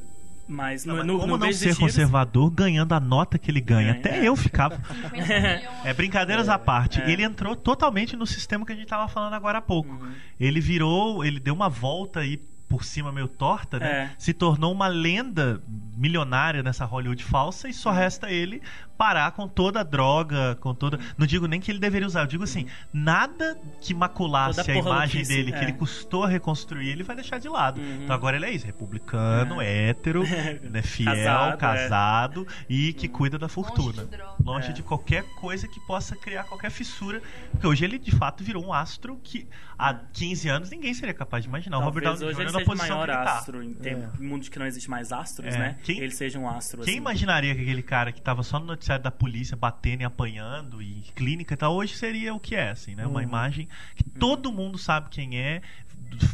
[0.48, 3.49] mas Não, no, mas no, como no não ser Tiros- conservador ganhando a nota que
[3.49, 3.90] ele ganha?
[3.90, 4.28] É, Até é.
[4.28, 4.76] eu ficava.
[4.76, 5.70] 50 milhões.
[5.86, 7.02] É, brincadeiras à parte.
[7.02, 7.10] É.
[7.10, 9.90] Ele entrou totalmente no sistema que a gente tava falando agora há pouco.
[9.91, 10.11] Uhum.
[10.40, 12.38] Ele virou, ele deu uma volta aí
[12.68, 13.88] por cima meio torta, né?
[13.88, 14.10] É.
[14.18, 15.61] Se tornou uma lenda
[15.95, 18.61] milionária nessa Hollywood falsa e só resta ele
[19.04, 20.98] parar com toda a droga, com toda.
[21.18, 25.24] Não digo nem que ele deveria usar, eu digo assim, nada que maculasse a imagem
[25.24, 25.60] dele, é.
[25.60, 27.82] que ele custou a reconstruir, ele vai deixar de lado.
[27.82, 28.04] Uhum.
[28.04, 29.90] Então agora ele é isso, republicano, é.
[29.90, 30.24] hétero,
[30.72, 32.66] né, fiel, casado, casado é.
[32.70, 34.04] e que cuida da fortuna.
[34.04, 34.72] Longe, de, Longe é.
[34.72, 37.22] de, qualquer coisa que possa criar qualquer fissura.
[37.52, 39.46] Porque hoje ele de fato virou um astro que
[39.78, 41.80] há 15 anos ninguém seria capaz de imaginar.
[41.80, 42.54] Talvez o Robert Downey Jr.
[42.54, 44.24] na posição maior astro em tempo, é.
[44.24, 45.58] mundo de que não existe mais astros, é.
[45.58, 45.78] né?
[45.84, 46.84] Quem, ele seja um astro.
[46.84, 46.98] Quem assim.
[46.98, 51.02] imaginaria que aquele cara que estava só no noticiário da polícia batendo e apanhando e
[51.15, 53.06] clínica e tal, hoje seria o que é, assim, né?
[53.06, 53.26] Uma uhum.
[53.26, 55.61] imagem que todo mundo sabe quem é,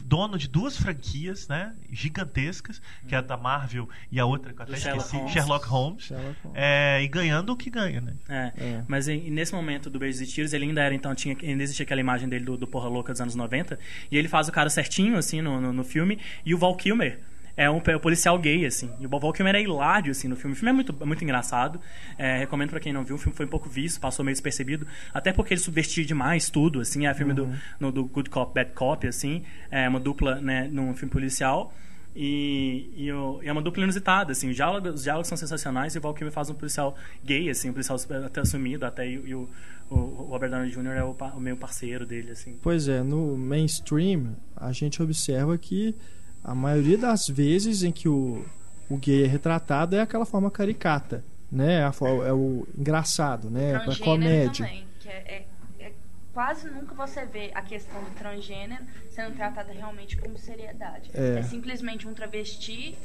[0.04, 4.60] dono de duas franquias, né, gigantescas, que é a da Marvel e a outra que
[4.60, 5.34] eu até Sherlock esqueci, Holmes.
[5.34, 6.60] Sherlock Holmes, Sherlock Holmes.
[6.62, 8.14] É, e ganhando o que ganha, né?
[8.28, 8.84] É, é.
[8.88, 11.84] Mas em, nesse momento do Beijos e Tiros, ele ainda era, então, tinha, ainda existia
[11.84, 13.80] aquela imagem dele do, do Porra Louca dos anos 90,
[14.12, 17.20] e ele faz o cara certinho, assim, no, no, no filme, e o Val Kilmer,
[17.60, 18.90] é um, é um policial gay, assim.
[19.02, 20.54] E o Bob Kilmer é hilário, assim, no filme.
[20.54, 21.78] O filme é muito, é muito engraçado.
[22.18, 23.18] É, recomendo para quem não viu.
[23.18, 24.88] O filme foi um pouco visto, passou meio despercebido.
[25.14, 27.06] Até porque ele subvertia demais tudo, assim.
[27.06, 27.50] É filme uhum.
[27.50, 29.44] do, no, do Good Cop, Bad Cop, assim.
[29.70, 31.74] É uma dupla, né, num filme policial.
[32.16, 35.94] E, e, o, e, é uma dupla inusitada, assim, os diálogos, os diálogos são sensacionais
[35.94, 39.14] e o Val Kilmer faz um policial gay, assim, um policial até assumido, até e,
[39.14, 39.48] e o,
[39.90, 40.98] o, Robert Downey Jr.
[40.98, 42.58] é o, o meio parceiro dele, assim.
[42.64, 45.96] Pois é, no mainstream a gente observa que
[46.44, 48.46] a maioria das vezes em que o,
[48.90, 51.84] o gay é retratado é aquela forma caricata, né?
[51.84, 51.92] A,
[52.26, 53.76] é o engraçado, né?
[53.76, 54.66] A comédia.
[54.66, 55.46] Também, que é,
[55.80, 55.92] é, é,
[56.34, 61.12] quase nunca você vê a questão do transgênero sendo tratada realmente com seriedade.
[61.14, 62.98] É, é simplesmente um travesti.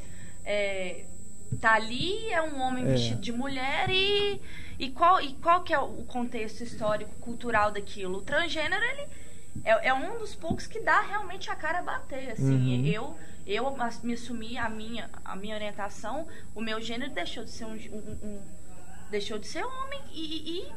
[0.44, 1.04] É,
[1.60, 2.88] tá ali, é um homem é.
[2.88, 4.40] vestido de mulher e,
[4.78, 8.18] e, qual, e qual que é o contexto histórico, cultural daquilo?
[8.18, 9.06] O transgênero, ele
[9.62, 12.80] é, é um dos poucos que dá realmente a cara a bater, assim.
[12.80, 12.86] Uhum.
[12.86, 13.16] Eu
[13.46, 17.74] eu me assumi a minha a minha orientação, o meu gênero deixou de ser um,
[17.74, 18.40] um, um
[19.10, 20.72] deixou de ser homem e, e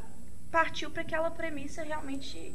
[0.51, 2.53] partiu para aquela premissa realmente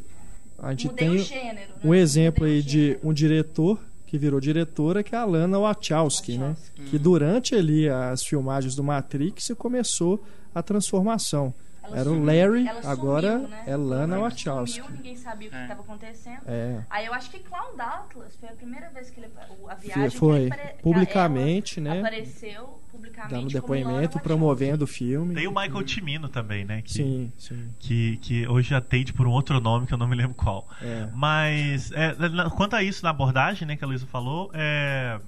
[0.58, 1.98] a gente tem o gênero, um né?
[1.98, 6.38] exemplo aí de um diretor que virou diretora, que é a Lana Wachowski, Wachowski.
[6.38, 6.56] né?
[6.78, 6.90] Hum.
[6.90, 10.22] Que durante ali as filmagens do Matrix começou
[10.54, 11.54] a transformação.
[11.82, 12.22] Ela Era sumiu.
[12.22, 13.64] o Larry, ela agora sumiu, né?
[13.66, 14.80] é Lana ela Wachowski.
[14.80, 15.84] Sumiu, ninguém sabia o que estava é.
[15.84, 16.40] acontecendo.
[16.46, 16.84] É.
[16.88, 19.30] Aí eu acho que Clown Atlas foi a primeira vez que ele
[19.68, 20.50] a viagem foi
[20.82, 21.98] publicamente, né?
[21.98, 25.34] Apareceu publicamente dando depoimento, promovendo o filme.
[25.34, 26.82] Tem o Michael Timino também, né?
[26.82, 27.70] Que, sim, sim.
[27.78, 30.68] Que, que hoje atende por um outro nome que eu não me lembro qual.
[30.80, 31.08] É.
[31.14, 32.14] Mas é,
[32.56, 35.20] quanto a isso na abordagem, né, que a Luísa falou, é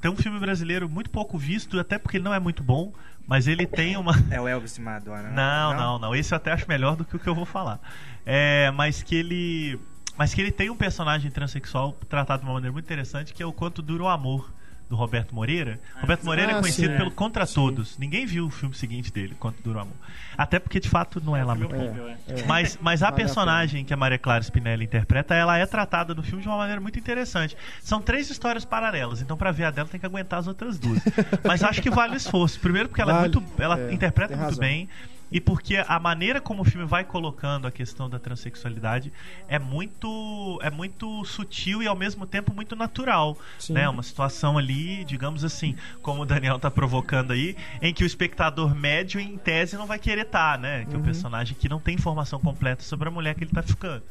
[0.00, 2.92] tem um filme brasileiro muito pouco visto, até porque ele não é muito bom,
[3.26, 4.12] mas ele tem uma.
[4.30, 5.30] É o Elvis Madonna, né?
[5.30, 6.14] Não, não, não, não.
[6.14, 7.80] Esse eu até acho melhor do que o que eu vou falar.
[8.24, 9.80] É, mas que ele.
[10.16, 13.46] Mas que ele tem um personagem transexual tratado de uma maneira muito interessante, que é
[13.46, 14.52] o Quanto Dura o Amor
[14.88, 15.80] do Roberto Moreira.
[15.94, 17.54] Ah, Roberto Moreira é ah, é conhecido sim, pelo Contra sim.
[17.54, 17.98] Todos.
[17.98, 19.96] Ninguém viu o filme seguinte dele, Quanto Dura o Amor.
[20.36, 21.96] Até porque, de fato, não é, é lá muito bom.
[22.28, 22.46] É, é.
[22.46, 26.42] Mas, mas a personagem que a Maria Clara Spinelli interpreta, ela é tratada no filme
[26.42, 27.56] de uma maneira muito interessante.
[27.80, 31.00] São três histórias paralelas, então para ver a dela tem que aguentar as outras duas.
[31.44, 32.60] mas acho que vale o esforço.
[32.60, 34.88] Primeiro porque ela vale, é muito, ela interpreta muito bem
[35.34, 39.12] e porque a maneira como o filme vai colocando a questão da transexualidade
[39.48, 43.72] é muito é muito sutil e ao mesmo tempo muito natural, Sim.
[43.72, 43.88] né?
[43.88, 48.76] Uma situação ali, digamos assim, como o Daniel tá provocando aí, em que o espectador
[48.76, 50.84] médio em tese não vai querer estar, tá, né?
[50.84, 51.00] Que uhum.
[51.00, 54.04] o personagem que não tem informação completa sobre a mulher que ele tá ficando.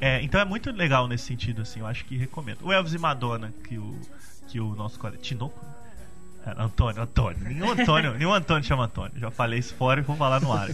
[0.00, 2.62] É, então é muito legal nesse sentido, assim, eu acho que recomendo.
[2.62, 3.94] O Elvis e Madonna, que o,
[4.48, 5.18] que o nosso colega.
[5.18, 5.75] Tinoco?
[6.56, 7.38] Antônio, Antônio.
[7.40, 9.18] Nenhum Antônio, nenhum Antônio chama Antônio.
[9.18, 10.68] Já falei isso fora e vou falar no ar.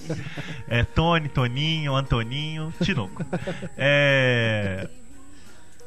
[0.68, 3.24] É Tony, Toninho, Antoninho, Tinoco.
[3.76, 4.88] É.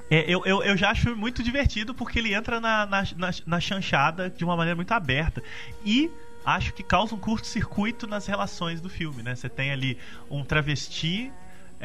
[0.10, 3.60] É, eu, eu, eu já acho muito divertido porque ele entra na, na, na, na
[3.60, 5.42] chanchada de uma maneira muito aberta.
[5.84, 6.12] E
[6.46, 9.34] acho que causa um curto-circuito nas relações do filme, né?
[9.36, 9.98] Você tem ali
[10.30, 11.32] um travesti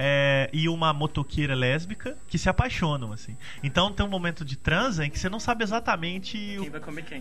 [0.02, 3.36] é, e uma motoqueira lésbica que se apaixonam, assim.
[3.62, 6.56] Então tem um momento de transa em que você não sabe exatamente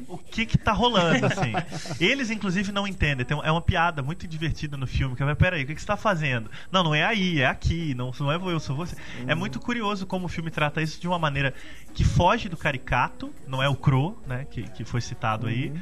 [0.08, 1.52] o, o que que tá rolando, assim.
[2.00, 3.26] Eles, inclusive, não entendem.
[3.26, 5.88] Tem, é uma piada muito divertida no filme, que é, peraí, o que, que você
[5.88, 6.50] tá fazendo?
[6.72, 8.96] Não, não é aí, é aqui, não, não é eu, sou você.
[9.28, 11.54] É muito curioso como o filme trata isso de uma maneira
[11.94, 15.52] que foge do caricato, não é o Crow, né, que, que foi citado uhum.
[15.52, 15.74] aí,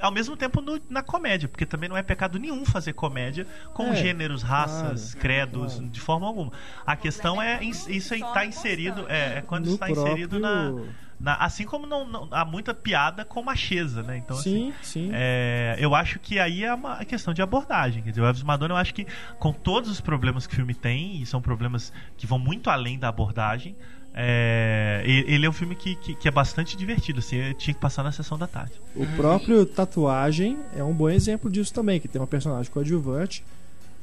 [0.00, 3.92] ao mesmo tempo no, na comédia, porque também não é pecado nenhum fazer comédia com
[3.92, 5.88] é, gêneros, raças, claro, credos, claro.
[5.88, 6.52] de forma alguma.
[6.86, 10.72] A questão é isso está inserido, é, é quando está inserido na,
[11.18, 14.16] na, assim como não, não, há muita piada com macheza, né?
[14.16, 15.10] Então, sim, assim, sim.
[15.12, 18.02] É, eu acho que aí é uma questão de abordagem.
[18.02, 19.06] Quer dizer, o Elvis Madonna, eu acho que
[19.38, 22.98] com todos os problemas que o filme tem, e são problemas que vão muito além
[22.98, 23.76] da abordagem,
[24.16, 28.04] É, ele é um filme que, que, que, é bastante divertido, assim, tinha que passar
[28.04, 28.80] na sessão da tarde.
[28.94, 33.44] O próprio Tatuagem é um bom exemplo disso também, que tem uma personagem coadjuvante,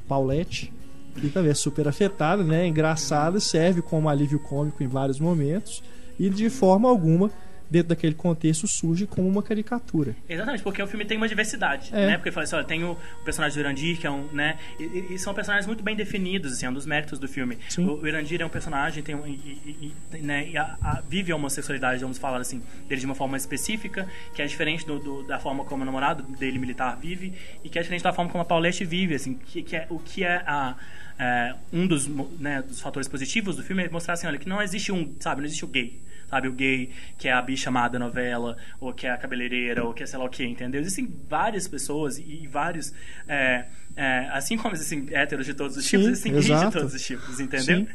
[0.09, 0.73] Paulette,
[1.15, 2.67] que também é super afetada, né?
[2.67, 5.81] Engraçada, serve como alívio cômico em vários momentos
[6.19, 7.31] e de forma alguma
[7.71, 10.13] dentro daquele contexto surge como uma caricatura.
[10.27, 12.07] Exatamente, porque o filme tem uma diversidade, é.
[12.07, 12.17] né?
[12.17, 14.59] Porque fala assim, olha, tem o, personagem do Irandir, que é um, né?
[14.77, 17.57] E, e, são personagens muito bem definidos, assim, é um dos méritos do filme.
[17.69, 17.85] Sim.
[17.85, 20.49] O, o Irandir é um personagem, tem um, e, e né?
[20.49, 24.41] E a, a, vive a homossexualidade, vamos falar assim, dele de uma forma específica, que
[24.41, 27.33] é diferente do, do, da forma como o namorado dele militar vive,
[27.63, 29.97] e que é diferente da forma como a Paulette vive, assim, que, que é o
[29.97, 30.75] que é a
[31.17, 34.61] é, um dos, né, dos fatores positivos do filme é mostrar assim, olha, que não
[34.61, 36.01] existe um, sabe, não existe o gay
[36.31, 36.47] sabe?
[36.47, 40.01] O gay que é a bicha amada novela, ou que é a cabeleireira, ou que
[40.01, 40.81] é sei lá o que, entendeu?
[40.81, 42.93] Existem várias pessoas e, vários.
[43.27, 46.93] É, é, assim como existem héteros de todos os tipos, Sim, existem gays de todos
[46.93, 47.79] os tipos, entendeu?
[47.79, 47.87] Sim.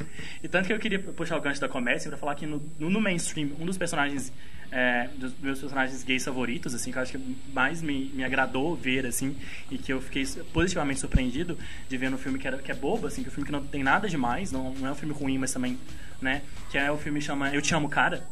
[0.43, 3.01] E tanto que eu queria puxar o gancho da comédia para falar que no, no
[3.01, 4.31] mainstream, um dos personagens
[4.71, 8.75] é, dos meus personagens gays favoritos, assim, que eu acho que mais me, me agradou
[8.75, 9.37] ver, assim,
[9.71, 11.59] e que eu fiquei positivamente surpreendido
[11.89, 13.53] de ver no filme que, era, que é bobo, assim, que é um filme que
[13.53, 15.79] não tem nada demais, não, não é um filme ruim, mas também
[16.21, 16.43] né?
[16.71, 18.25] Que é o filme chama Eu Te Amo Cara,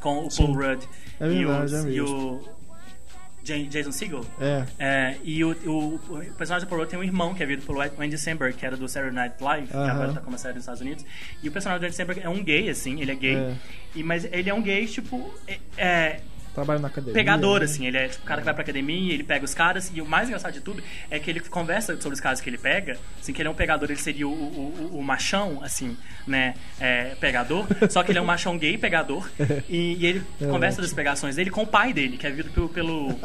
[0.00, 0.46] com o Sim.
[0.46, 0.84] Paul Rudd
[1.20, 2.42] é e, verdade, o, é e o
[3.68, 4.24] Jason Segel.
[4.40, 4.64] É.
[4.78, 7.66] é e o, o, o, personagem do Paul Rudd tem um irmão que é visto
[7.66, 9.84] pelo Andy Samberg, que era do Saturday Night Live, uh -huh.
[9.84, 11.04] que agora tá série nos Estados Unidos.
[11.42, 13.36] E o personagem do Andy Samberg é um gay, assim, ele é gay.
[13.36, 13.54] É.
[13.94, 15.34] E, mas ele é um gay, tipo...
[15.76, 16.20] É,
[16.60, 17.14] é trabalha na academia.
[17.14, 17.64] Pegador, né?
[17.64, 17.86] assim.
[17.86, 19.90] Ele é tipo o cara que vai pra academia, ele pega os caras.
[19.94, 22.58] E o mais engraçado de tudo é que ele conversa sobre os caras que ele
[22.58, 22.96] pega.
[23.20, 26.54] Assim, que ele é um pegador, ele seria o, o, o, o machão, assim, né?
[26.80, 27.66] É, pegador.
[27.90, 29.28] só que ele é um machão gay pegador.
[29.68, 30.82] E, e ele é conversa ótimo.
[30.82, 33.18] das pegações dele com o pai dele, que é visto pelo, pelo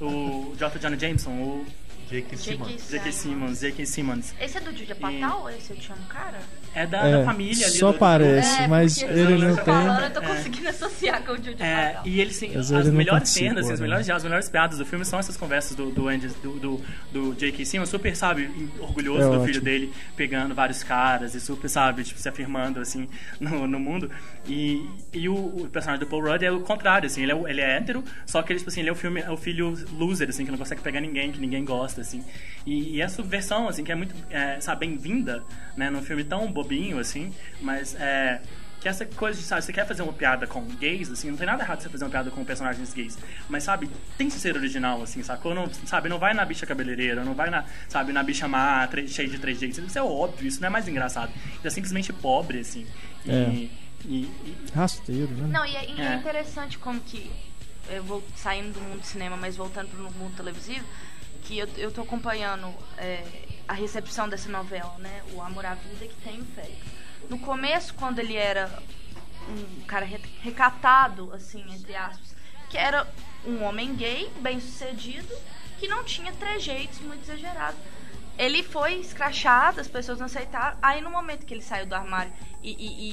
[0.00, 0.78] o J.
[0.78, 1.66] Johnny Jameson, o
[2.10, 2.36] J.K.
[2.36, 2.90] Simmons.
[2.90, 3.12] J.K.
[3.12, 3.86] Simmons, J.K.
[3.86, 4.34] Simmons.
[4.40, 6.40] Esse é do Julia Patal ou esse eu te chamo cara?
[6.74, 7.78] É da, é, da família ali.
[7.78, 9.64] Só do, parece, é, mas ele não tem.
[9.64, 13.64] Falando, eu tô conseguindo associar com o Judy é, E ele, sim, as melhores cenas,
[13.64, 14.14] assim, as melhores né?
[14.14, 16.80] as melhores piadas do filme são essas conversas do, do, Andy, do, do,
[17.12, 17.64] do J.K.
[17.64, 19.46] Simmons, super, sabe, orgulhoso é do ótimo.
[19.46, 23.08] filho dele, pegando vários caras e super, sabe, tipo, se afirmando, assim,
[23.38, 24.10] no, no mundo.
[24.46, 27.60] E, e o, o, personagem do Paul Rudd é o contrário, assim, ele é, ele
[27.60, 30.28] é hétero, só que ele, tipo assim, ele é o, filme, é o filho loser,
[30.28, 32.24] assim, que não consegue pegar ninguém, que ninguém gosta, assim.
[32.66, 35.42] E, e a subversão, assim, que é muito, é, sabe, bem-vinda,
[35.76, 38.40] né, num filme tão bobinho, assim, mas é
[38.80, 41.46] que essa coisa de, sabe, você quer fazer uma piada com gays, assim, não tem
[41.46, 43.18] nada errado você fazer uma piada com personagens gays.
[43.48, 45.54] Mas, sabe, tem que ser original, assim, sacou?
[45.54, 49.28] Não, sabe, não vai na bicha cabeleireira, não vai na, sabe, na bicha má, cheia
[49.28, 49.78] de três jeitos.
[49.78, 51.30] Isso é óbvio, isso não é mais engraçado.
[51.58, 52.86] Isso é simplesmente pobre, assim.
[53.26, 53.70] E, é.
[54.06, 55.46] e, e, Rasteiro, né?
[55.46, 56.04] Não, e, é, e é.
[56.06, 57.30] é interessante como que,
[57.90, 60.86] eu vou saindo do mundo do cinema, mas voltando pro mundo televisivo,
[61.42, 63.22] que eu, eu tô acompanhando é,
[63.68, 65.22] a recepção dessa novela, né?
[65.34, 66.99] O Amor à Vida que tem o Félix.
[67.28, 68.70] No começo, quando ele era
[69.48, 70.06] um cara
[70.42, 72.34] recatado, assim, entre aspas,
[72.68, 73.06] que era
[73.44, 75.34] um homem gay, bem sucedido,
[75.78, 77.80] que não tinha trejeitos muito exagerados.
[78.38, 80.78] Ele foi escrachado, as pessoas não aceitaram.
[80.80, 82.32] Aí no momento que ele saiu do armário
[82.62, 83.10] e, e,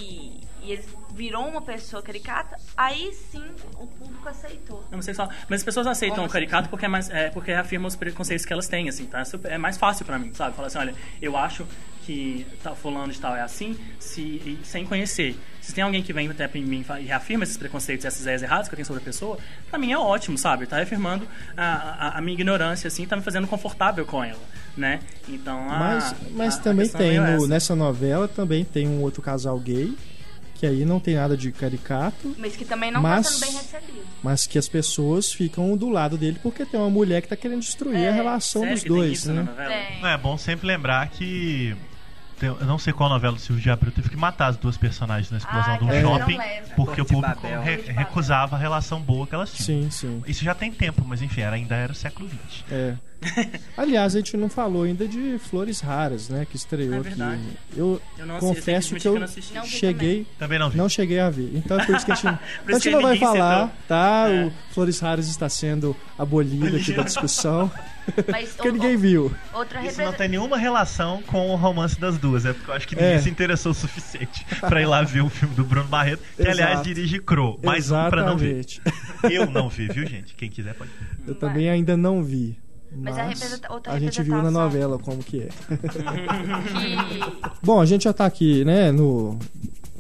[0.57, 0.84] e, e ele
[1.16, 3.44] virou uma pessoa caricata, aí sim
[3.80, 4.84] o público aceitou.
[4.92, 6.70] Não sei só, mas as pessoas aceitam Como o caricato assim?
[6.70, 9.24] porque é mais é, porque afirmam os preconceitos que elas têm, assim, tá?
[9.46, 10.56] É mais fácil para mim, sabe?
[10.56, 11.66] Falar assim, olha, eu acho
[12.08, 15.38] que tá, fulano de tal é assim, se, sem conhecer.
[15.62, 18.68] Se tem alguém que vem até em mim e reafirma esses preconceitos, essas ideias erradas
[18.68, 19.38] que eu tenho sobre a pessoa,
[19.70, 20.66] pra mim é ótimo, sabe?
[20.66, 24.40] Tá reafirmando a, a, a minha ignorância, assim, tá me fazendo confortável com ela,
[24.78, 25.00] né?
[25.28, 29.60] Então, a, Mas, mas também tem, é no, nessa novela, também tem um outro casal
[29.60, 29.94] gay
[30.60, 32.36] que aí não tem nada de caricato.
[32.38, 34.08] Mas que também não mas, tá sendo bem recebido.
[34.24, 37.62] Mas que as pessoas ficam do lado dele porque tem uma mulher que tá querendo
[37.62, 39.48] destruir é, a relação dos dois, né?
[40.02, 41.76] Não, é bom sempre lembrar que
[42.42, 45.32] eu não sei qual novela do Silvio de Abreu teve que matar as duas personagens
[45.32, 46.38] na explosão Ai, de um shopping
[46.76, 49.84] porque o público re recusava a relação boa que elas tinham.
[49.84, 50.24] Sim, sim.
[50.28, 52.64] Isso já tem tempo, mas enfim, era, ainda era o século XX.
[52.72, 52.96] É.
[53.76, 56.46] Aliás, a gente não falou ainda de Flores Raras, né?
[56.46, 57.58] Que estreou é aqui.
[57.76, 60.26] Eu, eu confesso que eu, que eu cheguei.
[60.38, 60.38] Também.
[60.38, 60.60] também.
[60.60, 60.78] não vi.
[60.78, 61.52] Não cheguei a ver.
[61.56, 62.28] Então é por isso que a gente,
[62.68, 64.28] a gente não vai falar, tá?
[64.30, 64.46] É.
[64.46, 67.72] O Flores Raras está sendo abolido aqui da discussão.
[68.32, 69.34] Mas, porque o, ninguém viu.
[69.54, 72.46] Outra Isso não tem nenhuma relação com o romance das duas.
[72.46, 73.20] É porque eu acho que ninguém é.
[73.20, 76.62] se interessou o suficiente pra ir lá ver o filme do Bruno Barreto, que Exato.
[76.62, 77.60] aliás dirige Crow.
[77.64, 78.08] Mais Exatamente.
[78.08, 78.66] um pra não ver.
[79.32, 80.36] Eu não vi, viu, gente?
[80.36, 81.32] Quem quiser pode ver.
[81.32, 82.58] Eu também ainda não vi.
[82.90, 85.50] Mas, mas a, outra a gente viu na novela como que é.
[87.62, 89.38] Bom, a gente já tá aqui, né, no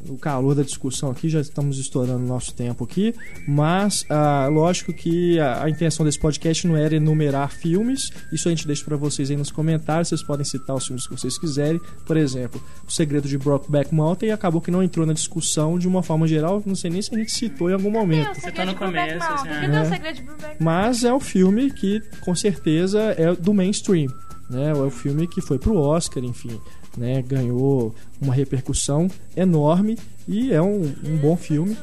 [0.09, 3.13] o calor da discussão aqui, já estamos estourando nosso tempo aqui,
[3.47, 8.51] mas ah, lógico que a, a, intenção desse podcast não era enumerar filmes, isso a
[8.51, 11.79] gente deixa para vocês aí nos comentários, vocês podem citar os filmes que vocês quiserem.
[12.05, 16.03] Por exemplo, O Segredo de Brokeback Mountain acabou que não entrou na discussão de uma
[16.03, 18.39] forma geral, não sei nem se a gente citou em algum momento.
[18.39, 20.57] Citou no começo, assim, é.
[20.59, 24.07] Mas é o filme que com certeza é do mainstream.
[24.49, 26.57] Né, é o filme que foi pro Oscar, enfim,
[26.95, 31.77] né, ganhou uma repercussão enorme e é um, um bom filme.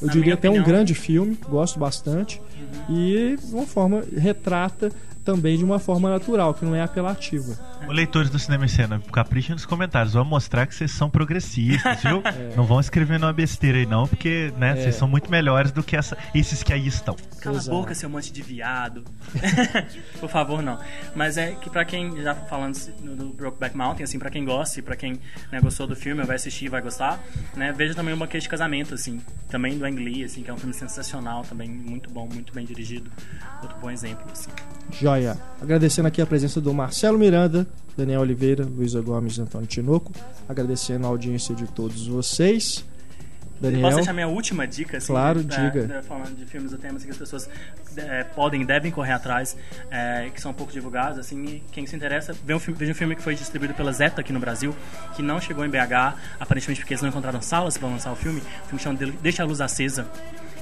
[0.00, 0.64] Eu Na diria até opinião...
[0.64, 2.40] um grande filme, gosto bastante.
[2.88, 2.96] Uhum.
[2.96, 4.90] E de uma forma retrata
[5.28, 7.54] também de uma forma natural, que não é apelativa.
[7.86, 10.14] O leitores do Cinema e Cena, caprichem nos comentários.
[10.14, 12.22] Vamos mostrar que vocês são progressistas, viu?
[12.28, 12.54] É.
[12.56, 14.76] Não vão escrever uma besteira aí, não, porque né, é.
[14.76, 17.16] vocês são muito melhores do que essa, esses que aí estão.
[17.40, 17.76] Cala Exato.
[17.76, 19.04] a boca, seu monte de viado.
[20.20, 20.78] Por favor, não.
[21.14, 22.76] Mas é que pra quem, já falando
[23.16, 25.18] do Brokeback Mountain, assim, pra quem gosta e pra quem
[25.50, 27.22] né, gostou do filme, vai assistir vai gostar,
[27.56, 30.54] né, veja também uma queixa de casamento, assim, também do Ang Lee, assim, que é
[30.54, 33.10] um filme sensacional também, muito bom, muito bem dirigido.
[33.62, 34.50] Outro bom exemplo, assim.
[34.90, 35.36] Joia.
[35.60, 37.66] Agradecendo aqui a presença do Marcelo Miranda,
[37.96, 40.12] Daniel Oliveira, Luísa Gomes e Antônio Tinoco.
[40.48, 42.84] Agradecendo a audiência de todos vocês.
[43.60, 43.82] Daniel.
[43.82, 44.98] Posso deixar minha última dica?
[44.98, 46.02] Assim, claro, diga.
[46.02, 47.48] falando de filmes do tema assim, que as pessoas
[47.96, 49.56] é, podem devem correr atrás,
[49.90, 51.18] é, que são um pouco divulgados.
[51.18, 54.20] Assim, quem se interessa, veja um, filme, veja um filme que foi distribuído pela Zeta
[54.20, 54.74] aqui no Brasil,
[55.16, 58.40] que não chegou em BH, aparentemente porque eles não encontraram salas para lançar o filme.
[58.64, 60.06] O filme chama Deixa a Luz Acesa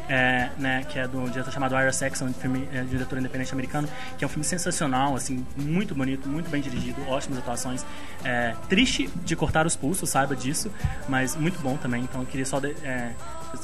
[0.08, 4.24] é, né, que é do diretor chamado Ira Saxon, filme é, diretor independente americano, que
[4.24, 7.84] é um filme sensacional, assim, muito bonito, muito bem dirigido, ótimas atuações.
[8.24, 10.70] É, triste de cortar os pulsos, saiba disso,
[11.08, 12.02] mas muito bom também.
[12.02, 13.12] Então eu queria só de, é,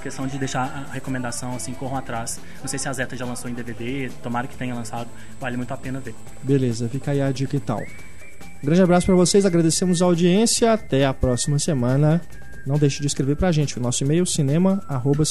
[0.02, 2.40] questão de deixar a recomendação, assim, corram atrás.
[2.60, 5.08] Não sei se a Zeta já lançou em DVD, tomara que tenha lançado,
[5.40, 6.14] vale muito a pena ver.
[6.42, 7.80] Beleza, fica aí a dica e tal.
[7.80, 12.20] Um grande abraço para vocês, agradecemos a audiência, até a próxima semana
[12.66, 13.78] não deixe de escrever para a gente.
[13.78, 15.24] O nosso e-mail cinema arroba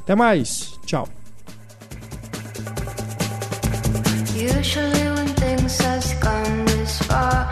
[0.00, 0.78] Até mais.
[0.86, 1.08] Tchau.
[4.34, 7.50] Usually when things has gone this far,